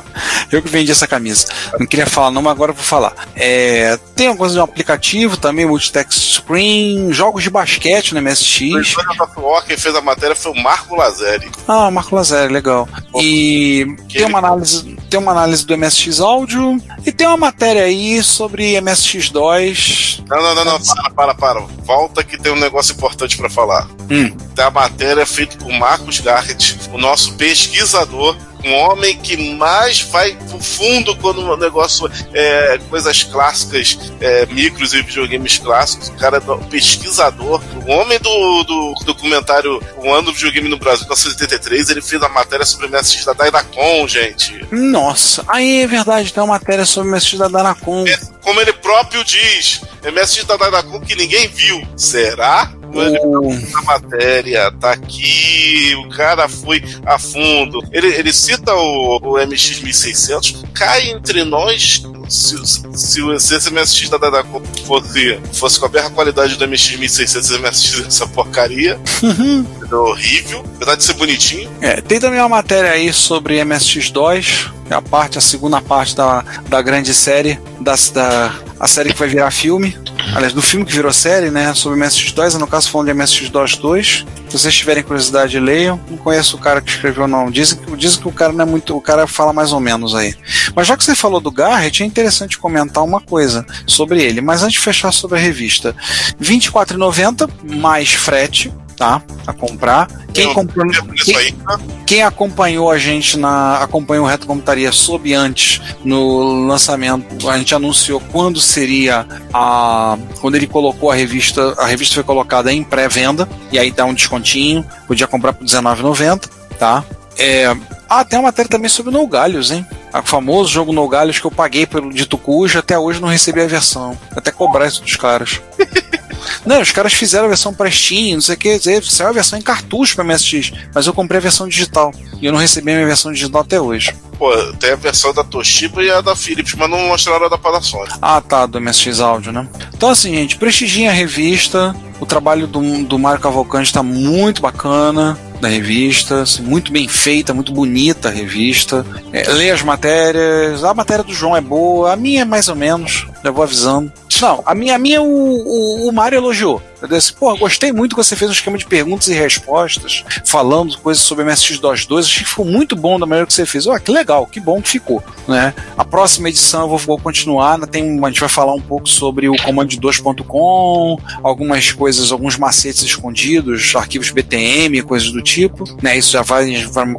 Eu 0.53 0.63
que 0.63 0.69
vendi 0.69 0.93
essa 0.93 1.09
camisa. 1.09 1.47
Não 1.81 1.87
queria 1.87 2.07
falar, 2.07 2.31
não, 2.31 2.41
mas 2.43 2.53
agora 2.53 2.71
eu 2.71 2.75
vou 2.77 2.85
falar. 2.85 3.15
É, 3.35 3.99
tem 4.15 4.29
alguma 4.29 4.39
coisa 4.45 4.55
de 4.55 4.61
um 4.61 4.65
aplicativo 4.65 5.37
também, 5.37 5.67
multitext 5.67 6.35
screen, 6.37 7.13
jogos 7.13 7.43
de 7.43 7.51
basquete 7.51 8.13
no 8.15 8.21
O 8.21 8.23
MSX. 8.23 8.95
War, 9.37 9.65
quem 9.67 9.77
fez 9.77 9.95
a 9.97 10.01
matéria 10.01 10.37
foi 10.37 10.53
o 10.53 10.55
Marco 10.63 10.95
Lazeri. 11.29 11.51
Ah, 11.67 11.91
Marco 11.91 12.15
Lazare, 12.15 12.53
legal. 12.53 12.89
E 13.21 13.87
tem 14.11 14.25
uma 14.25 14.39
análise, 14.39 14.97
tem 15.11 15.21
uma 15.21 15.33
análise 15.33 15.67
do 15.67 15.77
MSX 15.77 16.21
áudio 16.21 16.81
e 17.05 17.13
tem 17.13 17.27
uma 17.27 17.37
matéria 17.37 17.85
aí 17.85 18.23
sobre 18.23 18.73
MSX2. 18.75 20.25
Não, 20.29 20.43
não, 20.43 20.55
não, 20.55 20.65
não, 20.65 20.81
para, 20.81 21.11
para, 21.11 21.35
para. 21.35 21.61
Volta 21.85 22.25
que 22.25 22.39
tem 22.39 22.53
um 22.53 22.59
negócio 22.59 22.95
importante 22.95 23.37
pra 23.37 23.51
falar. 23.51 23.87
Hum. 24.11 24.31
Tem 24.55 24.65
a 24.65 24.71
matéria 24.71 25.27
feita 25.27 25.57
por 25.57 25.73
Marcos 25.73 26.21
Garrett, 26.21 26.79
o 26.93 26.99
nosso 26.99 27.35
pesquisador, 27.35 28.37
um 28.65 28.75
homem 28.75 29.17
que 29.19 29.55
mais 29.55 30.01
vai 30.01 30.35
pro 30.49 30.59
fundo 30.61 31.17
quando 31.17 31.41
o 31.41 31.57
negócio 31.57 32.11
é 32.33 32.79
coisas 32.89 33.23
clássicas, 33.23 33.99
é, 34.21 34.47
micros 34.47 34.95
e 34.95 35.03
videogames 35.03 35.59
clássicos. 35.59 36.09
O 36.09 36.15
cara 36.15 36.43
é 36.45 36.51
um 36.51 36.59
pesquisador, 36.65 37.63
o 37.87 37.91
homem 37.91 38.19
do, 38.19 38.65
do 38.65 38.95
documentário 39.05 39.81
O 39.97 40.13
Ano 40.13 40.29
do 40.29 40.33
Videogame 40.33 40.69
no 40.69 40.79
Brasil, 40.79 41.05
1983, 41.05 41.91
ele 41.91 42.03
fez 42.03 42.23
a 42.23 42.29
matéria 42.29 42.65
sobre 42.65 42.87
o 42.87 42.91
MSX 42.91 43.25
da 43.25 43.33
Dynacon, 43.33 44.07
gente. 44.07 44.67
Nossa, 44.71 45.45
aí 45.49 45.83
é 45.83 45.87
verdade, 45.87 46.33
tem 46.33 46.43
uma 46.43 46.55
matéria 46.55 46.85
sobre 46.85 47.09
o 47.11 47.13
MSX 47.13 47.39
da 47.39 47.49
Danacon. 47.49 48.05
É, 48.07 48.19
como 48.43 48.61
ele 48.61 48.73
próprio 48.73 49.25
diz, 49.25 49.83
MSX 50.03 50.45
da 50.45 50.57
Dynacon 50.57 51.01
que 51.01 51.15
ninguém 51.15 51.49
viu. 51.49 51.87
Será? 51.97 52.71
O- 52.93 53.51
a 53.79 53.83
matéria, 53.83 54.71
tá 54.81 54.93
aqui, 54.93 55.95
o 56.05 56.09
cara 56.11 56.49
foi 56.49 56.83
a 57.05 57.19
fundo. 57.19 57.83
Ele, 57.93 58.09
ele 58.09 58.33
cita 58.33 58.75
o, 58.75 59.19
o 59.23 59.47
MX 59.47 59.81
1600, 59.83 60.65
cai 60.75 61.11
entre 61.11 61.45
nós. 61.45 62.03
Se, 62.29 62.59
se, 62.67 63.41
se 63.41 63.55
esse 63.57 63.71
MSX 63.73 64.11
da 64.11 64.19
Dadacom 64.19 64.61
fosse, 64.87 65.39
fosse 65.55 65.81
com 65.81 65.87
a 65.87 65.89
mesma 65.89 66.11
qualidade 66.11 66.57
do 66.57 66.69
MX 66.69 66.97
1600, 66.97 67.51
esse 67.51 67.59
MSX 67.59 68.07
essa 68.07 68.27
porcaria, 68.27 69.01
é 69.91 69.95
horrível, 69.95 70.63
apesar 70.77 70.95
de 70.97 71.05
ser 71.05 71.15
bonitinho. 71.15 71.71
É, 71.81 72.03
tem 72.03 72.21
também 72.21 72.39
uma 72.41 72.49
matéria 72.51 72.91
aí 72.91 73.13
sobre 73.15 73.59
MSX2, 73.65 74.71
que 74.87 74.93
é 74.93 74.97
a 74.97 75.01
parte, 75.01 75.39
a 75.39 75.41
segunda 75.41 75.81
parte 75.81 76.15
da, 76.15 76.45
da 76.69 76.83
grande 76.83 77.15
série, 77.15 77.59
da, 77.81 77.95
da, 78.13 78.55
a 78.79 78.87
série 78.87 79.13
que 79.13 79.19
vai 79.19 79.29
virar 79.29 79.51
filme. 79.51 79.97
aliás, 80.35 80.53
do 80.53 80.63
filme 80.63 80.85
que 80.85 80.93
virou 80.93 81.13
série, 81.13 81.51
né, 81.51 81.75
sobre 81.75 81.99
MSX2, 81.99 82.55
no 82.55 82.67
caso 82.67 82.91
falando 82.91 83.09
de 83.09 83.15
MSX-DOS 83.15 83.77
2. 83.77 84.27
Se 84.49 84.59
vocês 84.59 84.75
tiverem 84.75 85.03
curiosidade, 85.03 85.59
leiam. 85.59 86.01
Não 86.09 86.17
conheço 86.17 86.57
o 86.57 86.61
cara 86.61 86.81
que 86.81 86.91
escreveu, 86.91 87.29
não. 87.29 87.51
Dizem 87.51 87.79
que, 87.79 87.97
dizem 87.97 88.21
que 88.21 88.29
o 88.29 88.33
cara 88.33 88.53
não 88.53 88.63
é 88.63 88.67
muito. 88.67 88.97
O 88.97 89.01
cara 89.01 89.27
fala 89.27 89.53
mais 89.53 89.73
ou 89.73 89.81
menos 89.81 90.15
aí. 90.15 90.35
Mas 90.75 90.87
já 90.87 90.97
que 90.97 91.05
você 91.05 91.15
falou 91.15 91.41
do 91.41 91.51
Garrett, 91.51 92.03
é 92.03 92.07
interessante 92.07 92.59
comentar 92.59 93.05
uma 93.05 93.21
coisa 93.21 93.67
sobre 93.87 94.23
ele. 94.23 94.41
Mas 94.41 94.63
antes 94.63 94.75
de 94.75 94.81
fechar 94.81 95.13
sobre 95.13 95.39
a 95.39 95.43
revista, 95.43 95.95
R$ 96.41 96.47
24,90 96.47 97.51
mais 97.63 98.15
frete, 98.15 98.73
tá? 98.99 99.23
A 99.47 99.53
comprar. 99.53 100.09
Quem, 100.35 100.53
comprou, 100.53 100.87
quem, 101.25 101.57
quem 102.05 102.23
acompanhou 102.23 102.91
a 102.91 102.99
gente 102.99 103.39
na. 103.39 103.79
acompanhou 103.79 104.27
o 104.27 104.29
Reto 104.29 104.47
Computaria 104.47 104.91
soube 104.91 105.33
antes 105.33 105.81
no 106.05 106.67
lançamento, 106.67 107.49
a 107.49 107.57
gente 107.57 107.75
anunciou 107.75 108.21
quando 108.33 108.61
seria 108.61 109.27
a. 109.55 110.19
quando 110.41 110.57
ele 110.57 110.67
colocou 110.67 111.11
a 111.11 111.15
revista. 111.15 111.75
A 111.79 111.87
revista 111.87 112.15
foi 112.15 112.25
colocada 112.25 112.73
em 112.73 112.83
pré-venda, 112.83 113.49
e 113.71 113.79
aí 113.79 113.91
dá 113.91 114.05
um 114.05 114.13
descontinho, 114.13 114.85
podia 115.07 115.27
comprar 115.27 115.53
por 115.53 115.65
R$19,90, 115.65 116.49
tá? 116.79 117.05
É, 117.39 117.75
ah, 118.09 118.25
tem 118.25 118.39
uma 118.39 118.47
matéria 118.47 118.69
também 118.69 118.89
sobre 118.89 119.13
No 119.13 119.27
Galhos, 119.29 119.71
hein? 119.71 119.87
O 120.13 120.23
famoso 120.23 120.71
jogo 120.71 120.93
No 120.93 121.07
Galhos 121.09 121.39
que 121.39 121.45
eu 121.45 121.51
paguei 121.51 121.87
pelo 121.87 122.13
dito 122.13 122.37
cujo, 122.37 122.79
até 122.79 122.99
hoje 122.99 123.21
não 123.21 123.29
recebi 123.29 123.61
a 123.61 123.67
versão. 123.67 124.19
Até 124.35 124.51
cobrar 124.51 124.87
isso 124.89 125.03
dos 125.03 125.15
caras. 125.15 125.61
Não, 126.65 126.81
os 126.81 126.93
caras 126.93 127.13
fizeram 127.13 127.47
a 127.47 127.49
versão 127.49 127.73
para 127.73 127.91
Steam, 127.91 128.35
não 128.35 128.41
sei 128.41 128.55
o 128.55 128.59
que, 128.59 128.81
saiu 129.03 129.31
a 129.31 129.33
versão 129.33 129.59
em 129.59 129.63
cartucho 129.63 130.15
para 130.15 130.25
MSX, 130.25 130.73
mas 130.95 131.07
eu 131.07 131.13
comprei 131.13 131.39
a 131.39 131.43
versão 131.43 131.69
digital 131.69 132.13
e 132.41 132.47
eu 132.47 132.53
não 132.53 132.59
recebi 132.59 132.91
a 132.91 132.95
minha 132.95 133.07
versão 133.07 133.33
digital 133.33 133.63
até 133.63 133.81
hoje. 133.81 134.15
Pô, 134.39 134.55
tem 134.75 134.93
a 134.93 134.97
versão 134.97 135.35
da 135.35 135.43
Toshiba 135.43 136.03
e 136.03 136.11
a 136.11 136.21
da 136.21 136.37
Philips, 136.37 136.75
mas 136.75 136.89
não 136.89 137.09
mostraram 137.09 137.47
a 137.47 137.49
da 137.49 137.59
Panasonic. 137.59 138.17
Ah, 138.23 138.41
tá, 138.41 138.67
do 138.67 138.81
MSX 138.81 139.19
Áudio, 139.19 139.53
né? 139.53 139.69
Então, 139.93 140.11
assim, 140.11 140.33
gente, 140.33 140.57
prestigiem 140.57 141.09
a 141.09 141.13
revista. 141.13 141.95
O 142.21 142.27
trabalho 142.27 142.67
do, 142.67 143.05
do 143.05 143.19
Mário 143.19 143.41
Cavalcante 143.41 143.87
está 143.87 144.03
muito 144.03 144.63
bacana 144.63 145.37
da 145.61 145.69
revista, 145.69 146.43
assim, 146.43 146.63
muito 146.63 146.93
bem 146.93 147.09
feita, 147.09 147.55
muito 147.55 147.73
bonita 147.73 148.29
a 148.29 148.33
revista. 148.33 149.05
É, 149.33 149.51
leia 149.51 149.75
as 149.75 149.83
matérias, 149.83 150.85
a 150.85 150.95
matéria 150.95 151.25
do 151.25 151.33
João 151.33 151.57
é 151.57 151.61
boa, 151.61 152.13
a 152.13 152.17
minha 152.17 152.43
é 152.43 152.45
mais 152.45 152.69
ou 152.69 152.77
menos, 152.77 153.27
já 153.43 153.51
vou 153.51 153.63
avisando. 153.63 154.13
Não, 154.41 154.63
a 154.65 154.75
minha, 154.75 154.95
a 154.95 154.99
minha 154.99 155.21
o, 155.21 155.27
o, 155.27 156.09
o 156.09 156.13
Mário 156.13 156.37
elogiou. 156.37 156.81
Eu 157.01 157.07
disse, 157.07 157.33
pô, 157.33 157.57
gostei 157.57 157.93
muito 157.93 158.17
que 158.17 158.23
você 158.23 158.35
fez 158.35 158.51
um 158.51 158.55
esquema 158.55 158.77
de 158.77 158.85
perguntas 158.85 159.29
e 159.29 159.35
respostas, 159.35 160.25
falando 160.45 160.99
coisas 160.99 161.23
sobre 161.23 161.45
MSX-DOS 161.45 162.07
2. 162.07 162.27
Achei 162.27 162.43
que 162.43 162.49
ficou 162.49 162.65
muito 162.65 162.97
bom 162.97 163.19
da 163.21 163.27
maneira 163.27 163.47
que 163.47 163.53
você 163.53 163.65
fez. 163.65 163.87
Olha, 163.87 164.01
que 164.01 164.11
legal, 164.11 164.47
que 164.47 164.59
bom 164.59 164.83
que 164.83 164.89
ficou. 164.89 165.23
Né? 165.47 165.73
A 165.97 166.05
próxima 166.05 166.49
edição 166.49 166.83
eu 166.83 166.89
vou, 166.89 166.99
vou 166.99 167.19
continuar. 167.19 167.79
Né? 167.79 167.87
Tem, 167.87 168.25
a 168.25 168.29
gente 168.29 168.41
vai 168.41 168.49
falar 168.49 168.75
um 168.75 168.81
pouco 168.81 169.09
sobre 169.09 169.49
o 169.49 169.57
comando 169.63 169.91
de 169.91 170.01
2.com, 170.01 171.19
algumas 171.43 171.93
coisas, 171.93 172.33
alguns 172.33 172.57
macetes 172.57 173.03
escondidos, 173.03 173.95
arquivos 173.95 174.31
BTM, 174.31 175.01
coisas 175.03 175.31
do 175.31 175.41
tipo. 175.49 175.85
Né? 176.03 176.19
Isso 176.19 176.33
já 176.33 176.43
vai 176.43 176.71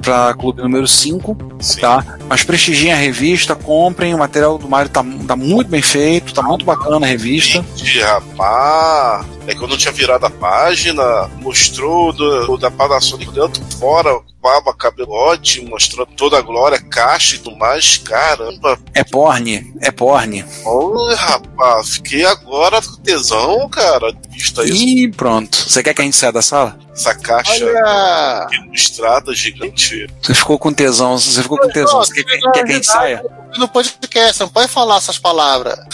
para 0.01 0.33
clube 0.35 0.61
número 0.61 0.87
5. 0.87 1.35
Tá? 1.79 2.17
Mas 2.27 2.43
prestigiem 2.43 2.93
a 2.93 2.95
revista, 2.95 3.55
comprem. 3.55 4.13
O 4.13 4.19
material 4.19 4.57
do 4.57 4.69
Mario 4.69 4.91
tá, 4.91 5.03
tá 5.27 5.35
muito 5.35 5.69
bem 5.69 5.81
feito, 5.81 6.33
tá 6.33 6.41
muito 6.41 6.63
bacana 6.63 7.05
a 7.05 7.09
revista. 7.09 7.65
Gente, 7.75 7.99
rapaz. 7.99 9.25
É 9.47 9.55
que 9.55 9.63
eu 9.63 9.67
não 9.67 9.77
tinha 9.77 9.91
virado 9.91 10.25
a 10.25 10.29
página, 10.29 11.27
mostrou 11.37 12.13
do, 12.13 12.55
da 12.57 12.69
Panasonic 12.69 13.31
dentro, 13.31 13.63
fora, 13.79 14.19
baba, 14.41 14.73
cabelote, 14.75 15.65
mostrando 15.65 16.09
toda 16.15 16.37
a 16.37 16.41
glória, 16.41 16.79
caixa 16.79 17.35
e 17.35 17.39
tudo 17.39 17.57
mais. 17.57 17.97
Caramba. 17.97 18.77
É 18.93 19.03
porne, 19.03 19.73
é 19.81 19.91
porne. 19.91 20.45
Oi, 20.63 21.15
rapaz, 21.15 21.95
fiquei 21.95 22.25
agora 22.25 22.81
com 22.81 23.01
tesão, 23.01 23.67
cara, 23.69 24.13
vista 24.29 24.63
isso. 24.63 24.75
E 24.75 25.11
pronto. 25.11 25.57
Você 25.57 25.81
quer 25.81 25.93
que 25.93 26.01
a 26.01 26.05
gente 26.05 26.15
saia 26.15 26.31
da 26.31 26.41
sala? 26.41 26.77
Essa 26.99 27.15
caixa 27.15 27.65
Olha! 27.65 28.47
ilustrada 28.51 29.33
gigante. 29.33 30.05
Você 30.21 30.33
ficou 30.33 30.59
com 30.59 30.73
tesão, 30.73 31.17
você 31.17 31.41
ficou 31.41 31.57
com 31.57 31.69
tesão. 31.69 31.99
Você 31.99 32.13
quer, 32.13 32.25
quer 32.25 32.65
que 32.65 32.71
a 32.71 32.75
gente 32.75 32.87
saia? 32.87 33.23
No 33.57 33.69
podcast, 33.69 34.41
não 34.41 34.49
pode 34.49 34.67
falar 34.67 34.97
essas 34.97 35.17
palavras. 35.17 35.79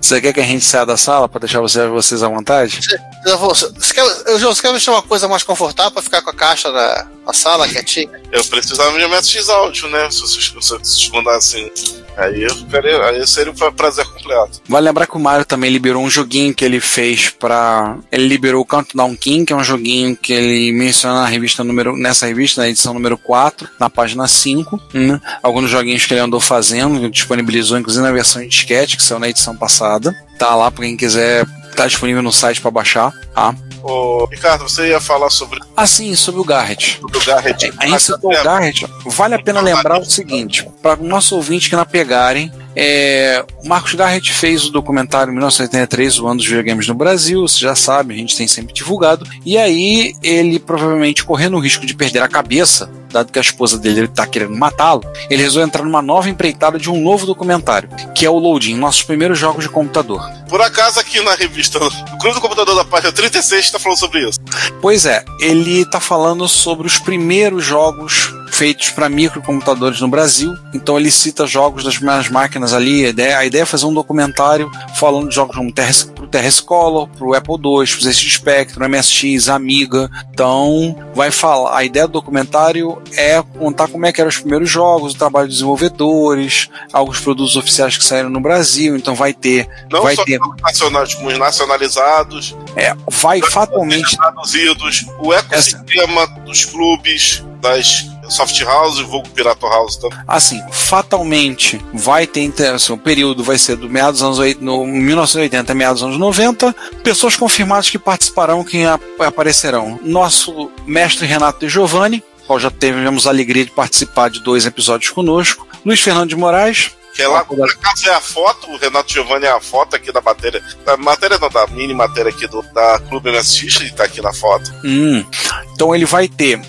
Você 0.00 0.20
quer 0.20 0.32
que 0.32 0.40
a 0.40 0.44
gente 0.44 0.64
saia 0.64 0.86
da 0.86 0.96
sala 0.96 1.28
para 1.28 1.40
deixar 1.40 1.60
você, 1.60 1.86
vocês 1.88 2.22
à 2.22 2.28
vontade? 2.28 2.80
Eu 3.26 3.36
vou, 3.36 3.54
você, 3.54 3.92
quer, 3.92 4.02
eu, 4.26 4.38
você 4.38 4.62
quer 4.62 4.70
deixar 4.70 4.92
uma 4.92 5.02
coisa 5.02 5.28
mais 5.28 5.42
confortável 5.42 5.90
para 5.90 6.00
ficar 6.00 6.22
com 6.22 6.30
a 6.30 6.32
caixa 6.34 6.70
na, 6.70 7.06
na 7.28 7.34
sala 7.34 7.68
quietinha? 7.68 8.08
Eu 8.32 8.42
precisava 8.44 8.98
de 8.98 9.06
MSX 9.06 9.50
áudio, 9.50 9.88
né? 9.90 10.10
Se 10.10 10.20
vocês, 10.22 10.44
se 10.46 10.54
vocês 10.54 11.10
mandassem. 11.10 11.70
Aí 12.16 12.42
eu 12.42 12.54
ficaria, 12.56 13.00
aí 13.04 13.24
seria 13.28 13.52
um 13.52 13.72
prazer 13.72 14.04
completo. 14.06 14.60
Vale 14.68 14.86
lembrar 14.86 15.06
que 15.06 15.16
o 15.16 15.20
Mario 15.20 15.44
também 15.44 15.70
liberou 15.70 16.02
um 16.02 16.10
joguinho 16.10 16.52
que 16.52 16.64
ele 16.64 16.80
fez 16.80 17.28
para 17.28 17.96
Ele 18.10 18.26
liberou 18.26 18.62
o 18.62 18.66
Countdown 18.66 19.14
King, 19.14 19.44
que 19.44 19.52
é 19.52 19.56
um 19.56 19.62
joguinho 19.62 20.16
que 20.16 20.32
ele 20.32 20.72
menciona 20.72 21.20
na 21.20 21.26
revista 21.26 21.62
número. 21.62 21.96
nessa 21.96 22.26
revista, 22.26 22.62
na 22.62 22.68
edição 22.68 22.92
número 22.92 23.16
4, 23.16 23.68
na 23.78 23.88
página 23.88 24.26
5. 24.26 24.80
Né? 24.94 25.20
Alguns 25.42 25.70
joguinhos 25.70 26.06
que 26.06 26.14
ele 26.14 26.20
andou 26.20 26.40
fazendo, 26.40 27.08
disponibilizou 27.08 27.78
inclusive 27.78 28.02
na 28.02 28.10
versão 28.10 28.42
de 28.42 28.48
disquete, 28.48 28.96
que 28.96 29.02
saiu 29.02 29.20
na 29.20 29.28
edição 29.28 29.54
passada. 29.54 30.12
Tá 30.38 30.56
lá 30.56 30.72
pra 30.72 30.84
quem 30.84 30.96
quiser, 30.96 31.46
tá 31.76 31.86
disponível 31.86 32.22
no 32.22 32.32
site 32.32 32.60
para 32.60 32.70
baixar, 32.72 33.12
tá? 33.32 33.54
Ô, 33.82 34.26
Ricardo, 34.26 34.68
você 34.68 34.88
ia 34.88 35.00
falar 35.00 35.30
sobre. 35.30 35.60
Ah, 35.76 35.86
sim, 35.86 36.14
sobre 36.14 36.40
o 36.40 36.44
Garrett. 36.44 36.98
Sobre 37.00 37.18
o 37.18 37.24
Garrett. 37.24 37.72
A 37.78 37.86
gente 37.86 38.02
citou 38.02 38.30
o 38.32 38.44
Garrett. 38.44 38.86
Vale 39.06 39.34
a 39.34 39.42
pena 39.42 39.60
lembrar 39.60 40.00
o 40.00 40.04
seguinte: 40.04 40.68
para 40.82 41.00
o 41.00 41.04
nosso 41.04 41.36
ouvinte 41.36 41.70
que 41.70 41.76
não 41.76 41.84
pegarem, 41.84 42.52
é, 42.80 43.44
o 43.64 43.68
Marcos 43.68 43.94
Garrett 43.94 44.32
fez 44.32 44.64
o 44.64 44.70
documentário 44.70 45.32
em 45.32 45.34
1983, 45.34 46.20
o 46.20 46.28
ano 46.28 46.36
dos 46.36 46.46
videogames 46.46 46.86
no 46.86 46.94
Brasil, 46.94 47.42
você 47.42 47.58
já 47.58 47.74
sabe, 47.74 48.14
a 48.14 48.16
gente 48.16 48.36
tem 48.36 48.46
sempre 48.46 48.72
divulgado. 48.72 49.26
E 49.44 49.58
aí 49.58 50.14
ele 50.22 50.60
provavelmente 50.60 51.24
correndo 51.24 51.56
o 51.56 51.60
risco 51.60 51.84
de 51.84 51.92
perder 51.92 52.22
a 52.22 52.28
cabeça, 52.28 52.88
dado 53.10 53.32
que 53.32 53.38
a 53.38 53.42
esposa 53.42 53.76
dele 53.76 54.04
está 54.04 54.24
querendo 54.28 54.54
matá-lo, 54.54 55.02
ele 55.28 55.42
resolveu 55.42 55.66
entrar 55.66 55.82
numa 55.82 56.00
nova 56.00 56.30
empreitada 56.30 56.78
de 56.78 56.88
um 56.88 57.02
novo 57.02 57.26
documentário, 57.26 57.88
que 58.14 58.24
é 58.24 58.30
o 58.30 58.38
Loading, 58.38 58.76
nossos 58.76 59.02
primeiros 59.02 59.36
jogos 59.36 59.64
de 59.64 59.70
computador. 59.70 60.22
Por 60.48 60.60
acaso 60.60 61.00
aqui 61.00 61.20
na 61.20 61.34
revista, 61.34 61.80
Clube 62.20 62.34
do 62.34 62.40
Computador 62.40 62.76
da 62.76 62.84
página 62.84 63.10
36 63.10 63.64
está 63.64 63.80
falando 63.80 63.98
sobre 63.98 64.28
isso. 64.28 64.38
Pois 64.80 65.04
é, 65.04 65.24
ele 65.40 65.80
está 65.80 65.98
falando 65.98 66.46
sobre 66.46 66.86
os 66.86 66.98
primeiros 66.98 67.64
jogos 67.64 68.32
feitos 68.50 68.90
para 68.90 69.08
microcomputadores 69.08 70.00
no 70.00 70.08
Brasil. 70.08 70.56
Então 70.74 70.98
ele 70.98 71.10
cita 71.10 71.46
jogos 71.46 71.84
das 71.84 71.96
primeiras 71.96 72.28
máquinas 72.28 72.72
ali. 72.72 73.06
A 73.06 73.08
ideia, 73.08 73.38
a 73.38 73.44
ideia 73.44 73.62
é 73.62 73.66
fazer 73.66 73.86
um 73.86 73.94
documentário 73.94 74.70
falando 74.96 75.28
de 75.28 75.34
jogos 75.34 75.56
como 75.56 75.72
TRS, 75.72 76.04
pro 76.04 76.26
TRS 76.26 76.60
Color, 76.60 77.08
pro 77.08 77.34
Apple 77.34 77.54
II, 77.54 77.86
pro 77.86 78.00
ZX 78.00 78.34
Spectrum, 78.34 78.88
MSX, 78.88 79.48
Amiga. 79.48 80.10
Então 80.32 80.96
vai 81.14 81.30
falar. 81.30 81.76
A 81.76 81.84
ideia 81.84 82.06
do 82.06 82.12
documentário 82.12 83.00
é 83.16 83.42
contar 83.58 83.88
como 83.88 84.06
é 84.06 84.12
que 84.12 84.20
eram 84.20 84.28
os 84.28 84.38
primeiros 84.38 84.68
jogos, 84.68 85.14
o 85.14 85.18
trabalho 85.18 85.46
dos 85.46 85.56
desenvolvedores, 85.56 86.68
alguns 86.92 87.20
produtos 87.20 87.56
oficiais 87.56 87.96
que 87.96 88.04
saíram 88.04 88.30
no 88.30 88.40
Brasil. 88.40 88.96
Então 88.96 89.14
vai 89.14 89.32
ter, 89.32 89.68
Não 89.90 90.02
vai 90.02 90.14
só 90.14 90.24
ter, 90.24 90.40
nacionais, 90.62 91.14
como 91.14 91.28
os 91.28 91.38
nacionalizados, 91.38 92.56
é, 92.76 92.94
vai 93.10 93.40
fatalmente 93.40 94.16
traduzidos, 94.16 95.06
o 95.18 95.32
ecossistema 95.32 96.26
dos 96.44 96.64
clubes, 96.64 97.44
das 97.60 98.06
soft 98.28 98.60
house, 98.62 98.98
vulgo 99.00 99.28
pirata 99.30 99.66
house 99.66 99.96
também. 99.96 100.18
assim, 100.26 100.62
fatalmente 100.70 101.80
vai 101.94 102.26
ter 102.26 102.42
interação. 102.42 102.96
O 102.96 102.98
período 102.98 103.42
vai 103.44 103.58
ser 103.58 103.76
do 103.76 103.88
meados 103.88 104.20
dos 104.20 104.22
anos 104.26 104.38
80, 104.38 104.64
no 104.64 104.86
1980 104.86 105.72
a 105.72 105.74
meados 105.74 106.00
dos 106.00 106.08
anos 106.08 106.18
90. 106.18 106.74
Pessoas 107.02 107.36
confirmadas 107.36 107.88
que 107.90 107.98
participarão, 107.98 108.62
que 108.64 108.84
ap- 108.84 109.02
aparecerão. 109.20 109.98
Nosso 110.02 110.70
mestre 110.86 111.26
Renato 111.26 111.60
de 111.60 111.68
Giovanni, 111.68 112.22
qual 112.46 112.58
já 112.58 112.70
tivemos 112.70 113.26
a 113.26 113.30
alegria 113.30 113.64
de 113.64 113.70
participar 113.70 114.28
de 114.30 114.40
dois 114.40 114.66
episódios 114.66 115.10
conosco. 115.10 115.66
Luiz 115.84 116.00
Fernando 116.00 116.28
de 116.30 116.36
Moraes, 116.36 116.90
Que 117.14 117.22
é 117.22 117.28
lá, 117.28 117.44
por 117.44 117.58
acaso 117.62 118.08
é 118.08 118.14
a 118.14 118.20
foto, 118.20 118.70
o 118.70 118.76
Renato 118.76 119.12
Giovanni 119.12 119.44
é 119.46 119.50
a 119.50 119.60
foto 119.60 119.96
aqui 119.96 120.12
da 120.12 120.20
matéria, 120.20 120.62
da 120.84 120.96
matéria 120.96 121.38
não, 121.38 121.48
da 121.48 121.66
mini 121.68 121.92
matéria 121.94 122.30
aqui 122.30 122.46
do, 122.46 122.62
da 122.72 122.98
Clube 123.08 123.30
MSX, 123.32 123.80
ele 123.80 123.90
tá 123.92 124.04
aqui 124.04 124.20
na 124.20 124.32
foto. 124.32 124.72
Hum, 124.84 125.24
então 125.72 125.94
ele 125.94 126.04
vai 126.04 126.28
ter. 126.28 126.60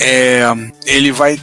É, 0.00 0.44
ele 0.86 1.12
vai. 1.12 1.38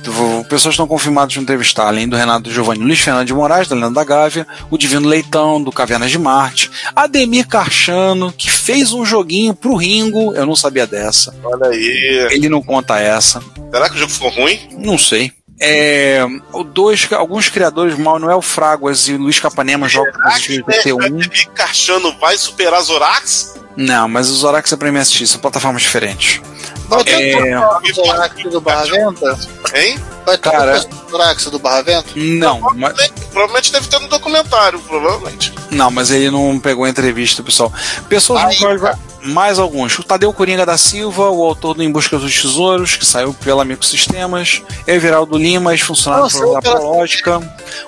Pessoas 0.49 0.73
estão 0.73 0.87
confirmadas 0.87 1.33
de 1.33 1.39
entrevistar, 1.39 1.87
além 1.87 2.07
do 2.07 2.15
Renato 2.17 2.51
Giovanni, 2.51 2.83
Luiz 2.83 2.99
Fernando 2.99 3.27
de 3.27 3.33
Moraes, 3.33 3.67
da 3.67 3.75
Leandro 3.75 3.93
da 3.95 4.03
Gávea, 4.03 4.47
o 4.71 4.77
Divino 4.77 5.07
Leitão, 5.07 5.61
do 5.61 5.71
Cavernas 5.71 6.09
de 6.09 6.17
Marte, 6.17 6.71
Ademir 6.95 7.47
Carchano, 7.47 8.33
que 8.33 8.49
fez 8.49 8.91
um 8.93 9.05
joguinho 9.05 9.53
pro 9.53 9.75
Ringo, 9.75 10.33
eu 10.33 10.45
não 10.45 10.55
sabia 10.55 10.87
dessa. 10.87 11.35
Olha 11.43 11.67
aí. 11.67 12.27
Ele 12.31 12.49
não 12.49 12.61
conta 12.61 12.99
essa, 12.99 13.41
Será 13.71 13.89
que 13.89 13.95
o 13.95 13.99
jogo 13.99 14.11
ficou 14.11 14.29
ruim? 14.29 14.59
não 14.77 14.97
sei. 14.97 15.31
É, 15.59 16.23
o 16.53 16.63
dois, 16.63 17.07
alguns 17.13 17.49
criadores, 17.49 17.97
Manuel 17.97 18.41
Fraguas 18.41 19.07
e 19.07 19.17
Luiz 19.17 19.39
Capanema, 19.39 19.87
jogam 19.89 20.13
com 20.13 20.29
Será 20.29 20.39
que 20.39 20.91
o 20.91 20.97
o 20.97 21.01
Ademir 21.01 21.49
Carchano 21.49 22.15
vai 22.19 22.37
superar 22.37 22.81
Zorax? 22.81 23.55
Não, 23.75 24.07
mas 24.07 24.29
os 24.29 24.39
Zorax 24.39 24.71
é 24.71 24.75
pra 24.75 24.91
MSX, 24.91 25.29
são 25.29 25.39
plataformas 25.39 25.81
diferentes. 25.83 26.41
Vai 26.87 27.03
ter 27.03 27.37
É, 27.47 27.59
o 27.59 27.93
Zorax 27.93 28.43
do 28.49 28.61
Barra 28.61 28.85
Venta? 28.85 29.39
Hein? 29.75 29.99
Vai 30.25 30.37
ter 30.37 30.49
Cara- 30.51 30.79
o 31.07 31.09
Zorax 31.11 31.45
do 31.45 31.59
Barra 31.59 31.81
Venta? 31.81 32.09
não, 32.15 32.61
mas, 32.75 32.93
provavelmente 33.31 33.71
deve 33.71 33.87
ter 33.87 33.99
no 33.99 34.07
documentário, 34.07 34.79
provavelmente. 34.79 35.53
Não, 35.71 35.91
mas 35.91 36.11
ele 36.11 36.31
não 36.31 36.59
pegou 36.59 36.85
a 36.85 36.89
entrevista, 36.89 37.43
pessoal. 37.43 37.71
Pessoas 38.07 38.43
Aí, 38.43 38.55
código. 38.57 38.89
Mais 39.27 39.59
alguns. 39.59 39.97
O 39.99 40.03
Tadeu 40.03 40.31
Coringa 40.33 40.65
da 40.65 40.77
Silva, 40.77 41.29
o 41.29 41.43
autor 41.43 41.73
do 41.75 41.83
Em 41.83 41.91
Busca 41.91 42.17
dos 42.17 42.41
Tesouros, 42.41 42.95
que 42.95 43.05
saiu 43.05 43.33
pela 43.33 43.65
Microsistemas. 43.65 44.61
Everaldo 44.87 45.37
Lima, 45.37 45.71
ex-funcionário 45.73 46.25
da 46.53 46.61
Prológica. 46.61 47.39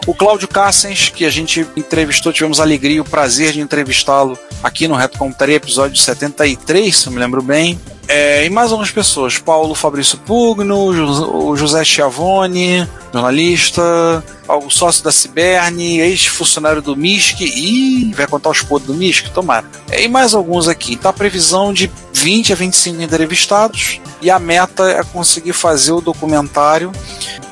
O 0.06 0.14
Cláudio 0.14 0.48
Cassens, 0.48 1.10
que 1.10 1.26
a 1.26 1.30
gente 1.30 1.66
entrevistou, 1.76 2.34
tivemos 2.34 2.60
a 2.60 2.64
alegria 2.64 2.98
e 2.98 3.02
o 3.02 3.06
prazer 3.06 3.54
de 3.54 3.62
entrevistá-lo 3.62 4.38
aqui 4.64 4.88
no 4.88 4.96
Reto 4.96 5.18
Computaria, 5.18 5.56
episódio 5.56 5.98
73, 5.98 6.96
se 6.96 7.08
eu 7.08 7.14
me 7.14 7.20
lembro 7.20 7.42
bem. 7.42 7.80
É, 8.12 8.44
e 8.44 8.50
mais 8.50 8.72
algumas 8.72 8.90
pessoas. 8.90 9.38
Paulo 9.38 9.76
Fabrício 9.76 10.18
Pugno, 10.18 10.76
o 10.88 11.56
José- 11.56 11.86
Chiavone, 11.86 12.88
jornalista, 13.14 14.24
o 14.48 14.70
sócio 14.70 15.04
da 15.04 15.12
Ciberne, 15.12 16.00
ex-funcionário 16.00 16.82
do 16.82 16.96
MISC 16.96 17.42
e 17.42 18.12
vai 18.16 18.26
contar 18.26 18.50
os 18.50 18.64
podres 18.64 18.88
do 18.88 18.96
MISC, 18.96 19.30
tomara. 19.30 19.66
E 19.96 20.08
mais 20.08 20.34
alguns 20.34 20.68
aqui. 20.68 21.00
A 21.04 21.14
previsão 21.30 21.72
de 21.72 21.92
20 22.12 22.54
a 22.54 22.56
25 22.56 23.02
entrevistados 23.04 24.02
e 24.22 24.30
a 24.30 24.40
meta 24.40 24.90
é 24.90 25.04
conseguir 25.04 25.54
fazer 25.54 25.92
o 25.92 26.02
documentário, 26.02 26.92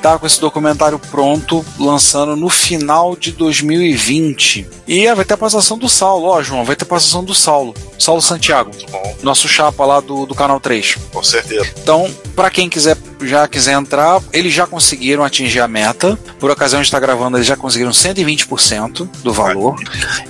tá 0.02 0.18
com 0.18 0.26
esse 0.26 0.40
documentário 0.40 0.98
pronto, 0.98 1.64
lançando 1.78 2.36
no 2.36 2.48
final 2.48 3.16
de 3.16 3.32
2020. 3.32 4.66
E 4.86 5.12
vai 5.14 5.24
ter 5.24 5.34
a 5.34 5.38
passação 5.38 5.78
do 5.78 5.88
Saulo, 5.88 6.26
ó 6.26 6.42
João, 6.42 6.64
vai 6.64 6.76
ter 6.76 6.84
a 6.84 6.88
passação 6.88 7.24
do 7.24 7.34
Saulo, 7.34 7.74
Saulo 7.98 8.22
Santiago, 8.22 8.70
Muito 8.70 8.90
bom, 8.90 9.16
nosso 9.22 9.48
chapa 9.48 9.84
lá 9.84 10.00
do, 10.00 10.26
do 10.26 10.34
Canal 10.34 10.60
3. 10.60 10.96
com 11.12 11.22
certeza. 11.22 11.68
Então, 11.82 12.10
para 12.34 12.50
quem 12.50 12.68
quiser 12.68 12.96
já 13.22 13.48
quiser 13.48 13.72
entrar, 13.72 14.22
eles 14.32 14.52
já 14.52 14.66
conseguiram 14.66 15.24
atingir 15.24 15.60
a 15.60 15.68
meta. 15.68 16.18
Por 16.38 16.50
ocasião 16.50 16.80
de 16.80 16.86
estar 16.86 17.00
gravando, 17.00 17.36
eles 17.36 17.46
já 17.46 17.56
conseguiram 17.56 17.90
120% 17.90 19.08
do 19.22 19.32
valor. 19.32 19.76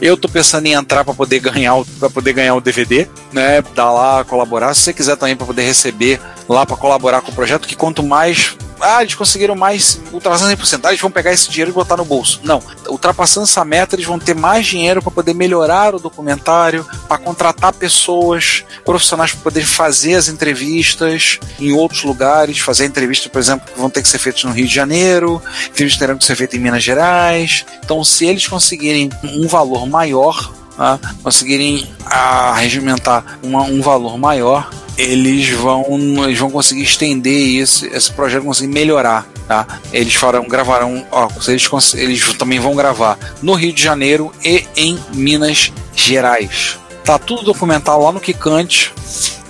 Eu 0.01 0.17
tô 0.17 0.29
pensando 0.29 0.67
em 0.67 0.73
entrar 0.73 1.05
para 1.05 1.15
poder 1.15 1.41
ganhar 1.41 1.75
para 1.99 2.09
poder 2.09 2.33
ganhar 2.33 2.55
o 2.55 2.61
DVD, 2.61 3.07
né? 3.33 3.63
Dar 3.75 3.91
lá, 3.93 4.25
colaborar. 4.25 4.75
Se 4.75 4.83
você 4.83 4.93
quiser 4.93 5.17
também 5.17 5.37
para 5.37 5.47
poder 5.47 5.63
receber 5.63 6.21
lá 6.49 6.65
para 6.65 6.77
colaborar 6.77 7.21
com 7.21 7.31
o 7.31 7.35
projeto, 7.35 7.69
que 7.69 7.77
quanto 7.77 8.03
mais 8.03 8.57
ah, 8.81 9.03
eles 9.03 9.15
conseguiram 9.15 9.55
mais, 9.55 10.01
ultrapassando 10.13 10.57
100%. 10.57 10.81
Ah, 10.85 10.89
eles 10.89 11.01
vão 11.01 11.11
pegar 11.11 11.33
esse 11.33 11.51
dinheiro 11.51 11.71
e 11.71 11.75
botar 11.75 11.97
no 11.97 12.05
bolso. 12.05 12.41
Não. 12.45 12.63
Ultrapassando 12.89 13.45
essa 13.45 13.65
meta, 13.65 13.97
eles 13.97 14.07
vão 14.07 14.19
ter 14.19 14.35
mais 14.35 14.67
dinheiro 14.67 15.03
para 15.03 15.11
poder 15.11 15.35
melhorar 15.35 15.95
o 15.95 15.99
documentário, 15.99 16.87
para 17.09 17.19
contratar 17.19 17.73
pessoas, 17.73 18.65
profissionais 18.85 19.33
para 19.33 19.41
poder 19.43 19.65
fazer 19.65 20.15
as 20.15 20.29
entrevistas 20.29 21.39
em 21.59 21.73
outros 21.73 22.05
lugares, 22.05 22.59
fazer 22.59 22.87
entrevistas, 22.87 23.31
por 23.31 23.39
exemplo, 23.39 23.67
que 23.73 23.79
vão 23.79 23.91
ter 23.91 24.03
que 24.03 24.09
ser 24.09 24.19
feitas 24.19 24.45
no 24.45 24.53
Rio 24.53 24.67
de 24.67 24.75
Janeiro, 24.75 25.43
entrevistas 25.69 25.99
terão 25.99 26.17
que 26.17 26.25
ser 26.25 26.37
feitas 26.37 26.59
em 26.59 26.63
Minas 26.63 26.83
Gerais. 26.83 27.65
Então, 27.85 28.03
se 28.05 28.27
eles 28.27 28.47
conseguirem 28.47 29.11
um 29.25 29.47
valor 29.49 29.89
maior, 29.89 30.53
tá? 30.79 30.99
conseguirem 31.23 31.87
regimentar 32.57 33.39
uma- 33.43 33.65
um 33.65 33.83
valor 33.83 34.17
maior, 34.17 34.71
eles 34.97 35.51
vão, 35.51 35.85
eles 36.25 36.39
vão 36.39 36.51
conseguir 36.51 36.83
estender 36.83 37.61
esse, 37.63 37.87
esse 37.89 38.11
projeto, 38.13 38.45
conseguir 38.45 38.73
melhorar, 38.73 39.27
tá? 39.47 39.67
Eles 39.93 40.15
farão, 40.15 40.49
gravarão, 40.49 41.05
ó, 41.13 41.29
eles, 41.47 41.69
eles 41.95 42.33
também 42.35 42.59
vão 42.59 42.75
gravar 42.75 43.19
no 43.43 43.53
Rio 43.55 43.73
de 43.73 43.83
Janeiro 43.83 44.33
e 44.45 44.65
em 44.77 44.99
Minas 45.13 45.71
Gerais. 45.95 46.79
Tá 47.05 47.19
tudo 47.19 47.43
documentado 47.43 48.03
lá 48.03 48.11
no 48.13 48.21
Kikante, 48.21 48.93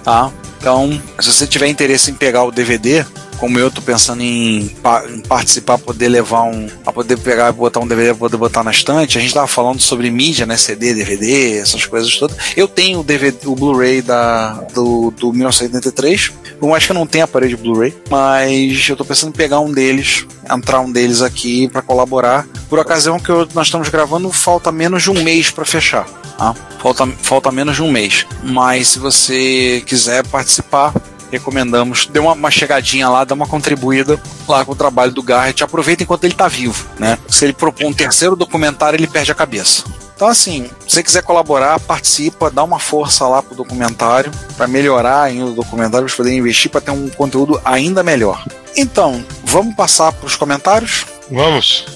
tá? 0.03 0.31
Então, 0.61 1.01
se 1.21 1.33
você 1.33 1.47
tiver 1.47 1.69
interesse 1.69 2.11
em 2.11 2.15
pegar 2.15 2.43
o 2.45 2.51
DVD, 2.51 3.07
como 3.39 3.59
eu 3.59 3.71
tô 3.71 3.81
pensando 3.81 4.23
em, 4.23 4.71
em 5.11 5.21
participar, 5.21 5.79
poder 5.79 6.09
levar 6.09 6.43
um, 6.43 6.67
a 6.85 6.93
poder 6.93 7.17
pegar 7.19 7.51
e 7.51 7.53
botar 7.53 7.81
um 7.81 7.87
DVD, 7.87 8.13
poder 8.15 8.37
botar 8.37 8.63
na 8.65 8.71
estante, 8.71 9.17
a 9.17 9.21
gente 9.21 9.33
tava 9.35 9.47
falando 9.47 9.81
sobre 9.81 10.11
mídia, 10.11 10.45
né, 10.47 10.57
CD, 10.57 10.95
DVD, 10.95 11.59
essas 11.59 11.87
coisas 11.87 12.15
todas. 12.17 12.37
Eu 12.57 12.67
tenho 12.69 13.01
o 13.01 13.05
DVD, 13.05 13.47
o 13.47 13.55
Blu-ray 13.55 14.03
da 14.03 14.53
do, 14.75 15.11
do 15.13 15.33
1983. 15.33 16.33
Eu 16.61 16.75
acho 16.75 16.87
que 16.87 16.93
eu 16.93 16.95
não 16.97 17.07
tenho 17.07 17.25
aparelho 17.25 17.57
de 17.57 17.63
Blu-ray, 17.63 17.95
mas 18.11 18.89
eu 18.89 18.97
tô 18.97 19.05
pensando 19.05 19.29
em 19.31 19.33
pegar 19.33 19.61
um 19.61 19.71
deles, 19.73 20.27
entrar 20.53 20.81
um 20.81 20.91
deles 20.91 21.23
aqui 21.23 21.69
para 21.69 21.81
colaborar. 21.83 22.47
Por 22.69 22.79
ocasião 22.81 23.21
que 23.21 23.31
eu- 23.31 23.49
nós 23.55 23.69
estamos 23.69 23.89
gravando, 23.89 24.31
falta 24.33 24.73
menos 24.73 25.05
de 25.05 25.11
um 25.11 25.23
mês 25.23 25.51
para 25.51 25.65
fechar. 25.65 26.05
Tá? 26.37 26.55
Falta, 26.83 27.07
falta 27.23 27.51
menos 27.53 27.77
de 27.77 27.83
um 27.83 27.91
mês. 27.93 28.27
Mas 28.43 28.89
se 28.89 28.99
você 28.99 29.83
quiser 29.87 30.27
participar, 30.27 30.93
recomendamos. 31.31 32.07
Dê 32.07 32.19
uma, 32.19 32.33
uma 32.33 32.51
chegadinha 32.51 33.09
lá, 33.09 33.25
dá 33.25 33.35
uma 33.35 33.47
contribuída 33.47 34.21
lá 34.47 34.65
com 34.65 34.73
o 34.73 34.77
trabalho 34.77 35.13
do 35.13 35.23
Garrett. 35.23 35.63
Aproveita 35.63 36.03
enquanto 36.03 36.25
ele 36.25 36.35
tá 36.35 36.49
vivo, 36.49 36.87
né? 36.99 37.19
Se 37.29 37.45
ele 37.45 37.53
propor 37.53 37.87
um 37.87 37.93
terceiro 37.93 38.37
documentário, 38.37 38.97
ele 38.97 39.07
perde 39.07 39.33
a 39.33 39.35
cabeça. 39.35 39.85
Então, 40.19 40.27
assim, 40.27 40.69
se 40.87 40.97
você 40.97 41.03
quiser 41.03 41.23
colaborar, 41.23 41.79
participa, 41.79 42.51
dá 42.51 42.65
uma 42.65 42.81
força 42.81 43.29
lá 43.29 43.41
pro 43.41 43.55
documentário, 43.55 44.33
para 44.57 44.67
melhorar 44.67 45.23
ainda 45.23 45.47
o 45.47 45.55
documentário, 45.55 46.09
para 46.09 46.17
poder 46.17 46.37
investir, 46.37 46.69
para 46.69 46.81
ter 46.81 46.91
um 46.91 47.09
conteúdo 47.09 47.61
ainda 47.65 48.03
melhor. 48.03 48.45
Então, 48.77 49.25
vamos 49.45 49.77
passar 49.77 50.13
para 50.13 50.27
os 50.27 50.35
comentários? 50.35 51.07
Vamos. 51.31 51.87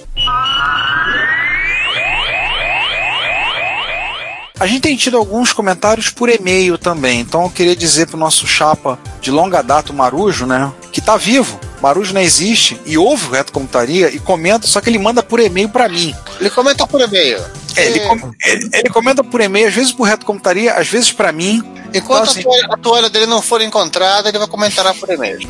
A 4.63 4.67
gente 4.69 4.83
tem 4.83 4.97
tido 4.97 5.17
alguns 5.17 5.53
comentários 5.53 6.09
por 6.09 6.29
e-mail 6.29 6.79
também, 6.79 7.19
então 7.19 7.43
eu 7.43 7.51
queria 7.51 7.75
dizer 7.75 8.07
pro 8.07 8.17
nosso 8.17 8.47
chapa 8.47 8.97
de 9.21 9.29
longa 9.29 9.61
data, 9.61 9.91
o 9.91 9.95
Marujo, 9.97 10.47
né, 10.47 10.73
que 10.93 11.01
tá 11.01 11.17
vivo. 11.17 11.59
Marujo 11.83 12.15
não 12.15 12.21
existe 12.21 12.81
e 12.87 12.97
ouve 12.97 13.27
o 13.27 13.31
Reto 13.31 13.53
Computaria 13.53 14.09
e 14.15 14.21
comenta, 14.21 14.69
só 14.69 14.81
que 14.81 14.89
ele 14.89 15.01
manda 15.01 15.21
por 15.21 15.41
e-mail 15.41 15.69
para 15.69 15.89
mim. 15.89 16.15
Ele 16.39 16.49
comenta 16.49 16.87
por 16.87 17.01
e-mail. 17.01 17.41
É, 17.75 17.87
ele, 17.89 18.01
com- 18.07 18.33
ele- 18.47 18.71
ele 18.73 18.89
comenta 18.91 19.25
por 19.25 19.41
e-mail, 19.41 19.67
às 19.67 19.75
vezes 19.75 19.91
pro 19.91 20.05
Reto 20.05 20.25
Computaria, 20.25 20.75
às 20.75 20.87
vezes 20.87 21.11
para 21.11 21.33
mim. 21.33 21.61
Enquanto 21.93 22.21
Então, 22.21 22.23
assim- 22.31 22.41
a, 22.41 22.45
toalha, 22.45 22.67
a 22.71 22.77
toalha 22.77 23.11
dele 23.11 23.27
não 23.27 23.43
for 23.43 23.61
encontrada, 23.63 24.29
ele 24.29 24.39
vai 24.39 24.47
comentar 24.47 24.95
por 24.95 25.11
e-mail. 25.11 25.41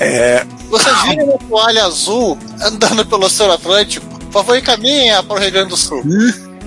É, 0.00 0.44
Vocês 0.68 1.00
viram 1.04 1.26
uma 1.26 1.38
toalha 1.38 1.84
azul 1.84 2.36
andando 2.60 3.06
pelo 3.06 3.24
Oceano 3.24 3.52
Atlântico? 3.52 4.04
Por 4.18 4.32
favor, 4.32 4.58
encaminhem 4.58 5.12
para 5.22 5.36
o 5.36 5.38
Rio 5.38 5.52
Grande 5.52 5.68
do 5.70 5.76
Sul. 5.76 6.02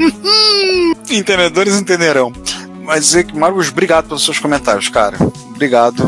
entendedores 1.09 1.75
entenderão. 1.75 2.31
Mas 2.83 3.05
dizer 3.05 3.25
que, 3.25 3.37
Marcos, 3.37 3.69
obrigado 3.69 4.07
pelos 4.07 4.23
seus 4.23 4.39
comentários, 4.39 4.89
cara. 4.89 5.17
Obrigado. 5.61 6.03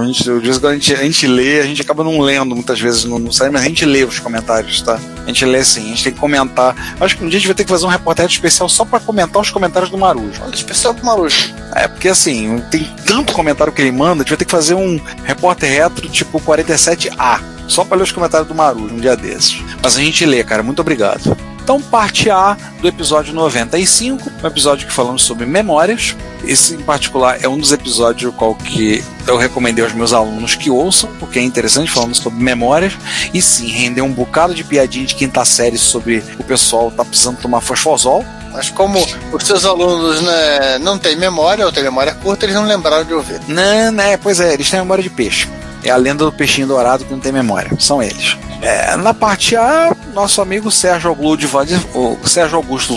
A 0.00 0.04
gente, 0.06 0.28
eu 0.28 0.40
que 0.40 0.66
a 0.66 0.72
gente, 0.72 0.94
a 0.94 1.02
gente 1.02 1.26
lê, 1.26 1.60
a 1.60 1.64
gente 1.64 1.82
acaba 1.82 2.04
não 2.04 2.20
lendo 2.20 2.54
muitas 2.54 2.80
vezes 2.80 3.04
no, 3.04 3.18
no 3.18 3.32
site, 3.32 3.52
mas 3.52 3.62
a 3.62 3.64
gente 3.64 3.84
lê 3.84 4.04
os 4.04 4.20
comentários, 4.20 4.80
tá? 4.80 4.98
A 5.24 5.26
gente 5.26 5.44
lê 5.44 5.64
sim, 5.64 5.86
a 5.86 5.88
gente 5.88 6.04
tem 6.04 6.12
que 6.12 6.20
comentar. 6.20 6.96
Acho 7.00 7.16
que 7.16 7.24
um 7.24 7.28
dia 7.28 7.38
a 7.38 7.40
gente 7.40 7.48
vai 7.48 7.54
ter 7.56 7.64
que 7.64 7.70
fazer 7.70 7.84
um 7.84 7.88
reportagem 7.88 8.32
especial 8.32 8.68
só 8.68 8.84
pra 8.84 9.00
comentar 9.00 9.42
os 9.42 9.50
comentários 9.50 9.90
do 9.90 9.98
Marujo. 9.98 10.40
Olha, 10.44 10.54
especial 10.54 10.94
pro 10.94 11.04
Marujo. 11.04 11.52
É, 11.74 11.88
porque 11.88 12.08
assim, 12.08 12.62
tem 12.70 12.88
tanto 13.04 13.32
comentário 13.32 13.72
que 13.72 13.82
ele 13.82 13.92
manda, 13.92 14.22
a 14.22 14.24
gente 14.24 14.28
vai 14.28 14.38
ter 14.38 14.44
que 14.44 14.50
fazer 14.50 14.74
um 14.74 15.00
repórter 15.24 15.68
retro 15.68 16.08
tipo 16.08 16.40
47A, 16.40 17.40
só 17.66 17.84
pra 17.84 17.96
ler 17.96 18.04
os 18.04 18.12
comentários 18.12 18.46
do 18.46 18.54
Marujo 18.54 18.94
um 18.94 19.00
dia 19.00 19.16
desses. 19.16 19.60
Mas 19.82 19.96
a 19.96 20.00
gente 20.00 20.24
lê, 20.24 20.44
cara, 20.44 20.62
muito 20.62 20.80
obrigado. 20.80 21.36
Então, 21.62 21.80
parte 21.80 22.28
A 22.28 22.56
do 22.80 22.88
episódio 22.88 23.32
95, 23.32 24.30
um 24.42 24.46
episódio 24.46 24.86
que 24.86 24.92
falamos 24.92 25.22
sobre 25.22 25.46
memórias. 25.46 26.16
Esse, 26.44 26.74
em 26.74 26.82
particular, 26.82 27.38
é 27.40 27.48
um 27.48 27.56
dos 27.56 27.70
episódios 27.70 28.34
qual 28.34 28.52
que 28.52 29.02
eu 29.28 29.36
recomendei 29.36 29.84
aos 29.84 29.94
meus 29.94 30.12
alunos 30.12 30.56
que 30.56 30.68
ouçam, 30.68 31.08
porque 31.20 31.38
é 31.38 31.42
interessante, 31.42 31.88
falando 31.88 32.16
sobre 32.16 32.42
memórias. 32.42 32.94
E 33.32 33.40
sim, 33.40 33.68
rendeu 33.68 34.04
um 34.04 34.12
bocado 34.12 34.52
de 34.52 34.64
piadinha 34.64 35.06
de 35.06 35.14
quinta 35.14 35.44
série 35.44 35.78
sobre 35.78 36.24
o 36.36 36.42
pessoal 36.42 36.90
tá 36.90 37.04
precisando 37.04 37.38
tomar 37.38 37.60
fosfosol. 37.60 38.24
Mas 38.52 38.68
como 38.68 38.98
os 39.32 39.44
seus 39.44 39.64
alunos 39.64 40.20
né, 40.20 40.78
não 40.80 40.98
têm 40.98 41.14
memória, 41.14 41.64
ou 41.64 41.70
têm 41.70 41.84
memória 41.84 42.12
curta, 42.12 42.44
eles 42.44 42.56
não 42.56 42.66
lembraram 42.66 43.04
de 43.04 43.14
ouvir. 43.14 43.40
Não, 43.46 43.92
né? 43.92 44.16
Pois 44.16 44.40
é, 44.40 44.52
eles 44.52 44.68
têm 44.68 44.80
memória 44.80 45.02
de 45.02 45.10
peixe. 45.10 45.48
É 45.84 45.90
a 45.90 45.96
lenda 45.96 46.24
do 46.24 46.32
peixinho 46.32 46.66
dourado 46.66 47.04
que 47.04 47.12
não 47.12 47.20
tem 47.20 47.32
memória. 47.32 47.70
São 47.78 48.02
eles. 48.02 48.36
É, 48.60 48.96
na 48.96 49.12
parte 49.12 49.56
A, 49.56 49.94
nosso 50.14 50.40
amigo 50.40 50.70
Sérgio 50.70 51.10
Augusto, 51.10 51.48
o 51.94 52.16
Augusto 52.56 52.94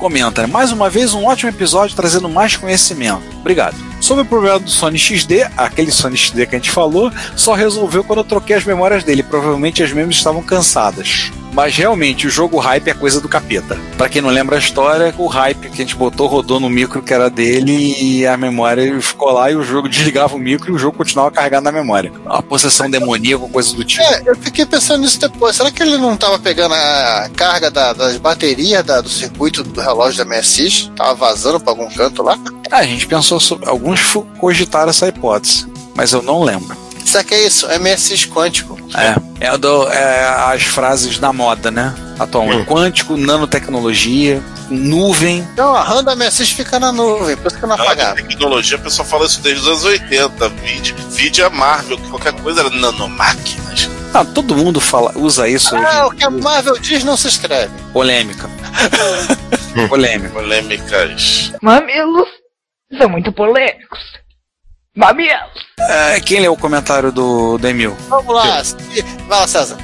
comenta, 0.00 0.46
mais 0.46 0.72
uma 0.72 0.88
vez 0.88 1.12
um 1.12 1.26
ótimo 1.26 1.50
episódio 1.50 1.94
trazendo 1.94 2.28
mais 2.28 2.56
conhecimento. 2.56 3.22
Obrigado. 3.38 3.76
Sobre 4.00 4.22
o 4.22 4.26
problema 4.26 4.58
do 4.58 4.70
Sony 4.70 4.98
XD, 4.98 5.46
aquele 5.56 5.92
Sony 5.92 6.16
XD 6.16 6.46
que 6.46 6.56
a 6.56 6.58
gente 6.58 6.70
falou, 6.70 7.12
só 7.36 7.52
resolveu 7.52 8.02
quando 8.02 8.20
eu 8.20 8.24
troquei 8.24 8.56
as 8.56 8.64
memórias 8.64 9.04
dele. 9.04 9.22
Provavelmente 9.22 9.82
as 9.82 9.92
mesmas 9.92 10.16
estavam 10.16 10.42
cansadas. 10.42 11.30
Mas 11.52 11.76
realmente 11.76 12.26
o 12.26 12.30
jogo 12.30 12.58
hype 12.58 12.88
é 12.88 12.94
coisa 12.94 13.20
do 13.20 13.28
capeta. 13.28 13.76
Pra 13.98 14.08
quem 14.08 14.22
não 14.22 14.30
lembra 14.30 14.56
a 14.56 14.58
história, 14.58 15.12
o 15.18 15.26
hype 15.26 15.68
que 15.68 15.74
a 15.74 15.84
gente 15.84 15.96
botou 15.96 16.26
rodou 16.28 16.60
no 16.60 16.70
micro 16.70 17.02
que 17.02 17.12
era 17.12 17.28
dele 17.28 17.96
e 18.00 18.26
a 18.26 18.36
memória 18.36 19.00
ficou 19.02 19.30
lá 19.32 19.50
e 19.50 19.56
o 19.56 19.62
jogo 19.62 19.88
desligava 19.90 20.36
o 20.36 20.38
micro 20.38 20.70
e 20.70 20.74
o 20.74 20.78
jogo 20.78 20.96
continuava 20.98 21.30
carregado 21.30 21.64
na 21.64 21.72
memória. 21.72 22.12
Uma 22.24 22.42
possessão 22.42 22.88
demoníaca, 22.88 23.46
coisa 23.48 23.74
do 23.74 23.84
tipo. 23.84 24.02
É, 24.02 24.22
eu 24.26 24.36
fiquei 24.36 24.64
pensando 24.64 25.00
nisso 25.02 25.18
depois. 25.20 25.56
Será 25.56 25.70
que 25.70 25.82
ele 25.82 25.96
não 25.98 26.14
estava 26.14 26.38
pegando 26.38 26.74
a 26.74 27.28
carga 27.36 27.70
da- 27.70 27.92
das 27.92 28.16
baterias 28.16 28.84
da- 28.84 29.00
do 29.00 29.08
circuito 29.08 29.62
do 29.62 29.80
relógio 29.80 30.24
da 30.24 30.24
MSX? 30.36 30.90
Tava 30.96 31.14
vazando 31.14 31.58
para 31.60 31.72
algum 31.72 31.88
canto 31.90 32.22
lá? 32.22 32.38
Ah, 32.70 32.78
a 32.78 32.84
gente 32.86 33.06
pensou 33.06 33.40
sobre. 33.40 33.68
Alguns 33.68 34.00
cogitaram 34.38 34.90
essa 34.90 35.08
hipótese, 35.08 35.66
mas 35.96 36.12
eu 36.12 36.22
não 36.22 36.42
lembro. 36.42 36.76
O 36.76 37.24
que 37.24 37.34
é 37.34 37.46
isso? 37.46 37.66
MSX 37.66 38.26
quântico. 38.26 38.78
É, 38.94 39.16
é, 39.40 39.56
do- 39.58 39.88
é 39.88 40.28
as 40.54 40.62
frases 40.62 41.18
da 41.18 41.32
moda, 41.32 41.70
né? 41.70 41.94
Atualmente. 42.18 42.66
Quântico, 42.66 43.16
nanotecnologia, 43.16 44.42
nuvem. 44.68 45.38
Então 45.52 45.74
a 45.74 45.82
RAM 45.82 46.04
da 46.04 46.14
MSX 46.14 46.50
fica 46.50 46.78
na 46.78 46.92
nuvem, 46.92 47.36
por 47.36 47.46
isso 47.48 47.58
que 47.58 47.64
eu 47.64 47.68
não 47.68 47.76
Na 47.76 47.82
apagava. 47.82 48.16
tecnologia, 48.16 48.76
o 48.76 48.80
pessoal 48.80 49.08
fala 49.08 49.24
isso 49.26 49.40
desde 49.40 49.62
os 49.62 49.66
anos 49.68 49.84
80. 49.84 50.48
Vide, 50.50 50.94
vide 51.10 51.42
a 51.42 51.48
Marvel, 51.50 51.96
que 51.98 52.08
qualquer 52.10 52.32
coisa 52.34 52.60
era 52.60 52.70
nanomáquinas. 52.70 53.88
Ah, 54.12 54.24
todo 54.24 54.56
mundo 54.56 54.80
fala, 54.80 55.12
usa 55.16 55.48
isso 55.48 55.74
hoje. 55.74 55.86
Ah, 55.86 56.06
o 56.06 56.10
que 56.10 56.24
a 56.24 56.30
Marvel 56.30 56.76
diz 56.78 57.04
não 57.04 57.16
se 57.16 57.28
escreve. 57.28 57.72
Polêmica. 57.92 58.50
Polêmica. 59.88 60.30
Polêmicas. 60.34 61.52
Mamilos 61.62 62.28
são 62.98 63.08
muito 63.08 63.32
polêmicos. 63.32 63.98
Mamilos. 64.96 65.38
É, 65.78 66.20
quem 66.20 66.40
leu 66.40 66.52
o 66.52 66.56
comentário 66.56 67.12
do, 67.12 67.56
do 67.58 67.68
Emil? 67.68 67.96
Vamos 68.08 68.34
lá. 68.34 68.62
Vai 69.28 69.38
lá, 69.40 69.46
César. 69.46 69.76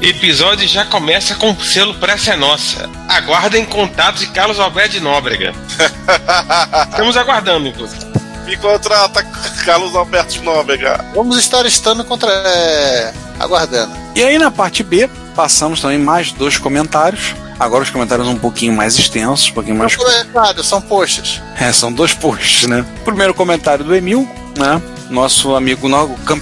Episódio 0.00 0.66
já 0.66 0.84
começa 0.86 1.34
com 1.36 1.50
o 1.52 1.60
selo 1.60 1.94
Pressa 1.94 2.32
é 2.32 2.36
Nossa. 2.36 2.88
Aguardem 3.08 3.64
contatos 3.64 4.20
de 4.20 4.26
Carlos 4.28 4.58
Alberto 4.58 4.92
de 4.92 5.00
Nóbrega. 5.00 5.52
Estamos 6.90 7.16
aguardando, 7.16 7.68
inclusive. 7.68 8.04
Me 8.44 8.56
contrata 8.56 9.22
Carlos 9.64 9.94
Alberto 9.94 10.32
de 10.32 10.40
Nóbrega. 10.42 11.04
Vamos 11.14 11.38
estar 11.38 11.64
estando 11.66 12.04
contra. 12.04 12.30
é, 12.30 13.12
aguardando. 13.38 13.94
E 14.14 14.22
aí 14.22 14.38
na 14.38 14.50
parte 14.50 14.82
B, 14.82 15.08
passamos 15.34 15.80
também 15.80 15.98
mais 15.98 16.32
dois 16.32 16.58
comentários. 16.58 17.34
Agora 17.58 17.84
os 17.84 17.90
comentários 17.90 18.26
um 18.26 18.36
pouquinho 18.36 18.72
mais 18.72 18.98
extensos, 18.98 19.48
um 19.50 19.52
pouquinho 19.52 19.76
mais. 19.76 19.96
Errado, 19.96 20.62
são 20.64 20.80
posts. 20.80 21.40
É, 21.58 21.72
são 21.72 21.92
dois 21.92 22.12
posts, 22.12 22.68
né? 22.68 22.84
Primeiro 23.04 23.32
comentário 23.32 23.84
do 23.84 23.94
Emil, 23.94 24.28
né? 24.58 24.82
Nosso 25.08 25.54
amigo, 25.54 25.88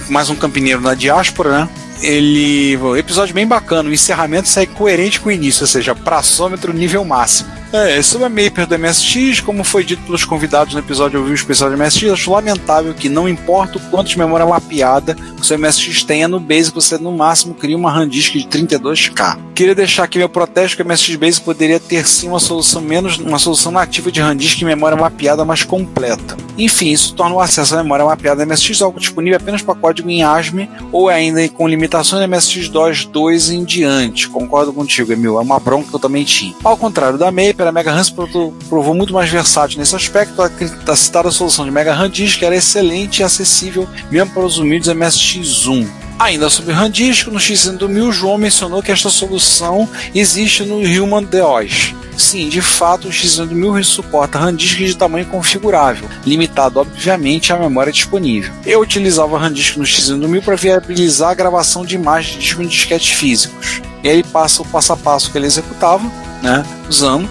mais 0.09 0.29
um 0.29 0.35
campineiro 0.35 0.81
na 0.81 0.95
diáspora, 0.95 1.59
né? 1.59 1.69
Ele. 2.01 2.77
Episódio 2.97 3.33
bem 3.33 3.45
bacana, 3.45 3.89
o 3.89 3.93
encerramento 3.93 4.49
sai 4.49 4.65
coerente 4.65 5.19
com 5.19 5.29
o 5.29 5.31
início, 5.31 5.63
ou 5.63 5.67
seja, 5.67 5.93
praçômetro 5.93 6.73
nível 6.73 7.05
máximo. 7.05 7.62
É, 7.73 7.99
sobre 8.03 8.27
a 8.27 8.29
Maper 8.29 8.67
do 8.67 8.77
MSX, 8.77 9.39
como 9.39 9.63
foi 9.63 9.83
dito 9.83 10.03
pelos 10.03 10.23
convidados 10.23 10.75
no 10.75 10.79
episódio 10.79 11.17
Eu 11.17 11.25
vi 11.25 11.31
o 11.31 11.33
especial 11.33 11.71
do 11.71 11.75
MSX, 11.75 12.11
acho 12.11 12.31
lamentável 12.31 12.93
que 12.93 13.09
não 13.09 13.27
importa 13.27 13.79
o 13.79 13.81
quanto 13.89 14.09
de 14.09 14.17
memória 14.19 14.45
mapeada 14.45 15.17
o 15.39 15.43
seu 15.43 15.57
MSX 15.57 16.03
tenha 16.03 16.27
no 16.27 16.39
Basic, 16.39 16.75
você 16.75 16.99
no 16.99 17.11
máximo 17.11 17.55
cria 17.55 17.75
uma 17.75 17.91
RAM 17.91 18.07
disk 18.07 18.33
de 18.33 18.43
32K. 18.43 19.39
Queria 19.55 19.73
deixar 19.73 20.03
aqui 20.03 20.19
meu 20.19 20.29
protesto 20.29 20.77
que 20.77 20.83
o 20.83 20.85
MSX 20.85 21.15
Basic 21.15 21.43
poderia 21.43 21.79
ter 21.79 22.07
sim 22.07 22.27
uma 22.27 22.39
solução 22.39 22.79
menos, 22.79 23.17
uma 23.17 23.39
solução 23.39 23.71
nativa 23.71 24.11
de 24.11 24.21
RAM 24.21 24.37
disk 24.37 24.61
e 24.61 24.65
memória 24.65 24.95
mapeada 24.95 25.43
mais 25.43 25.63
completa. 25.63 26.37
Enfim, 26.57 26.91
isso 26.91 27.13
torna 27.15 27.35
o 27.35 27.39
acesso 27.39 27.75
à 27.75 27.81
memória 27.81 28.05
mapeada 28.05 28.45
do 28.45 28.49
MSX 28.49 28.81
algo 28.83 28.99
disponível 28.99 29.37
apenas 29.37 29.61
para 29.61 29.75
código 29.75 30.09
em 30.09 30.23
ASME 30.23 30.69
ou 30.91 31.09
ainda 31.09 31.47
com 31.49 31.67
limitações 31.67 32.27
MSX 32.29 32.69
DOS 32.69 33.05
2 33.05 33.49
em 33.49 33.63
diante. 33.63 34.29
Concordo 34.29 34.71
contigo, 34.71 35.11
Emil, 35.11 35.37
é 35.37 35.41
uma 35.41 35.59
bronca 35.59 35.89
que 35.89 35.95
eu 35.95 35.99
também 35.99 36.23
tinha. 36.23 36.53
Ao 36.63 36.77
contrário 36.77 37.17
da 37.17 37.31
Maper, 37.31 37.62
a 37.69 37.71
Mega 37.71 37.93
provou 38.69 38.93
muito 38.93 39.13
mais 39.13 39.29
versátil 39.29 39.79
nesse 39.79 39.95
aspecto. 39.95 40.41
A, 40.41 40.95
citada 40.95 41.31
solução 41.31 41.65
de 41.65 41.71
Mega 41.71 41.93
RAM 41.93 42.09
Disk 42.09 42.41
era 42.41 42.55
excelente 42.55 43.19
e 43.19 43.23
acessível 43.23 43.87
mesmo 44.09 44.31
para 44.31 44.45
os 44.45 44.57
humildes 44.57 44.89
MSX1. 44.89 45.87
Ainda 46.19 46.49
sobre 46.49 46.73
RAM 46.73 46.89
Disk, 46.89 47.27
no 47.27 47.39
X1000, 47.39 48.07
o 48.07 48.11
João 48.11 48.37
mencionou 48.37 48.81
que 48.81 48.91
esta 48.91 49.09
solução 49.09 49.89
existe 50.13 50.63
no 50.63 50.77
Human 50.77 51.23
DOS. 51.23 51.93
Sim, 52.15 52.47
de 52.47 52.61
fato, 52.61 53.07
o 53.07 53.11
X1000 53.11 53.83
suporta 53.83 54.37
RAM 54.37 54.55
de 54.55 54.95
tamanho 54.95 55.25
configurável, 55.25 56.07
limitado 56.25 56.79
obviamente 56.79 57.51
à 57.51 57.57
memória 57.57 57.91
disponível. 57.91 58.53
Eu 58.65 58.81
utilizava 58.81 59.37
RAM 59.37 59.49
no 59.49 59.55
X1000 59.55 60.43
para 60.43 60.55
viabilizar 60.55 61.31
a 61.31 61.35
gravação 61.35 61.83
de 61.83 61.95
imagens 61.95 62.35
de 62.35 62.39
disco 62.39 62.61
em 62.61 62.67
disquetes 62.67 63.11
físicos. 63.11 63.81
E 64.03 64.07
ele 64.07 64.23
passa 64.23 64.61
o 64.61 64.65
passo 64.65 64.93
a 64.93 64.97
passo 64.97 65.31
que 65.31 65.37
ele 65.37 65.47
executava, 65.47 66.09
né, 66.43 66.63
usando. 66.89 67.27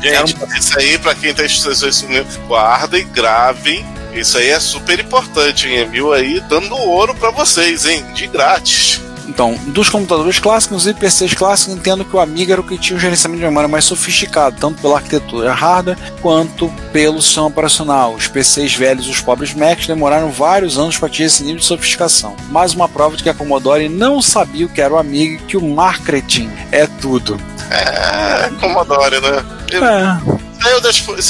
Gente, 0.00 0.36
isso 0.56 0.78
aí, 0.78 0.96
pra 0.98 1.14
quem 1.14 1.34
tá 1.34 1.44
estudando 1.44 1.88
isso, 1.88 2.06
guardem, 2.46 3.06
gravem. 3.08 3.84
Isso 4.14 4.38
aí 4.38 4.50
é 4.50 4.60
super 4.60 5.00
importante, 5.00 5.66
hein? 5.66 5.78
Emil 5.78 6.12
aí 6.12 6.40
dando 6.48 6.76
ouro 6.76 7.14
pra 7.16 7.30
vocês, 7.30 7.84
hein? 7.84 8.04
De 8.14 8.28
grátis. 8.28 9.00
Então, 9.26 9.58
dos 9.68 9.88
computadores 9.88 10.38
clássicos 10.38 10.86
e 10.86 10.94
PCs 10.94 11.34
clássicos, 11.34 11.74
entendo 11.74 12.04
que 12.04 12.14
o 12.14 12.20
Amiga 12.20 12.52
era 12.52 12.60
o 12.60 12.64
que 12.64 12.78
tinha 12.78 12.96
um 12.96 13.00
gerenciamento 13.00 13.40
de 13.40 13.46
memória 13.46 13.66
mais 13.66 13.84
sofisticado, 13.84 14.56
tanto 14.60 14.80
pela 14.80 14.96
arquitetura 14.96 15.52
hardware 15.52 15.96
quanto 16.20 16.68
pelo 16.92 17.20
sistema 17.20 17.46
operacional. 17.46 18.14
Os 18.14 18.28
PCs 18.28 18.74
velhos, 18.74 19.08
os 19.08 19.20
pobres 19.20 19.54
Macs, 19.54 19.86
demoraram 19.86 20.30
vários 20.30 20.78
anos 20.78 20.98
para 20.98 21.08
atingir 21.08 21.24
esse 21.24 21.42
nível 21.42 21.58
de 21.58 21.64
sofisticação. 21.64 22.36
Mais 22.50 22.74
uma 22.74 22.88
prova 22.88 23.16
de 23.16 23.22
que 23.22 23.30
a 23.30 23.34
Commodore 23.34 23.88
não 23.88 24.20
sabia 24.20 24.66
o 24.66 24.68
que 24.68 24.80
era 24.80 24.94
o 24.94 24.98
Amiga 24.98 25.34
e 25.34 25.46
que 25.46 25.56
o 25.56 25.68
marketing 25.68 26.50
é 26.70 26.86
tudo. 26.86 27.40
É, 27.70 28.50
Commodore, 28.60 29.20
né? 29.20 29.44
Eu- 29.70 29.84
É. 29.84 30.18
Aí 30.64 30.72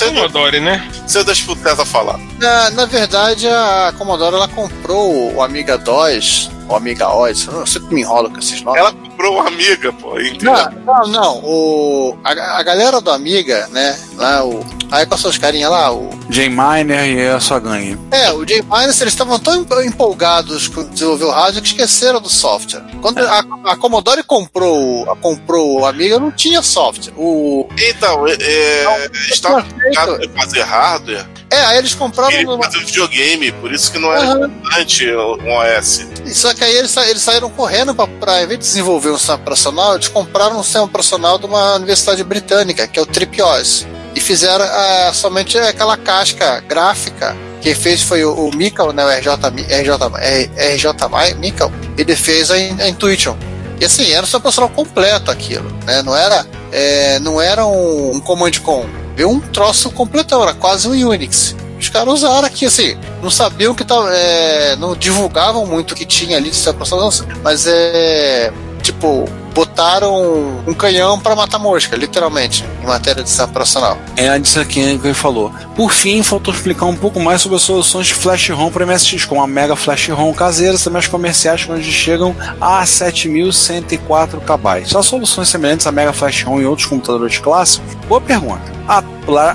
eu- 0.06 0.14
Commodore, 0.14 0.60
né? 0.60 0.88
deixo 1.24 1.44
pro 1.46 1.56
Teta 1.56 1.84
falar. 1.84 2.18
Na, 2.38 2.70
na 2.70 2.86
verdade, 2.86 3.48
a 3.48 3.92
Commodore 3.98 4.36
ela 4.36 4.48
comprou 4.48 5.34
o 5.34 5.42
Amiga 5.42 5.76
DOS, 5.76 6.50
o 6.68 6.74
Amiga 6.76 7.08
OS, 7.08 7.46
eu 7.46 7.66
sempre 7.66 7.94
me 7.94 8.00
enrolo 8.02 8.30
com 8.30 8.38
esses 8.38 8.60
nomes. 8.62 8.80
Ela 8.80 8.92
comprou 8.92 9.34
uma 9.34 9.48
amiga, 9.48 9.92
pô. 9.92 10.18
entendeu? 10.20 10.52
Não, 10.52 10.70
não, 10.84 11.06
não. 11.08 11.38
O, 11.44 12.18
a, 12.24 12.30
a 12.58 12.62
galera 12.62 13.00
do 13.00 13.10
Amiga, 13.10 13.66
né? 13.70 13.98
Lá, 14.16 14.44
o, 14.44 14.64
aí 14.90 15.04
com 15.06 15.16
seus 15.16 15.36
carinha 15.38 15.68
lá, 15.68 15.92
o. 15.92 16.10
Jay 16.30 16.48
Miner 16.48 17.04
e 17.06 17.28
a 17.28 17.38
sua 17.40 17.58
gangue. 17.60 17.98
É, 18.10 18.32
o 18.32 18.46
Jay 18.48 18.62
Minus, 18.62 19.00
eles 19.00 19.12
estavam 19.12 19.38
tão 19.38 19.62
em- 19.62 19.86
empolgados 19.86 20.68
com 20.68 20.82
desenvolver 20.84 21.24
o 21.24 21.30
rádio 21.30 21.60
que 21.60 21.68
esqueceram 21.68 22.20
do 22.20 22.28
software. 22.30 22.82
Quando 23.02 23.18
a, 23.20 23.44
a 23.66 23.76
Commodore 23.76 24.22
comprou, 24.22 25.04
o- 25.04 25.10
a, 25.10 25.16
comprou 25.16 25.80
o 25.80 25.86
Amiga, 25.86 26.18
não 26.18 26.30
tinha 26.32 26.62
software. 26.62 27.12
O, 27.16 27.68
Então, 27.78 28.26
é, 28.26 28.32
é, 28.40 29.10
estava 29.30 29.62
focado 29.62 30.24
em 30.24 30.28
fazer 30.30 30.62
hardware 30.62 31.26
é, 31.50 31.56
aí 31.66 31.78
eles 31.78 31.94
compraram. 31.94 32.32
e 32.32 32.44
numa- 32.44 32.64
fazer 32.64 32.78
videogame, 32.84 33.52
por 33.52 33.70
isso 33.72 33.92
que 33.92 33.98
não 33.98 34.10
era 34.12 34.24
Aham. 34.24 34.46
importante 34.46 35.06
um 35.14 35.50
OS. 35.52 36.06
Só 36.54 36.58
que 36.58 36.64
aí 36.64 36.76
eles, 36.76 36.96
eles 36.96 37.20
saíram 37.20 37.50
correndo 37.50 37.92
para, 37.94 38.40
em 38.40 38.46
vez 38.46 38.60
de 38.60 38.66
desenvolver 38.66 39.10
um 39.10 39.16
sistema 39.16 39.38
operacional, 39.38 39.94
eles 39.96 40.06
compraram 40.06 40.60
um 40.60 40.62
sistema 40.62 40.84
operacional 40.84 41.36
de 41.36 41.46
uma 41.46 41.74
universidade 41.74 42.22
britânica, 42.22 42.86
que 42.86 42.96
é 42.96 43.02
o 43.02 43.06
TripOS. 43.06 43.84
E 44.14 44.20
fizeram 44.20 44.64
ah, 44.64 45.10
somente 45.12 45.58
aquela 45.58 45.96
casca 45.96 46.60
gráfica. 46.60 47.36
Quem 47.60 47.74
fez 47.74 48.02
foi 48.02 48.24
o, 48.24 48.32
o 48.32 48.54
Mikkel, 48.54 48.92
né, 48.92 49.04
o 49.04 49.08
RJ, 49.08 49.30
RJ, 49.68 50.74
RJ 50.74 50.92
Mi- 51.08 51.34
Mikkel, 51.40 51.72
ele 51.98 52.14
fez 52.14 52.52
a, 52.52 52.54
a 52.54 52.88
Intuition. 52.88 53.36
E 53.80 53.84
assim, 53.84 54.12
era 54.12 54.20
um 54.20 54.24
sistema 54.24 54.38
operacional 54.38 54.70
completo 54.70 55.32
aquilo, 55.32 55.68
né? 55.84 56.02
Não 56.02 56.16
era, 56.16 56.46
é, 56.70 57.18
não 57.18 57.42
era 57.42 57.66
um, 57.66 58.14
um 58.14 58.20
command 58.20 58.52
com, 58.62 58.86
viu 59.16 59.28
um 59.28 59.40
troço 59.40 59.90
completão, 59.90 60.40
era 60.40 60.54
quase 60.54 60.86
um 60.86 60.92
Unix. 60.92 61.56
Os 61.84 61.90
caras 61.90 62.14
usaram 62.14 62.46
aqui, 62.46 62.64
assim, 62.64 62.96
não 63.22 63.30
sabiam 63.30 63.74
que 63.74 63.84
tava, 63.84 64.08
é, 64.10 64.74
não 64.76 64.96
divulgavam 64.96 65.66
muito 65.66 65.92
o 65.92 65.94
que 65.94 66.06
tinha 66.06 66.38
ali 66.38 66.48
de 66.48 66.66
operacional, 66.66 67.10
mas 67.42 67.66
é, 67.66 68.50
tipo, 68.82 69.28
botaram 69.54 70.62
um 70.66 70.74
canhão 70.74 71.18
para 71.18 71.36
matar 71.36 71.58
mosca, 71.58 71.96
literalmente, 71.96 72.64
em 72.82 72.86
matéria 72.86 73.22
de 73.22 73.28
sistema 73.28 73.50
operacional. 73.50 73.98
É 74.16 74.36
disso 74.38 74.60
aqui 74.60 74.98
que 74.98 75.06
ele 75.06 75.14
falou. 75.14 75.52
Por 75.76 75.92
fim, 75.92 76.22
faltou 76.22 76.52
explicar 76.52 76.86
um 76.86 76.96
pouco 76.96 77.20
mais 77.20 77.40
sobre 77.40 77.56
as 77.56 77.62
soluções 77.62 78.08
de 78.08 78.14
flash 78.14 78.50
ROM 78.50 78.70
para 78.70 78.84
MSX, 78.84 79.24
como 79.24 79.40
a 79.40 79.46
Mega 79.46 79.76
Flash 79.76 80.08
ROM 80.08 80.32
caseira, 80.34 80.78
também 80.78 80.98
as 80.98 81.06
comerciais, 81.06 81.66
onde 81.68 81.90
chegam 81.90 82.34
a 82.60 82.82
7.104 82.82 84.40
KB. 84.40 84.96
Há 84.96 85.02
soluções 85.02 85.48
semelhantes 85.48 85.86
à 85.86 85.92
Mega 85.92 86.12
Flash 86.12 86.42
ROM 86.42 86.60
em 86.60 86.66
outros 86.66 86.88
computadores 86.88 87.38
clássicos? 87.38 87.94
Boa 88.08 88.20
pergunta. 88.20 88.74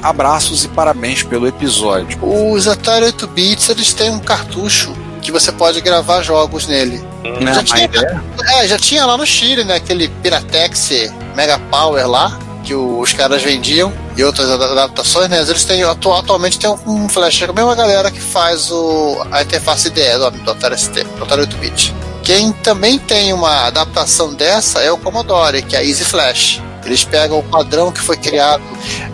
Abraços 0.02 0.64
e 0.64 0.68
parabéns 0.70 1.24
pelo 1.24 1.47
episódio. 1.47 2.18
Os 2.22 2.68
Atari 2.68 3.06
8 3.06 3.28
bits, 3.28 3.70
eles 3.70 3.93
têm 3.93 4.10
um 4.10 4.20
cartucho 4.20 4.93
que 5.22 5.32
você 5.32 5.52
pode 5.52 5.82
gravar 5.82 6.22
jogos 6.24 6.66
nele. 6.66 7.09
Né, 7.41 7.53
Já 7.53 7.63
tinha, 7.63 7.84
ideia? 7.86 8.24
é, 8.53 8.67
já 8.67 8.78
tinha 8.78 9.05
lá 9.05 9.17
no 9.17 9.26
Chile, 9.26 9.63
né? 9.63 9.76
Aquele 9.76 10.07
Piratex 10.07 10.89
Mega 11.36 11.59
Power 11.70 12.07
lá, 12.07 12.38
que 12.63 12.74
os 12.74 13.13
caras 13.13 13.41
vendiam, 13.41 13.91
e 14.15 14.24
outras 14.24 14.49
ada- 14.49 14.72
adaptações, 14.72 15.30
né? 15.30 15.39
Eles 15.41 15.63
têm, 15.65 15.84
atu- 15.84 16.13
atualmente 16.13 16.57
tem 16.59 16.70
um 16.70 17.07
flash, 17.09 17.43
a 17.43 17.51
mesma 17.53 17.76
galera 17.76 18.09
que 18.11 18.20
faz 18.22 18.72
o, 18.72 19.17
a 19.32 19.41
interface 19.41 19.88
IDE 19.88 20.17
do, 20.17 20.32
do 20.32 20.51
Atari 20.51 20.78
ST, 20.78 21.03
do 21.03 21.24
Atari 21.24 21.41
8-bit. 21.43 21.93
Quem 22.24 22.51
também 22.51 22.99
tem 22.99 23.34
uma 23.34 23.65
adaptação 23.67 24.34
dessa 24.34 24.82
é 24.82 24.91
o 24.91 24.97
Commodore, 24.97 25.61
que 25.63 25.76
é 25.76 25.80
a 25.80 25.84
Easy 25.84 26.05
Flash. 26.05 26.61
Eles 26.86 27.03
pegam 27.03 27.39
o 27.39 27.43
padrão 27.43 27.91
que 27.91 27.99
foi 27.99 28.15
criado. 28.17 28.63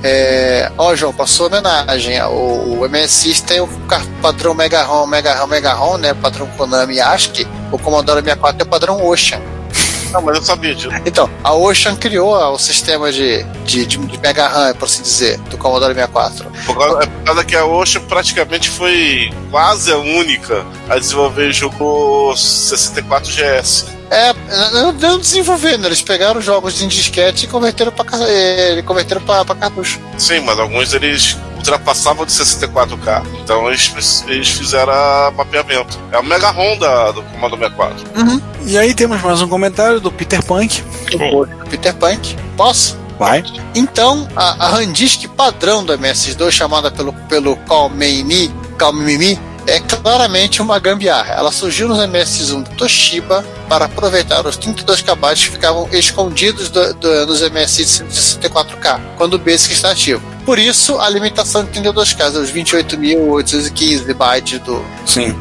É... 0.03 0.72
Ó, 0.78 0.95
João, 0.95 1.12
passou 1.14 1.47
homenagem. 1.47 2.22
O, 2.24 2.80
o 2.82 2.89
MSX 2.89 3.41
tem 3.41 3.60
o 3.60 3.68
padrão 4.22 4.53
Mega 4.53 4.84
ROM, 4.84 5.06
Mega 5.08 5.34
ROM, 5.36 5.47
Mega 5.47 5.74
ROM, 5.74 5.97
né? 5.97 6.14
Padrão 6.14 6.47
Konami 6.58 6.99
ASCII. 6.99 7.47
O 7.76 7.80
Commodore 7.80 8.21
64 8.21 8.61
é 8.61 8.63
o 8.63 8.67
padrão 8.67 9.05
Ocean. 9.05 9.39
Não, 10.11 10.21
mas 10.21 10.38
eu 10.38 10.43
sabia 10.43 10.73
disso. 10.73 10.89
Então, 11.05 11.30
a 11.43 11.53
Ocean 11.53 11.93
criou 11.97 12.34
o 12.34 12.57
sistema 12.57 13.11
de, 13.11 13.43
de, 13.65 13.86
de, 13.86 13.97
de 13.97 14.17
Mega 14.19 14.47
RAM, 14.47 14.73
por 14.76 14.86
assim 14.86 15.01
dizer, 15.01 15.38
do 15.49 15.57
Commodore 15.57 15.93
64. 15.93 16.45
Por 16.65 16.78
causa, 16.78 17.03
é 17.03 17.05
por 17.05 17.23
causa 17.26 17.43
que 17.43 17.55
a 17.55 17.65
Ocean 17.65 18.01
praticamente 18.03 18.69
foi 18.69 19.30
quase 19.51 19.91
a 19.91 19.97
única 19.97 20.65
a 20.89 20.97
desenvolver 20.97 21.51
jogo 21.51 22.34
64 22.38 23.30
GS. 23.30 23.86
É, 24.09 24.34
não, 24.71 24.93
não 24.93 25.19
desenvolvendo, 25.19 25.86
eles 25.88 26.01
pegaram 26.01 26.39
jogos 26.39 26.82
em 26.82 26.88
disquete 26.88 27.43
e 27.45 27.47
converteram 27.47 27.91
pra, 27.91 28.05
ca- 28.05 28.19
eh, 28.21 28.82
converteram 28.86 29.19
pra, 29.21 29.43
pra 29.43 29.55
cartucho. 29.55 29.99
Sim, 30.17 30.41
mas 30.41 30.57
alguns 30.59 30.93
eles 30.93 31.36
ultrapassavam 31.66 32.26
de 32.26 32.32
64K. 32.32 33.26
Então 33.43 33.68
eles, 33.68 34.24
eles 34.28 34.49
fizeram 34.49 34.93
a 34.93 35.32
mapeamento. 35.36 35.99
É 36.11 36.20
o 36.20 36.24
Mega 36.24 36.49
ROM 36.51 36.78
da, 36.78 37.11
do 37.11 37.24
Commodore 37.24 37.61
64. 37.61 38.05
E 38.66 38.78
aí 38.78 38.93
temos 38.93 39.22
mais 39.22 39.41
um 39.41 39.47
comentário 39.47 39.99
do 39.99 40.11
Peter 40.11 40.43
Punk. 40.43 40.84
Bom, 41.18 41.45
Peter 41.70 41.93
Punk. 41.95 42.36
Posso? 42.55 42.97
Vai. 43.18 43.43
Então, 43.74 44.28
a, 44.36 44.66
a 44.66 44.70
Randisk 44.70 45.28
padrão 45.30 45.84
do 45.86 45.97
MS2, 45.97 46.51
chamada 46.51 46.91
pelo, 46.91 47.13
pelo 47.13 47.55
Calmeini, 47.57 48.53
Calmimi, 48.78 49.39
é 49.68 49.80
claramente 49.80 50.61
uma 50.61 50.80
gambiarra. 50.80 51.34
Ela 51.34 51.51
surgiu 51.51 51.88
nos 51.88 51.97
MS1 51.99 52.63
do 52.63 52.70
Toshiba 52.76 53.43
para 53.68 53.86
aproveitar 53.86 54.45
os 54.45 54.57
32 54.57 55.01
KB 55.01 55.36
que 55.36 55.49
ficavam 55.49 55.89
escondidos 55.91 56.70
do, 56.70 56.93
do, 56.93 57.26
nos 57.26 57.41
MS 57.41 57.84
de 57.84 58.13
64K, 58.13 58.99
quando 59.18 59.36
o 59.36 59.39
BASIC 59.39 59.74
está 59.74 59.91
ativo. 59.91 60.22
Por 60.45 60.59
isso, 60.59 60.99
a 60.99 61.09
limitação 61.09 61.66
de 61.66 61.80
32K, 61.80 62.36
os 62.39 62.51
28.815 62.51 64.13
bytes 64.13 64.59
do, 64.59 64.86
Sim. 65.05 65.36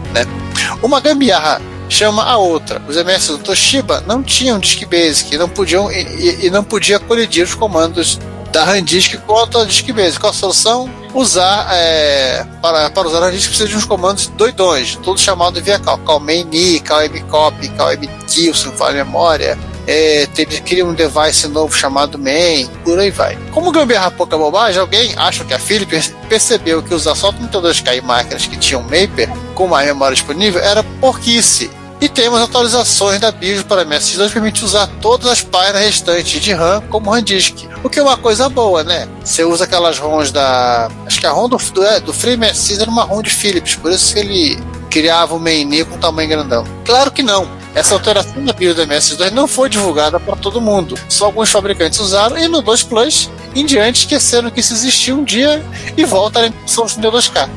uma 0.83 1.01
gambiarra 1.01 1.61
chama 1.89 2.25
a 2.25 2.39
outra. 2.39 2.81
Os 2.89 2.97
MS 2.97 3.29
do 3.33 3.39
Toshiba 3.39 4.03
não 4.07 4.23
tinham 4.23 4.59
disk 4.59 4.85
basic 4.87 5.35
e 5.35 5.39
não 5.39 5.49
podiam 5.49 5.91
e, 5.93 6.47
e- 6.47 6.51
não 6.51 6.65
podia 6.65 6.99
colidir 6.99 7.45
os 7.45 7.55
comandos 7.55 8.19
da 8.51 8.65
Randisk 8.65 9.17
com 9.27 9.39
a 9.39 9.65
disk 9.65 9.91
basic. 9.93 10.19
Qual 10.19 10.31
a 10.31 10.35
solução? 10.35 11.04
Usar 11.15 11.69
é, 11.73 12.45
para, 12.61 12.91
para 12.91 13.07
usar 13.07 13.19
a 13.19 13.27
Randisk 13.27 13.47
precisa 13.47 13.69
de 13.69 13.77
uns 13.77 13.85
comandos 13.85 14.27
doidões, 14.27 14.97
tudo 14.97 15.19
chamado 15.21 15.63
via 15.63 15.79
cal, 15.79 15.97
calmini, 15.99 16.81
calmcopy, 16.81 17.69
calmkill, 17.69 18.53
se 18.53 18.67
não 18.67 18.73
fala 18.73 18.95
memória. 18.95 19.57
É, 19.87 20.27
teve, 20.35 20.61
cria 20.63 20.85
um 20.85 20.93
device 20.93 21.47
novo 21.47 21.73
chamado 21.73 22.19
main, 22.19 22.69
por 22.83 22.99
aí 22.99 23.13
vai. 23.13 23.39
Como 23.53 23.71
gambiarra 23.71 24.11
pouca 24.11 24.37
bobagem, 24.37 24.81
alguém 24.81 25.15
acha 25.17 25.45
que 25.45 25.55
a 25.55 25.59
Philips 25.59 26.13
percebeu 26.29 26.83
que 26.83 26.93
usar 26.93 27.15
só 27.15 27.31
32K 27.33 27.99
em 27.99 28.01
máquinas 28.01 28.47
que 28.47 28.57
tinham 28.57 28.83
Maper 28.83 29.31
com 29.55 29.69
mais 29.69 29.87
memória 29.87 30.17
disponível 30.17 30.61
era 30.61 30.83
porquice. 31.01 31.71
E 32.05 32.09
temos 32.11 32.39
atualizações 32.39 33.19
da 33.19 33.33
BIOS 33.33 33.63
para 33.63 33.83
MS2 33.83 34.27
que 34.27 34.35
permite 34.35 34.63
usar 34.63 34.87
todas 35.01 35.27
as 35.27 35.41
páginas 35.41 35.87
restantes 35.87 36.39
de 36.39 36.53
RAM 36.53 36.83
como 36.91 37.11
RAM 37.11 37.23
disk. 37.23 37.67
O 37.83 37.89
que 37.89 37.99
é 37.99 38.03
uma 38.03 38.19
coisa 38.19 38.47
boa, 38.47 38.85
né? 38.85 39.09
Você 39.25 39.43
usa 39.43 39.65
aquelas 39.65 39.99
ROMs 39.99 40.31
da. 40.31 40.91
Acho 41.07 41.19
que 41.19 41.27
a 41.27 41.31
ROM 41.31 41.49
do, 41.49 41.57
do, 41.57 41.83
é, 41.83 42.01
do 42.01 42.13
Free 42.13 42.37
MS6 42.37 42.83
era 42.83 42.91
uma 42.91 43.05
ROM 43.05 43.23
de 43.23 43.31
Philips, 43.31 43.77
por 43.77 43.91
isso 43.91 44.13
que 44.13 44.21
ele 44.21 44.59
criava 44.91 45.35
o 45.35 45.41
mainnet 45.41 45.87
com 45.87 45.97
tamanho 45.97 46.29
grandão. 46.29 46.67
Claro 46.85 47.11
que 47.11 47.23
não. 47.23 47.49
Essa 47.75 47.95
alteração 47.95 48.45
da 48.45 48.53
BIOS 48.53 48.77
do 48.77 48.83
MS2 48.83 49.31
não 49.31 49.49
foi 49.49 49.71
divulgada 49.71 50.21
para 50.21 50.37
todo 50.37 50.61
mundo. 50.61 50.99
Só 51.09 51.25
alguns 51.25 51.49
fabricantes 51.49 51.99
usaram 52.01 52.37
e 52.37 52.47
no 52.47 52.61
2 52.61 52.83
Plus 52.83 53.31
em 53.55 53.65
diante 53.65 54.01
esqueceram 54.01 54.51
que 54.51 54.61
isso 54.61 54.75
existia 54.75 55.17
um 55.17 55.25
dia 55.25 55.65
e 55.97 56.05
volta 56.05 56.41
a 56.41 56.49
impulsão 56.49 56.85
do 56.85 57.13
2K. 57.13 57.49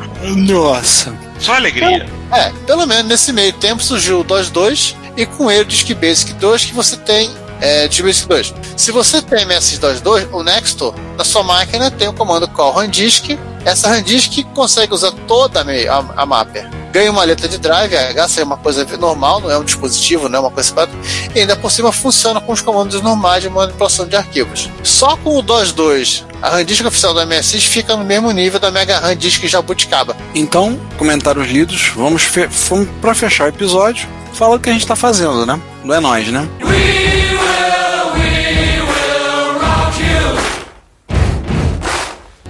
Nossa. 0.48 1.27
Só 1.40 1.56
alegria. 1.56 2.06
É, 2.32 2.50
pelo 2.66 2.86
menos 2.86 3.06
nesse 3.06 3.32
meio 3.32 3.54
tempo 3.54 3.82
surgiu 3.82 4.20
o 4.20 4.24
DOS 4.24 4.50
2 4.50 4.96
e 5.16 5.26
com 5.26 5.50
ele 5.50 5.62
o 5.62 5.66
Disk 5.66 5.94
Basic 5.94 6.34
2 6.34 6.66
que 6.66 6.74
você 6.74 6.98
tem 6.98 7.32
é, 7.62 7.88
Disk 7.88 8.04
Basic 8.04 8.28
2. 8.28 8.54
Se 8.76 8.92
você 8.92 9.22
tem 9.22 9.44
MS 9.44 9.78
DOS 9.80 10.02
2, 10.02 10.30
o 10.32 10.44
Nextor, 10.44 10.94
na 11.18 11.24
sua 11.24 11.44
máquina 11.44 11.90
tem 11.90 12.08
o 12.08 12.14
comando 12.14 12.48
call 12.48 12.74
randisk. 12.74 13.38
Essa 13.66 13.90
randisk 13.90 14.44
consegue 14.54 14.94
usar 14.94 15.12
toda 15.28 15.62
a, 15.62 15.64
a, 15.64 16.22
a 16.22 16.26
mapper. 16.26 16.70
Ganha 16.92 17.12
uma 17.12 17.24
letra 17.24 17.48
de 17.48 17.58
drive, 17.58 17.96
H, 17.96 18.28
seria 18.28 18.46
uma 18.46 18.58
coisa 18.58 18.86
normal, 18.98 19.42
não 19.42 19.52
é 19.52 19.58
um 19.58 19.64
dispositivo, 19.64 20.30
não 20.30 20.38
é 20.38 20.42
uma 20.42 20.52
coisa 20.52 20.70
separada. 20.70 20.92
E 21.36 21.40
ainda 21.40 21.56
por 21.56 21.72
cima 21.72 21.92
funciona 21.92 22.40
com 22.40 22.52
os 22.52 22.62
comandos 22.62 23.02
normais 23.02 23.44
de 23.44 23.50
manipulação 23.50 24.08
de 24.08 24.16
arquivos. 24.16 24.70
Só 24.84 25.16
com 25.18 25.38
o 25.38 25.42
DOS 25.42 25.72
2, 25.72 26.26
a 26.42 26.50
randisk 26.50 26.86
oficial 26.86 27.14
do 27.14 27.26
MSX 27.26 27.66
fica 27.66 27.96
no 27.96 28.04
mesmo 28.04 28.32
nível 28.32 28.60
da 28.60 28.72
Mega 28.72 29.00
Randisk 29.00 29.44
Jabuticaba. 29.46 30.16
Então, 30.34 30.80
comentários 30.98 31.48
lidos, 31.48 31.92
vamos, 31.96 32.24
fe 32.24 32.48
vamos 32.70 32.88
para 33.02 33.14
fechar 33.16 33.46
o 33.46 33.48
episódio. 33.50 34.08
Fala 34.34 34.56
o 34.56 34.60
que 34.60 34.70
a 34.70 34.74
gente 34.74 34.86
tá 34.86 34.96
fazendo, 34.96 35.46
né? 35.46 35.60
Não 35.84 35.96
é 35.96 36.00
nós, 36.00 36.28
né? 36.28 36.48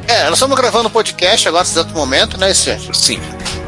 É, 0.07 0.23
nós 0.25 0.33
estamos 0.33 0.57
gravando 0.57 0.87
o 0.87 0.91
podcast 0.91 1.47
agora, 1.47 1.63
nesse 1.63 1.77
exato 1.77 1.93
momento, 1.93 2.37
né, 2.37 2.53
gente? 2.53 2.97
Sim. 2.97 3.19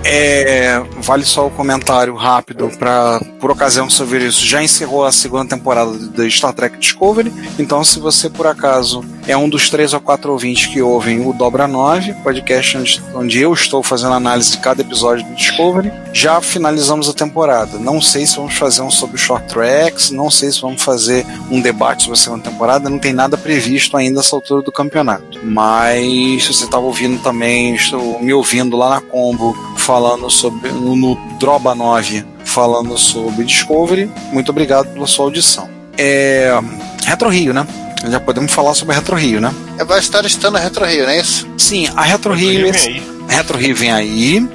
É, 0.03 0.79
vale 1.01 1.25
só 1.25 1.47
o 1.47 1.51
comentário 1.51 2.15
rápido 2.15 2.69
para 2.77 3.19
por 3.39 3.51
ocasião 3.51 3.87
ouvir 3.99 4.21
isso. 4.21 4.45
Já 4.45 4.63
encerrou 4.63 5.05
a 5.05 5.11
segunda 5.11 5.45
temporada 5.45 5.91
da 6.09 6.29
Star 6.29 6.53
Trek 6.53 6.77
Discovery. 6.77 7.31
Então, 7.57 7.83
se 7.83 7.99
você 7.99 8.29
por 8.29 8.47
acaso 8.47 9.03
é 9.27 9.37
um 9.37 9.47
dos 9.47 9.69
três 9.69 9.93
ou 9.93 9.99
quatro 9.99 10.31
ouvintes 10.31 10.67
que 10.67 10.81
ouvem 10.81 11.25
o 11.25 11.33
Dobra 11.33 11.67
9, 11.67 12.13
podcast 12.23 12.77
onde, 12.77 13.03
onde 13.13 13.39
eu 13.39 13.53
estou 13.53 13.83
fazendo 13.83 14.13
análise 14.13 14.51
de 14.51 14.57
cada 14.57 14.81
episódio 14.81 15.25
do 15.25 15.35
Discovery, 15.35 15.91
já 16.11 16.41
finalizamos 16.41 17.09
a 17.09 17.13
temporada. 17.13 17.77
Não 17.77 18.01
sei 18.01 18.25
se 18.25 18.35
vamos 18.37 18.55
fazer 18.55 18.81
um 18.81 18.91
sobre 18.91 19.17
Short 19.17 19.47
Tracks, 19.47 20.11
não 20.11 20.31
sei 20.31 20.51
se 20.51 20.61
vamos 20.61 20.81
fazer 20.81 21.25
um 21.51 21.61
debate 21.61 22.03
sobre 22.03 22.17
a 22.19 22.21
segunda 22.21 22.49
temporada, 22.49 22.89
não 22.89 22.99
tem 22.99 23.13
nada 23.13 23.37
previsto 23.37 23.95
ainda 23.95 24.17
nessa 24.17 24.35
altura 24.35 24.61
do 24.61 24.71
campeonato. 24.71 25.39
Mas 25.43 26.43
se 26.43 26.53
você 26.53 26.65
estava 26.65 26.85
ouvindo 26.85 27.21
também, 27.21 27.75
estou 27.75 28.19
me 28.21 28.33
ouvindo 28.33 28.75
lá 28.75 28.89
na 28.89 29.01
Combo 29.01 29.55
falando 29.77 30.29
sobre 30.29 30.71
no, 30.71 30.95
no 30.95 31.15
Droba 31.39 31.75
9 31.75 32.25
falando 32.43 32.97
sobre 32.97 33.45
Discovery. 33.45 34.11
Muito 34.31 34.49
obrigado 34.49 34.91
pela 34.91 35.07
sua 35.07 35.25
audição. 35.25 35.69
É, 35.97 36.51
Retro 37.05 37.29
Rio, 37.29 37.53
né? 37.53 37.65
Já 38.07 38.19
podemos 38.19 38.51
falar 38.53 38.73
sobre 38.75 38.93
a 38.93 38.99
Retro 38.99 39.15
Rio, 39.15 39.41
né? 39.41 39.53
É, 39.77 39.83
Vai 39.83 39.99
estar 39.99 40.25
estando 40.25 40.55
a 40.57 40.59
Retro 40.59 40.85
Rio, 40.85 41.03
não 41.03 41.09
é 41.11 41.19
isso? 41.19 41.47
Sim, 41.57 41.89
a 41.95 42.03
Retro 42.03 42.33
Rio. 42.33 42.61
Vem 42.61 42.69
esse- 42.71 42.87
aí. 42.87 43.03
Retro 43.27 43.57
Rio 43.57 43.75
vem 43.75 43.91
aí. 43.91 44.47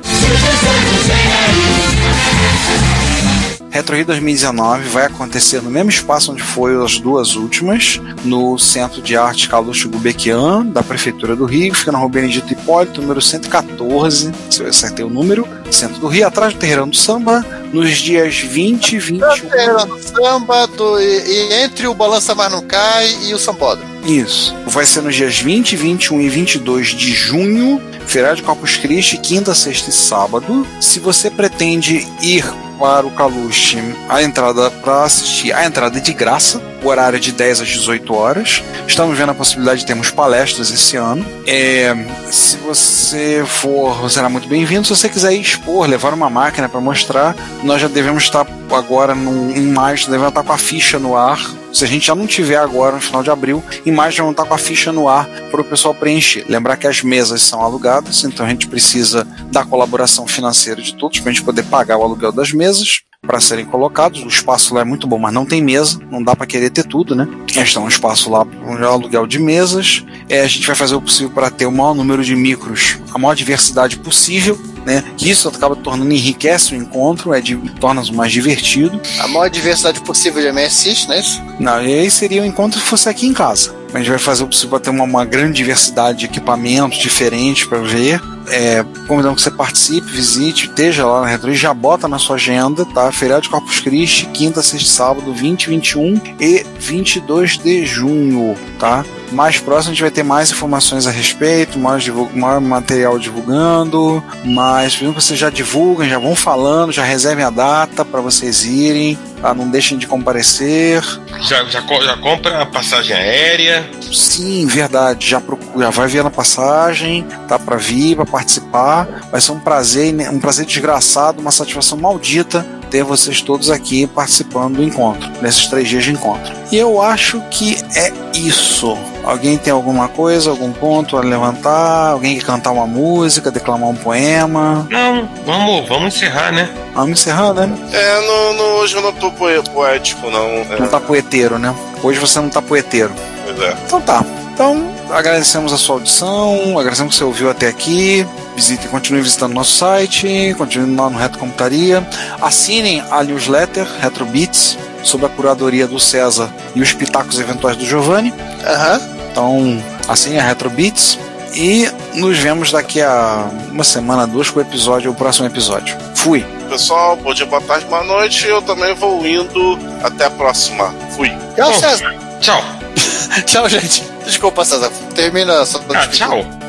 Retro 3.75 3.97
Rio 3.97 4.07
2019 4.07 4.89
vai 4.89 5.07
acontecer 5.07 5.61
no 5.61 5.69
mesmo 5.69 5.91
espaço 5.91 6.31
onde 6.31 6.45
foi 6.45 6.81
as 6.81 7.01
duas 7.01 7.35
últimas, 7.35 8.01
no 8.25 8.57
Centro 8.57 9.03
de 9.03 9.17
Arte 9.17 9.49
Carlos 9.49 9.83
Gulbenkian, 9.83 10.65
da 10.67 10.81
Prefeitura 10.81 11.35
do 11.35 11.45
Rio, 11.45 11.75
fica 11.75 11.91
na 11.91 11.99
Rua 11.99 12.09
Benedito 12.09 12.53
Hipólito, 12.53 13.03
número 13.03 13.21
114, 13.21 14.31
se 14.49 14.63
eu 14.63 14.69
acertei 14.69 15.05
o 15.05 15.11
número, 15.11 15.45
Centro 15.73 15.99
do 15.99 16.07
Rio, 16.07 16.25
atrás 16.25 16.55
do 16.55 16.61
Terreirão 16.61 16.89
do 16.89 16.95
Samba, 16.95 17.45
nos 17.73 17.99
dias 17.99 18.39
20 18.39 18.93
e 18.93 18.99
21. 19.01 19.51
Terra 19.51 19.85
do 19.87 19.99
samba 19.99 20.67
do, 20.69 21.01
e, 21.01 21.05
e 21.05 21.55
entre 21.65 21.89
o 21.89 21.95
Balança 21.95 22.33
Mas 22.33 22.53
Não 22.53 22.63
Cai 22.63 23.13
e 23.25 23.35
o 23.35 23.39
Sambódromo. 23.41 23.93
Isso. 24.07 24.55
Vai 24.69 24.87
ser 24.87 25.01
nos 25.01 25.17
dias 25.17 25.41
20, 25.41 25.75
21 25.75 26.21
e 26.21 26.29
22 26.29 26.87
de 26.91 27.13
junho, 27.13 27.83
feriado 28.07 28.37
de 28.37 28.45
Corpus 28.45 28.77
Christi, 28.77 29.17
quinta, 29.17 29.53
sexta 29.53 29.91
e 29.91 29.93
sábado. 29.93 30.65
Se 30.81 31.01
você 31.01 31.29
pretende 31.29 32.07
ir 32.23 32.45
para 32.79 33.07
o 33.07 33.11
Caluche, 33.11 33.79
a 34.09 34.23
entrada 34.23 34.71
para 34.71 35.05
assistir, 35.05 35.53
a 35.53 35.65
entrada 35.65 35.99
é 35.99 36.01
de 36.01 36.13
graça, 36.13 36.61
o 36.83 36.89
horário 36.89 37.17
é 37.17 37.21
de 37.21 37.33
10 37.33 37.63
às 37.63 37.69
18 37.69 38.15
horas. 38.15 38.63
Estamos 38.87 39.17
vendo 39.17 39.31
a 39.31 39.35
possibilidade 39.35 39.81
de 39.81 39.87
termos 39.87 40.11
palestras 40.11 40.71
esse 40.71 40.97
ano. 40.97 41.25
É, 41.47 41.95
se 42.31 42.57
você 42.59 43.45
for, 43.47 44.11
será 44.11 44.29
muito 44.29 44.49
bem-vindo. 44.49 44.85
Se 44.85 44.95
você 44.95 45.09
quiser 45.09 45.33
expor, 45.33 45.89
levar 45.89 46.13
uma 46.13 46.29
máquina 46.29 46.69
para 46.69 46.81
mostrar, 46.81 47.35
nós 47.63 47.81
já 47.81 47.89
devemos 47.89 48.25
estar 48.25 48.47
agora 48.71 49.15
em 49.15 49.67
maio, 49.69 49.97
devemos 49.97 50.29
estar 50.29 50.43
com 50.43 50.53
a 50.53 50.59
ficha 50.59 50.99
no 50.99 51.17
ar. 51.17 51.41
Se 51.75 51.85
a 51.85 51.89
gente 51.89 52.07
já 52.07 52.15
não 52.15 52.25
tiver 52.25 52.55
agora 52.55 52.95
no 52.95 53.03
final 53.03 53.21
de 53.21 53.31
abril, 53.31 53.61
em 53.85 53.91
maio 53.91 54.13
já 54.13 54.23
vamos 54.23 54.35
estar 54.35 54.49
com 54.49 54.55
a 54.55 54.59
ficha 54.59 54.93
no 54.93 55.09
ar 55.09 55.29
para 55.51 55.61
o 55.61 55.65
pessoal 55.65 55.93
preencher. 55.93 56.45
Lembrar 56.49 56.77
que 56.77 56.87
as 56.87 57.03
mesas 57.03 57.43
são 57.43 57.63
alugadas, 57.63 58.23
então 58.23 58.47
a 58.47 58.49
gente 58.49 58.69
precisa 58.69 59.27
da 59.51 59.65
colaboração 59.65 60.25
financeira 60.25 60.81
de 60.81 60.95
todos 60.95 61.19
para 61.19 61.31
a 61.31 61.33
gente 61.35 61.45
poder 61.45 61.65
pagar 61.65 61.99
o 61.99 62.05
aluguel 62.05 62.31
das 62.31 62.53
mesas 62.53 63.01
para 63.27 63.41
serem 63.41 63.65
colocados. 63.65 64.23
O 64.23 64.29
espaço 64.29 64.73
lá 64.73 64.83
é 64.83 64.85
muito 64.85 65.09
bom, 65.09 65.19
mas 65.19 65.35
não 65.35 65.45
tem 65.45 65.61
mesa, 65.61 65.99
não 66.13 66.23
dá 66.23 66.37
para 66.37 66.47
querer 66.47 66.71
ter 66.71 66.85
tudo, 66.85 67.17
né? 67.17 67.27
Este 67.57 67.77
é 67.77 67.81
um 67.81 67.89
espaço 67.89 68.31
lá 68.31 68.45
para 68.45 68.87
aluguel 68.87 69.27
de 69.27 69.41
mesas. 69.41 70.05
É, 70.29 70.43
a 70.43 70.47
gente 70.47 70.69
vai 70.69 70.77
fazer 70.77 70.95
o 70.95 71.03
possível 71.03 71.31
para 71.31 71.51
ter 71.51 71.67
o 71.67 71.73
maior 71.73 71.95
número 71.95 72.23
de 72.23 72.37
micros, 72.37 72.99
a 73.13 73.19
maior 73.19 73.35
diversidade 73.35 73.97
possível. 73.99 74.57
Né? 74.85 75.03
Que 75.17 75.31
isso 75.31 75.49
acaba 75.49 75.75
tornando 75.75 76.13
enriquece 76.13 76.75
o 76.75 76.77
encontro, 76.77 77.33
é 77.33 77.41
de, 77.41 77.57
torna 77.81 78.03
o 78.03 78.15
mais 78.15 78.33
divertido. 78.33 79.01
A 79.19 79.29
maior 79.29 79.49
diversidade 79.49 80.01
possível 80.01 80.43
de 80.43 80.53
MSX, 80.53 81.07
não 81.07 81.15
é 81.15 81.21
isso? 81.21 81.43
Não, 81.59 81.83
e 81.83 81.95
aí 81.95 82.11
seria 82.11 82.43
o 82.43 82.45
encontro 82.45 82.79
se 82.79 82.87
fosse 82.87 83.09
aqui 83.09 83.27
em 83.27 83.33
casa. 83.33 83.75
A 83.95 83.99
gente 83.99 84.11
vai 84.11 84.19
fazer 84.19 84.43
o 84.43 84.49
possível 84.49 84.71
para 84.71 84.81
ter 84.81 84.91
uma, 84.91 85.05
uma 85.05 85.25
grande 85.25 85.55
diversidade 85.55 86.19
de 86.19 86.25
equipamentos 86.27 86.99
diferentes 86.99 87.65
para 87.65 87.79
ver. 87.79 88.21
é, 88.49 88.85
convidando 89.07 89.37
que 89.37 89.43
você 89.43 89.51
participe, 89.51 90.07
visite, 90.11 90.67
esteja 90.67 91.07
lá 91.07 91.23
na 91.23 91.29
Retro 91.29 91.51
e 91.51 91.55
já 91.55 91.73
bota 91.73 92.09
na 92.09 92.19
sua 92.19 92.37
agenda, 92.37 92.85
tá? 92.85 93.11
Feriado 93.11 93.43
de 93.43 93.49
Corpus 93.49 93.81
Christi, 93.81 94.27
quinta, 94.27 94.63
sexta 94.63 94.87
e 94.87 94.91
sábado, 94.91 95.33
20, 95.33 95.69
21 95.69 96.21
e 96.41 96.65
22 96.79 97.59
de 97.59 97.87
junho, 97.87 98.55
tá? 98.85 99.03
Mais 99.33 99.59
próximo 99.59 99.93
a 99.93 99.95
gente 99.95 100.03
vai 100.03 100.11
ter 100.11 100.23
mais 100.23 100.51
informações 100.51 101.07
a 101.07 101.11
respeito, 101.11 101.79
mais, 101.79 102.07
mais 102.07 102.63
material 102.63 103.19
divulgando, 103.19 104.23
mais 104.45 104.95
que 104.95 105.07
vocês 105.07 105.39
já 105.39 105.49
divulgam, 105.49 106.07
já 106.07 106.19
vão 106.19 106.37
falando, 106.37 106.93
já 106.93 107.03
reservem 107.03 107.47
a 107.47 107.49
data 107.49 108.05
para 108.05 108.21
vocês 108.21 108.63
irem, 108.63 109.19
tá? 109.41 109.55
Não 109.55 109.71
deixem 109.71 109.97
de 109.97 110.07
comparecer. 110.07 111.03
Já, 111.41 111.65
já, 111.65 111.81
já 111.81 112.17
compra 112.19 112.61
a 112.61 112.67
passagem 112.67 113.17
aérea. 113.17 113.89
Sim, 114.13 114.67
verdade. 114.67 115.31
Já, 115.31 115.41
procura, 115.41 115.87
já 115.87 115.91
vai 115.91 116.07
ver 116.07 116.23
na 116.23 116.31
passagem, 116.31 117.27
tá? 117.49 117.59
Para 117.59 117.77
vir, 117.77 118.17
para 118.17 118.27
participar. 118.27 119.09
Vai 119.31 119.41
ser 119.41 119.53
um 119.53 119.61
prazer, 119.61 120.15
um 120.31 120.39
prazer 120.39 120.67
desgraçado, 120.67 121.41
uma 121.41 121.51
satisfação 121.51 121.97
maldita 121.97 122.67
ter 122.95 123.03
vocês 123.03 123.43
todos 123.43 123.71
aqui 123.71 124.07
participando 124.07 124.77
do 124.77 124.85
encontro, 124.85 125.29
nesses 125.43 125.67
três 125.67 125.89
dias 125.89 126.05
de 126.05 126.13
encontro. 126.13 126.55
E 126.71 126.77
eu 126.77 127.03
acho 127.03 127.41
que 127.51 127.77
é 127.97 128.13
isso. 128.33 128.97
Alguém 129.25 129.59
tem 129.59 129.73
alguma 129.73 130.07
coisa, 130.07 130.49
algum 130.51 130.73
ponto 130.73 131.17
a 131.17 131.21
levantar? 131.21 132.11
Alguém 132.13 132.39
quer 132.39 132.45
cantar 132.45 132.71
uma 132.71 132.87
música, 132.87 133.51
declamar 133.51 133.89
um 133.89 133.97
poema? 133.97 134.87
Não, 134.89 135.29
vamos, 135.45 135.89
vamos 135.89 136.15
encerrar, 136.15 136.53
né? 136.53 136.73
Vamos 136.95 137.19
encerrar, 137.19 137.53
né? 137.53 137.69
É, 137.93 138.21
no, 138.21 138.53
no, 138.53 138.65
hoje 138.77 138.95
eu 138.95 139.03
não 139.03 139.13
tô 139.13 139.29
poético, 139.33 140.31
não. 140.31 140.47
É. 140.47 140.79
Não 140.79 140.87
tá 140.87 141.01
poeteiro, 141.01 141.59
né? 141.59 141.75
Hoje 142.01 142.21
você 142.21 142.39
não 142.39 142.49
tá 142.49 142.63
poeteiro. 142.63 143.13
Pois 143.45 143.59
é. 143.59 143.77
Então 143.87 144.01
tá. 144.03 144.25
Então, 144.53 144.89
agradecemos 145.11 145.73
a 145.73 145.77
sua 145.77 145.97
audição, 145.97 146.79
agradecemos 146.79 147.15
que 147.15 147.19
você 147.19 147.25
ouviu 147.25 147.51
até 147.51 147.67
aqui. 147.67 148.25
Visite, 148.55 148.87
continue 148.89 149.21
visitando 149.21 149.53
nosso 149.53 149.77
site, 149.77 150.55
continue 150.57 150.95
lá 150.95 151.11
no 151.11 151.19
Retro 151.19 151.39
Computaria. 151.39 152.07
Assinem 152.41 153.03
a 153.11 153.23
newsletter 153.23 153.87
Retro 154.01 154.25
Beats 154.27 154.79
sob 155.03 155.27
a 155.27 155.29
curadoria 155.29 155.87
do 155.87 155.99
César 155.99 156.49
e 156.75 156.81
os 156.81 156.93
pitacos 156.93 157.39
eventuais 157.39 157.77
do 157.77 157.85
Giovanni. 157.85 158.33
Aham. 158.65 159.01
Então, 159.31 159.83
assinem 160.09 160.39
a 160.39 160.45
Retro 160.45 160.71
Beats 160.71 161.19
e 161.55 161.89
nos 162.15 162.39
vemos 162.39 162.71
daqui 162.73 163.01
a 163.01 163.49
uma 163.71 163.85
semana, 163.85 164.27
duas 164.27 164.51
com 164.51 164.59
o 164.59 164.63
episódio, 164.63 165.11
o 165.11 165.15
próximo 165.15 165.47
episódio. 165.47 165.97
Fui. 166.15 166.45
Pessoal, 166.69 167.17
bom 167.17 167.33
dia, 167.35 167.47
boa 167.47 167.61
tarde, 167.61 167.85
boa 167.87 168.03
noite. 168.03 168.47
Eu 168.47 168.63
também 168.63 168.95
vou 168.95 169.25
indo. 169.27 169.79
Até 170.03 170.25
a 170.25 170.31
próxima. 170.31 170.95
Fui. 171.17 171.31
Tchau, 171.55 171.73
César. 171.75 172.15
Tchau. 172.41 172.63
Tchau, 173.47 173.69
gente. 173.69 174.05
Desculpa, 174.25 174.65
César. 174.65 174.91
Termina 175.15 175.65
só. 175.65 175.81
Ah, 175.95 176.07
tchau. 176.09 176.64